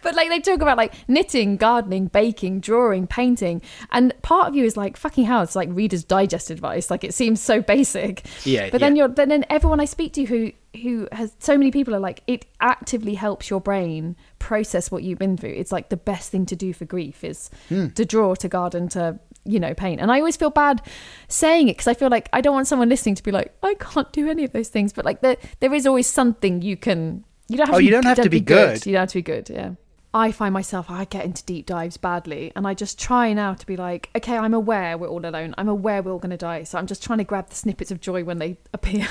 But 0.00 0.14
like 0.14 0.28
they 0.28 0.38
talk 0.38 0.62
about 0.62 0.76
like 0.76 0.94
knitting, 1.08 1.56
gardening, 1.56 2.06
baking, 2.06 2.60
drawing, 2.60 3.08
painting, 3.08 3.60
and 3.90 4.14
part 4.22 4.46
of 4.46 4.54
you 4.54 4.64
is 4.64 4.76
like 4.76 4.96
fucking 4.96 5.24
hell. 5.24 5.42
It's 5.42 5.56
like 5.56 5.68
Reader's 5.72 6.04
Digest 6.04 6.52
advice. 6.52 6.88
Like 6.88 7.02
it 7.02 7.14
seems 7.14 7.40
so 7.40 7.60
basic. 7.60 8.24
Yeah, 8.46 8.70
But 8.70 8.78
then 8.80 8.94
yeah. 8.94 9.06
you're 9.06 9.08
then, 9.14 9.28
then 9.28 9.44
everyone 9.50 9.80
I 9.80 9.86
speak 9.86 10.12
to 10.12 10.24
who 10.24 10.52
who 10.82 11.08
has 11.10 11.34
so 11.40 11.58
many 11.58 11.72
people 11.72 11.96
are 11.96 12.00
like 12.00 12.22
it 12.28 12.46
actively 12.60 13.14
helps 13.14 13.50
your 13.50 13.60
brain 13.60 14.14
process 14.38 14.88
what 14.92 15.02
you've 15.02 15.18
been 15.18 15.36
through. 15.36 15.54
It's 15.56 15.72
like 15.72 15.88
the 15.88 15.96
best 15.96 16.30
thing 16.30 16.46
to 16.46 16.54
do 16.54 16.72
for 16.72 16.84
grief 16.84 17.24
is 17.24 17.50
Hmm. 17.68 17.88
to 17.88 18.04
draw, 18.04 18.36
to 18.36 18.48
garden, 18.48 18.88
to 18.90 19.18
you 19.48 19.58
know 19.58 19.74
paint. 19.74 20.00
And 20.00 20.12
I 20.12 20.18
always 20.18 20.36
feel 20.36 20.50
bad 20.50 20.82
saying 21.28 21.68
it 21.68 21.72
because 21.72 21.88
I 21.88 21.94
feel 21.94 22.08
like 22.10 22.28
I 22.32 22.40
don't 22.40 22.54
want 22.54 22.66
someone 22.68 22.88
listening 22.88 23.14
to 23.16 23.22
be 23.22 23.32
like 23.32 23.54
I 23.62 23.74
can't 23.74 24.12
do 24.12 24.28
any 24.28 24.44
of 24.44 24.52
those 24.52 24.68
things. 24.68 24.92
But 24.92 25.04
like 25.04 25.20
there 25.20 25.36
there 25.60 25.72
is 25.74 25.86
always 25.86 26.06
something 26.06 26.62
you 26.62 26.76
can. 26.76 27.24
You 27.48 27.56
don't 27.56 27.66
have 27.66 27.76
Oh, 27.76 27.78
to 27.78 27.84
you 27.84 27.88
be, 27.90 27.92
don't 27.92 28.04
have 28.04 28.20
to 28.20 28.28
be 28.30 28.40
good. 28.40 28.84
You 28.86 28.92
don't 28.92 29.00
have 29.00 29.08
to 29.10 29.18
be 29.18 29.22
good. 29.22 29.48
Yeah. 29.50 29.70
I 30.14 30.32
find 30.32 30.54
myself, 30.54 30.90
I 30.90 31.04
get 31.04 31.26
into 31.26 31.44
deep 31.44 31.66
dives 31.66 31.98
badly, 31.98 32.50
and 32.56 32.66
I 32.66 32.72
just 32.72 32.98
try 32.98 33.34
now 33.34 33.52
to 33.52 33.66
be 33.66 33.76
like, 33.76 34.08
okay, 34.16 34.38
I'm 34.38 34.54
aware 34.54 34.96
we're 34.96 35.06
all 35.06 35.24
alone. 35.24 35.54
I'm 35.58 35.68
aware 35.68 36.02
we're 36.02 36.12
all 36.12 36.18
going 36.18 36.30
to 36.30 36.38
die. 36.38 36.62
So 36.64 36.78
I'm 36.78 36.86
just 36.86 37.02
trying 37.02 37.18
to 37.18 37.24
grab 37.24 37.50
the 37.50 37.54
snippets 37.54 37.90
of 37.90 38.00
joy 38.00 38.24
when 38.24 38.38
they 38.38 38.56
appear. 38.72 39.06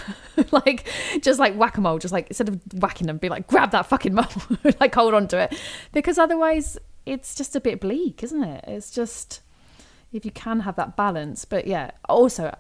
like, 0.52 0.88
just 1.22 1.40
like 1.40 1.54
whack 1.56 1.78
a 1.78 1.82
mole, 1.82 2.00
just 2.00 2.12
like 2.12 2.28
instead 2.30 2.50
of 2.50 2.60
whacking 2.82 3.06
them, 3.08 3.18
be 3.20 3.30
like, 3.30 3.46
grab 3.48 3.72
that 3.72 3.86
fucking 3.86 4.16
mole, 4.16 4.26
like 4.80 4.94
hold 4.96 5.14
on 5.14 5.28
to 5.30 5.38
it. 5.38 5.56
Because 5.94 6.18
otherwise, 6.18 6.80
it's 7.06 7.36
just 7.36 7.56
a 7.56 7.62
bit 7.62 7.80
bleak, 7.80 8.24
isn't 8.24 8.44
it? 8.44 8.66
It's 8.68 8.90
just, 8.90 9.42
if 10.12 10.26
you 10.26 10.32
can 10.32 10.62
have 10.62 10.76
that 10.76 10.96
balance. 10.96 11.46
But 11.46 11.68
yeah, 11.68 11.92
also 12.08 12.56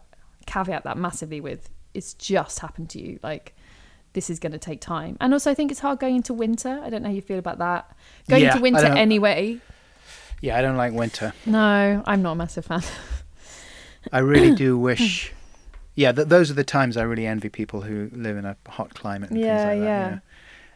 caveat 0.45 0.83
that 0.83 0.97
massively 0.97 1.41
with 1.41 1.69
it's 1.93 2.13
just 2.13 2.59
happened 2.59 2.89
to 2.91 2.99
you. 3.01 3.19
Like, 3.23 3.55
this 4.13 4.29
is 4.29 4.39
going 4.39 4.51
to 4.51 4.57
take 4.59 4.81
time. 4.81 5.17
And 5.19 5.33
also, 5.33 5.49
I 5.51 5.53
think 5.53 5.71
it's 5.71 5.79
hard 5.79 5.99
going 5.99 6.15
into 6.15 6.33
winter. 6.33 6.79
I 6.83 6.89
don't 6.89 7.01
know 7.01 7.09
how 7.09 7.15
you 7.15 7.21
feel 7.21 7.39
about 7.39 7.57
that. 7.59 7.95
Going 8.29 8.43
Yeah, 8.43 8.51
into 8.51 8.61
winter 8.61 8.85
anyway. 8.85 9.59
Yeah, 10.41 10.57
I 10.57 10.61
don't 10.61 10.77
like 10.77 10.93
winter. 10.93 11.33
No, 11.45 12.03
I'm 12.05 12.21
not 12.21 12.33
a 12.33 12.35
massive 12.35 12.65
fan. 12.65 12.83
I 14.11 14.19
really 14.19 14.51
do 14.51 14.77
wish. 14.77 15.33
Yeah, 15.95 16.11
th- 16.11 16.27
those 16.27 16.51
are 16.51 16.53
the 16.53 16.63
times 16.63 16.95
I 16.95 17.01
really 17.01 17.25
envy 17.25 17.49
people 17.49 17.81
who 17.81 18.09
live 18.13 18.37
in 18.37 18.45
a 18.45 18.55
hot 18.67 18.93
climate 18.93 19.31
and 19.31 19.39
Yeah, 19.39 19.57
things 19.57 19.65
like 19.65 19.77
yeah. 19.79 19.95
that. 19.97 20.05
You 20.05 20.11
know? 20.11 20.19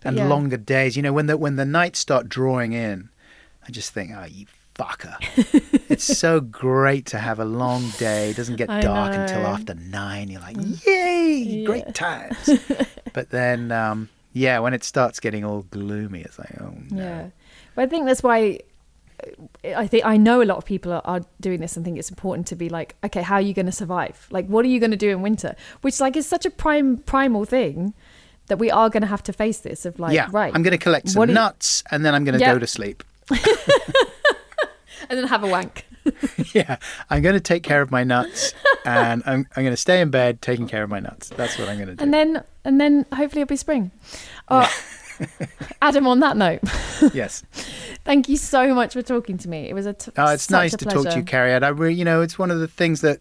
And 0.04 0.18
Yeah. 0.18 0.28
longer 0.28 0.58
days. 0.58 0.98
You 0.98 1.04
know, 1.04 1.14
when 1.14 1.28
the 1.28 1.38
when 1.38 1.56
the 1.58 1.66
nights 1.66 2.00
start 2.00 2.28
drawing 2.28 2.74
in, 2.74 3.10
I 3.68 3.72
just 3.72 3.94
think, 3.94 4.12
oh, 4.16 4.26
you 4.26 4.48
fucker. 4.76 5.16
it's 5.90 6.04
so 6.04 6.40
great 6.40 7.06
to 7.08 7.20
have 7.20 7.40
a 7.40 7.46
long 7.46 7.90
day. 7.98 8.30
It 8.32 8.38
doesn't 8.38 8.56
get 8.56 8.70
I 8.70 8.82
dark 8.82 9.14
until 9.14 9.42
know. 9.44 9.50
Mm. 9.50 9.54
after 9.54 9.74
nine. 9.76 10.30
You're 10.30 10.42
like, 10.42 10.58
yay, 10.86 11.64
great 11.66 11.94
times. 11.94 12.50
but 13.14 13.30
then, 13.30 13.72
um, 13.72 14.10
yeah, 14.34 14.60
when 14.60 14.74
it 14.74 14.84
starts 14.84 15.20
getting 15.20 15.44
all 15.44 15.64
gloomy, 15.72 16.22
it's 16.22 16.40
like, 16.40 16.54
oh 16.62 16.74
no. 16.90 16.98
Yeah, 17.04 17.30
but 17.76 17.84
I 17.84 17.86
think 17.88 18.06
that's 18.06 18.24
why 18.24 18.60
uh, 19.24 19.70
I 19.76 19.88
think 19.88 20.06
I 20.06 20.18
know 20.18 20.42
a 20.42 20.46
lot 20.46 20.58
of 20.58 20.66
people 20.66 20.94
are, 20.94 21.02
are 21.06 21.22
doing 21.40 21.60
this 21.60 21.76
and 21.76 21.86
think 21.86 21.98
it's 22.00 22.10
important 22.10 22.48
to 22.48 22.56
be 22.56 22.70
like, 22.70 22.96
okay, 23.04 23.22
how 23.22 23.36
are 23.36 23.42
you 23.42 23.54
going 23.54 23.66
to 23.68 23.72
survive? 23.72 24.28
Like, 24.32 24.48
what 24.48 24.66
are 24.66 24.70
you 24.70 24.80
going 24.80 24.92
to 24.92 24.98
do 24.98 25.10
in 25.10 25.22
winter? 25.22 25.56
Which 25.82 26.00
like 26.00 26.16
is 26.16 26.26
such 26.28 26.46
a 26.46 26.50
prime 26.50 26.98
primal 26.98 27.46
thing 27.46 27.94
that 28.48 28.58
we 28.58 28.70
are 28.72 28.90
going 28.90 29.02
to 29.02 29.08
have 29.08 29.24
to 29.24 29.34
face 29.34 29.60
this 29.60 29.86
of 29.86 30.00
like, 30.00 30.14
yeah, 30.14 30.28
right, 30.32 30.52
I'm 30.54 30.64
going 30.64 30.72
to 30.72 30.78
collect 30.78 31.10
some 31.10 31.26
do 31.26 31.32
you- 31.32 31.36
nuts 31.36 31.84
and 31.92 32.04
then 32.06 32.16
I'm 32.16 32.24
going 32.24 32.34
to 32.34 32.40
Yeah. 32.40 32.54
go 32.54 32.60
to 32.60 32.68
sleep. 32.68 33.04
and 35.10 35.20
then 35.20 35.28
have 35.28 35.44
a 35.44 35.48
wank. 35.48 35.86
yeah, 36.54 36.78
I'm 37.10 37.22
going 37.22 37.36
to 37.36 37.40
take 37.40 37.62
care 37.64 37.82
of 37.82 37.92
my 37.92 38.04
nuts 38.04 38.54
and 38.86 39.22
I'm, 39.26 39.46
I'm 39.56 39.64
going 39.64 39.74
to 39.74 39.78
stay 39.78 40.02
in 40.02 40.10
bed 40.10 40.42
taking 40.42 40.68
care 40.68 40.84
of 40.84 40.90
my 40.90 41.00
nuts. 41.00 41.30
That's 41.30 41.60
what 41.60 41.70
I'm 41.70 41.78
going 41.78 41.90
to 41.90 41.96
do. 41.96 42.04
and 42.04 42.14
then 42.14 42.44
and 42.66 42.82
then 42.82 43.06
hopefully 43.14 43.42
it'll 43.44 43.50
be 43.50 43.56
spring. 43.56 43.92
Oh, 44.48 44.68
Adam, 45.82 46.08
on 46.08 46.20
that 46.22 46.38
note, 46.38 46.62
yes. 47.14 47.44
thank 48.04 48.28
you 48.28 48.38
so 48.38 48.74
much 48.74 48.94
for 48.94 49.02
talking 49.04 49.38
to 49.38 49.50
me. 49.50 49.70
It 49.70 49.74
was 49.74 49.86
a 49.86 49.94
t- 49.94 50.12
Oh, 50.18 50.34
it's 50.34 50.44
such 50.44 50.52
nice 50.52 50.74
a 50.74 50.78
to 50.78 50.86
talk 50.86 50.94
to 50.94 51.02
pleasure. 51.04 51.20
you, 51.20 51.26
Cariad. 51.26 51.64
I 51.64 51.70
really, 51.70 51.94
you 51.94 52.06
know, 52.06 52.22
it's 52.22 52.40
one 52.40 52.50
of 52.50 52.60
the 52.60 52.68
things 52.68 53.02
that 53.02 53.20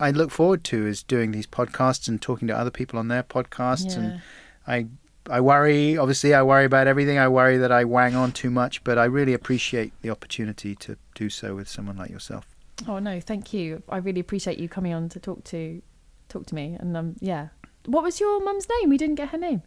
I 0.00 0.10
look 0.10 0.30
forward 0.30 0.64
to 0.64 0.86
is 0.86 1.02
doing 1.02 1.32
these 1.32 1.46
podcasts 1.46 2.08
and 2.08 2.20
talking 2.20 2.48
to 2.48 2.56
other 2.56 2.70
people 2.70 2.98
on 2.98 3.08
their 3.08 3.22
podcasts. 3.22 3.90
Yeah. 3.94 3.98
And 4.02 4.22
I, 4.66 4.86
I 5.30 5.40
worry. 5.40 5.96
Obviously, 5.96 6.34
I 6.34 6.42
worry 6.42 6.64
about 6.64 6.86
everything. 6.86 7.18
I 7.18 7.28
worry 7.28 7.58
that 7.58 7.70
I 7.70 7.84
wang 7.84 8.14
on 8.14 8.32
too 8.32 8.50
much, 8.50 8.82
but 8.84 8.98
I 8.98 9.04
really 9.04 9.34
appreciate 9.34 9.92
the 10.02 10.10
opportunity 10.10 10.74
to 10.76 10.96
do 11.14 11.30
so 11.30 11.54
with 11.54 11.68
someone 11.68 11.96
like 11.96 12.10
yourself. 12.10 12.46
Oh 12.88 12.98
no, 12.98 13.20
thank 13.20 13.52
you. 13.52 13.82
I 13.88 13.98
really 13.98 14.20
appreciate 14.20 14.58
you 14.58 14.68
coming 14.68 14.92
on 14.92 15.08
to 15.10 15.20
talk 15.20 15.44
to 15.44 15.80
talk 16.28 16.46
to 16.46 16.54
me. 16.54 16.76
And 16.78 16.96
um, 16.96 17.16
yeah, 17.20 17.48
what 17.86 18.02
was 18.02 18.18
your 18.20 18.42
mum's 18.42 18.66
name? 18.80 18.90
We 18.90 18.98
didn't 18.98 19.16
get 19.16 19.28
her 19.28 19.38
name. 19.38 19.62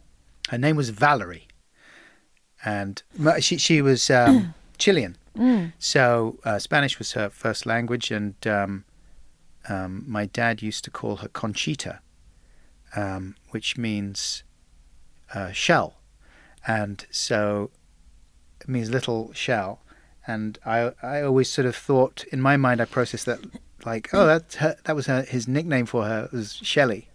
Her 0.48 0.58
name 0.58 0.76
was 0.76 0.90
Valerie, 0.90 1.48
and 2.64 3.02
she 3.40 3.56
she 3.56 3.80
was 3.80 4.10
um, 4.10 4.54
Chilean. 4.78 5.16
So 5.78 6.38
uh, 6.44 6.58
Spanish 6.58 6.98
was 6.98 7.12
her 7.12 7.28
first 7.28 7.66
language, 7.66 8.10
and 8.10 8.34
um, 8.46 8.84
um, 9.68 10.04
my 10.06 10.26
dad 10.26 10.62
used 10.62 10.84
to 10.84 10.90
call 10.90 11.16
her 11.16 11.28
Conchita, 11.28 12.00
um, 12.94 13.34
which 13.50 13.76
means 13.76 14.44
uh, 15.34 15.52
shell, 15.52 15.94
and 16.66 17.06
so 17.10 17.70
it 18.60 18.68
means 18.68 18.90
little 18.90 19.32
shell. 19.32 19.80
And 20.26 20.58
I 20.66 20.92
I 21.02 21.22
always 21.22 21.50
sort 21.50 21.66
of 21.66 21.76
thought 21.76 22.24
in 22.32 22.40
my 22.40 22.56
mind 22.56 22.80
I 22.80 22.84
processed 22.84 23.26
that 23.26 23.40
like 23.84 24.10
oh 24.12 24.26
that's 24.26 24.56
her, 24.56 24.76
that 24.84 24.96
was 24.96 25.06
her, 25.06 25.22
his 25.22 25.46
nickname 25.46 25.86
for 25.86 26.04
her 26.04 26.28
was 26.32 26.54
Shelley. 26.54 27.08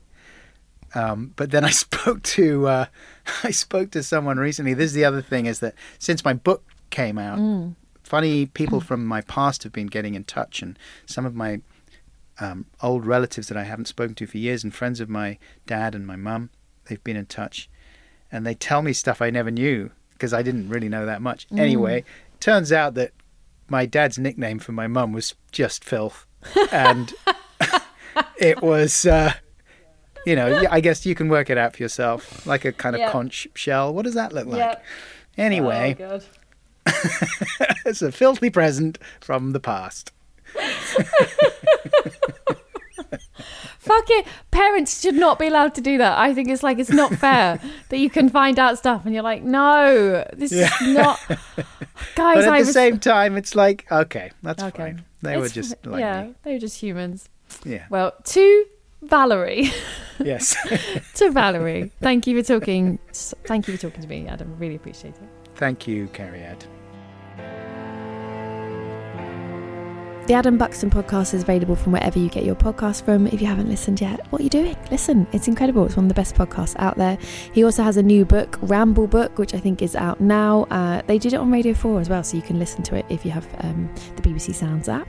Um, 0.94 1.34
but 1.36 1.52
then 1.52 1.64
I 1.64 1.70
spoke 1.86 2.24
to 2.24 2.68
uh, 2.68 2.86
I 3.44 3.52
spoke 3.52 3.92
to 3.92 4.04
someone 4.04 4.38
recently. 4.38 4.74
This 4.74 4.88
is 4.88 4.94
the 4.94 5.06
other 5.06 5.22
thing 5.22 5.46
is 5.46 5.60
that 5.60 5.76
since 6.00 6.24
my 6.24 6.34
book 6.34 6.64
came 6.90 7.18
out, 7.18 7.38
funny 8.04 8.46
people 8.46 8.82
from 8.82 9.06
my 9.06 9.22
past 9.22 9.64
have 9.64 9.72
been 9.72 9.88
getting 9.88 10.16
in 10.16 10.24
touch, 10.24 10.62
and 10.62 10.78
some 11.06 11.26
of 11.26 11.36
my 11.36 11.62
um, 12.40 12.66
old 12.82 13.06
relatives 13.06 13.48
that 13.48 13.58
I 13.58 13.64
haven't 13.64 13.88
spoken 13.88 14.16
to 14.16 14.28
for 14.28 14.38
years, 14.38 14.64
and 14.64 14.74
friends 14.74 15.00
of 15.00 15.10
my 15.10 15.38
dad 15.66 15.96
and 15.96 16.06
my 16.08 16.16
mum, 16.16 16.50
they've 16.86 17.04
been 17.04 17.18
in 17.18 17.26
touch, 17.26 17.70
and 18.32 18.46
they 18.46 18.54
tell 18.56 18.82
me 18.82 18.94
stuff 18.94 19.22
I 19.22 19.30
never 19.30 19.52
knew 19.52 19.92
because 20.14 20.34
I 20.34 20.42
didn't 20.44 20.70
really 20.70 20.90
know 20.90 21.06
that 21.06 21.22
much. 21.22 21.48
Anyway, 21.56 22.04
turns 22.40 22.72
out 22.72 22.94
that 22.96 23.12
my 23.70 23.86
dad's 23.86 24.18
nickname 24.20 24.60
for 24.60 24.72
my 24.72 24.88
mum 24.88 25.14
was 25.14 25.36
just 25.52 25.84
filth, 25.84 26.26
and 26.72 27.14
it 28.38 28.62
was. 28.62 29.06
Uh, 29.06 29.34
you 30.24 30.36
know, 30.36 30.64
I 30.70 30.82
guess 30.82 31.04
you 31.04 31.16
can 31.16 31.30
work 31.30 31.50
it 31.50 31.58
out 31.58 31.76
for 31.76 31.82
yourself, 31.82 32.46
like 32.46 32.64
a 32.64 32.72
kind 32.72 32.96
of 32.96 33.00
Yeah. 33.00 33.10
conch 33.12 33.48
shell. 33.56 33.92
What 33.92 34.04
does 34.06 34.14
that 34.14 34.32
look 34.34 34.46
like? 34.46 34.60
Yep. 34.60 34.84
Anyway, 35.38 35.96
Oh, 36.00 36.20
it's 37.86 38.04
a 38.04 38.12
filthy 38.12 38.52
present 38.52 39.00
from 39.20 39.52
the 39.54 39.60
past. 39.60 40.12
Fuck 43.82 44.06
it. 44.10 44.28
Parents 44.52 45.02
should 45.02 45.16
not 45.16 45.40
be 45.40 45.48
allowed 45.48 45.74
to 45.74 45.82
do 45.82 45.98
that. 45.98 46.18
I 46.20 46.36
think 46.36 46.50
it's 46.50 46.62
like 46.62 46.78
it's 46.78 46.92
not 46.92 47.14
fair 47.16 47.60
that 47.90 47.98
you 47.98 48.12
can 48.12 48.30
find 48.30 48.60
out 48.60 48.78
stuff 48.78 49.06
and 49.06 49.14
you're 49.14 49.24
like, 49.24 49.42
no, 49.42 50.24
this 50.34 50.52
is 50.52 50.70
not. 50.82 51.20
Guys, 51.28 51.36
But 52.16 52.38
at 52.46 52.48
I 52.48 52.62
the 52.62 52.66
was 52.68 52.74
same 52.74 53.00
time, 53.00 53.38
it's 53.38 53.56
like, 53.56 53.92
okay, 53.92 54.32
that's 54.44 54.62
okay. 54.64 54.78
fine. 54.84 55.06
They 55.24 55.38
were 55.38 55.50
just 55.50 55.84
like 55.86 56.00
yeah, 56.00 56.24
me. 56.26 56.36
they 56.44 56.54
were 56.54 56.60
just 56.60 56.80
humans. 56.80 57.28
Yeah. 57.66 57.86
Well, 57.90 58.14
to 58.24 58.66
Valerie, 59.02 59.72
Yes. 60.20 60.56
to 61.16 61.32
Valerie, 61.32 61.92
thank 62.02 62.28
you 62.28 62.40
for 62.42 62.48
talking. 62.48 63.00
Thank 63.14 63.68
you 63.68 63.76
for 63.76 63.82
talking 63.82 64.04
to 64.04 64.08
me, 64.08 64.28
Adam. 64.28 64.56
Really 64.60 64.76
appreciate 64.76 65.16
it. 65.16 65.30
Thank 65.56 65.88
you, 65.88 66.08
Cariad. 66.14 66.66
The 70.28 70.36
Adam 70.36 70.58
Buxton 70.58 70.92
podcast 70.92 71.34
is 71.34 71.42
available 71.42 71.76
from 71.76 71.92
wherever 71.92 72.20
you 72.20 72.30
get 72.30 72.46
your 72.46 72.56
podcast 72.56 73.04
from. 73.04 73.26
If 73.28 73.42
you 73.42 73.48
haven't 73.48 73.68
listened 73.68 74.00
yet, 74.00 74.26
what 74.32 74.40
are 74.40 74.44
you 74.44 74.52
doing? 74.52 74.78
Listen, 74.92 75.26
it's 75.34 75.48
incredible. 75.48 75.84
It's 75.86 75.98
one 75.98 76.06
of 76.06 76.10
the 76.10 76.16
best 76.16 76.36
podcasts 76.36 76.76
out 76.78 76.96
there. 76.96 77.18
He 77.54 77.64
also 77.64 77.82
has 77.82 77.98
a 77.98 78.04
new 78.04 78.24
book, 78.24 78.60
Ramble 78.62 79.08
Book, 79.08 79.40
which 79.40 79.56
I 79.56 79.60
think 79.60 79.82
is 79.82 79.96
out 79.96 80.22
now. 80.22 80.68
Uh, 80.70 81.02
they 81.08 81.18
did 81.18 81.34
it 81.34 81.38
on 81.38 81.52
Radio 81.52 81.74
4 81.74 82.00
as 82.02 82.08
well, 82.08 82.24
so 82.24 82.38
you 82.38 82.44
can 82.44 82.60
listen 82.60 82.84
to 82.84 82.96
it 82.96 83.06
if 83.10 83.26
you 83.26 83.32
have 83.32 83.48
um, 83.62 83.90
the 84.16 84.22
BBC 84.22 84.54
Sounds 84.54 84.88
app. 84.88 85.08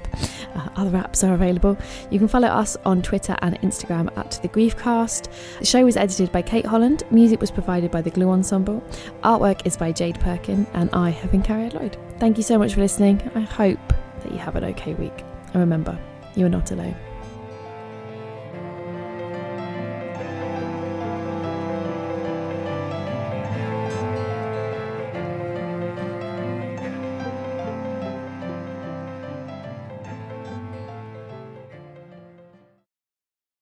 Uh, 0.56 0.68
other 0.76 0.98
apps 0.98 1.28
are 1.28 1.34
available. 1.34 1.76
You 2.10 2.18
can 2.18 2.26
follow 2.26 2.48
us 2.48 2.76
on 2.86 3.02
Twitter 3.02 3.36
and 3.42 3.60
Instagram 3.60 4.16
at 4.16 4.40
The 4.42 4.48
Griefcast. 4.48 5.28
The 5.58 5.66
show 5.66 5.84
was 5.84 5.98
edited 5.98 6.32
by 6.32 6.40
Kate 6.40 6.66
Holland. 6.66 7.02
Music 7.10 7.38
was 7.38 7.50
provided 7.50 7.90
by 7.90 8.00
The 8.00 8.10
Glue 8.10 8.30
Ensemble. 8.30 8.82
Artwork 9.22 9.66
is 9.66 9.76
by 9.76 9.92
Jade 9.92 10.18
Perkin, 10.20 10.66
and 10.72 10.88
I 10.94 11.10
have 11.10 11.30
been 11.30 11.42
Cariad 11.42 11.74
Lloyd. 11.74 11.98
Thank 12.18 12.38
you 12.38 12.42
so 12.42 12.58
much 12.58 12.72
for 12.74 12.80
listening. 12.80 13.30
I 13.34 13.40
hope 13.40 13.78
that 14.22 14.32
you 14.32 14.38
have 14.38 14.56
an 14.56 14.64
okay 14.64 14.94
week. 14.94 15.24
And 15.52 15.56
remember, 15.56 15.98
you 16.34 16.46
are 16.46 16.50
not 16.50 16.70
alone. 16.70 16.96